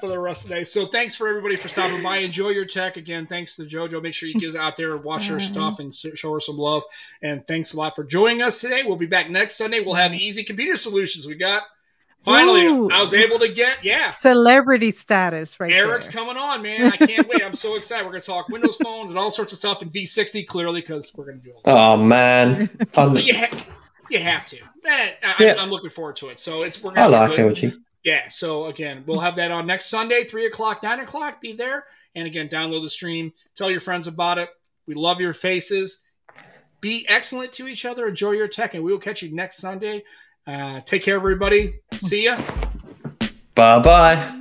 [0.00, 0.64] for the rest of the day.
[0.64, 2.18] So thanks for everybody for stopping by.
[2.18, 3.26] Enjoy your tech again.
[3.26, 4.02] Thanks to JoJo.
[4.02, 5.52] Make sure you get out there and watch her mm-hmm.
[5.52, 6.82] stuff and show her some love.
[7.22, 8.82] And thanks a lot for joining us today.
[8.84, 9.80] We'll be back next Sunday.
[9.80, 11.26] We'll have easy computer solutions.
[11.26, 11.62] We got
[12.22, 12.66] finally.
[12.66, 12.90] Ooh.
[12.90, 14.06] I was able to get yeah.
[14.06, 16.12] Celebrity status, right Eric's there.
[16.12, 16.92] coming on, man.
[16.92, 17.42] I can't wait.
[17.42, 18.04] I'm so excited.
[18.04, 21.14] We're going to talk Windows phones and all sorts of stuff in V60, clearly, because
[21.16, 21.94] we're going to do all.
[21.94, 22.68] Oh man,
[23.16, 23.64] you, ha-
[24.10, 24.58] you have to.
[24.84, 25.54] Man, I, Yeah.
[25.58, 26.40] I'm looking forward to it.
[26.40, 27.74] So it's we're gonna like do it.
[28.04, 28.28] Yeah.
[28.28, 31.40] So again, we'll have that on next Sunday, three o'clock, nine o'clock.
[31.40, 33.32] Be there, and again, download the stream.
[33.56, 34.48] Tell your friends about it.
[34.86, 36.02] We love your faces.
[36.80, 38.08] Be excellent to each other.
[38.08, 40.02] Enjoy your tech, and we will catch you next Sunday.
[40.46, 41.74] Uh, take care, everybody.
[41.92, 42.40] See ya.
[43.54, 44.39] Bye bye.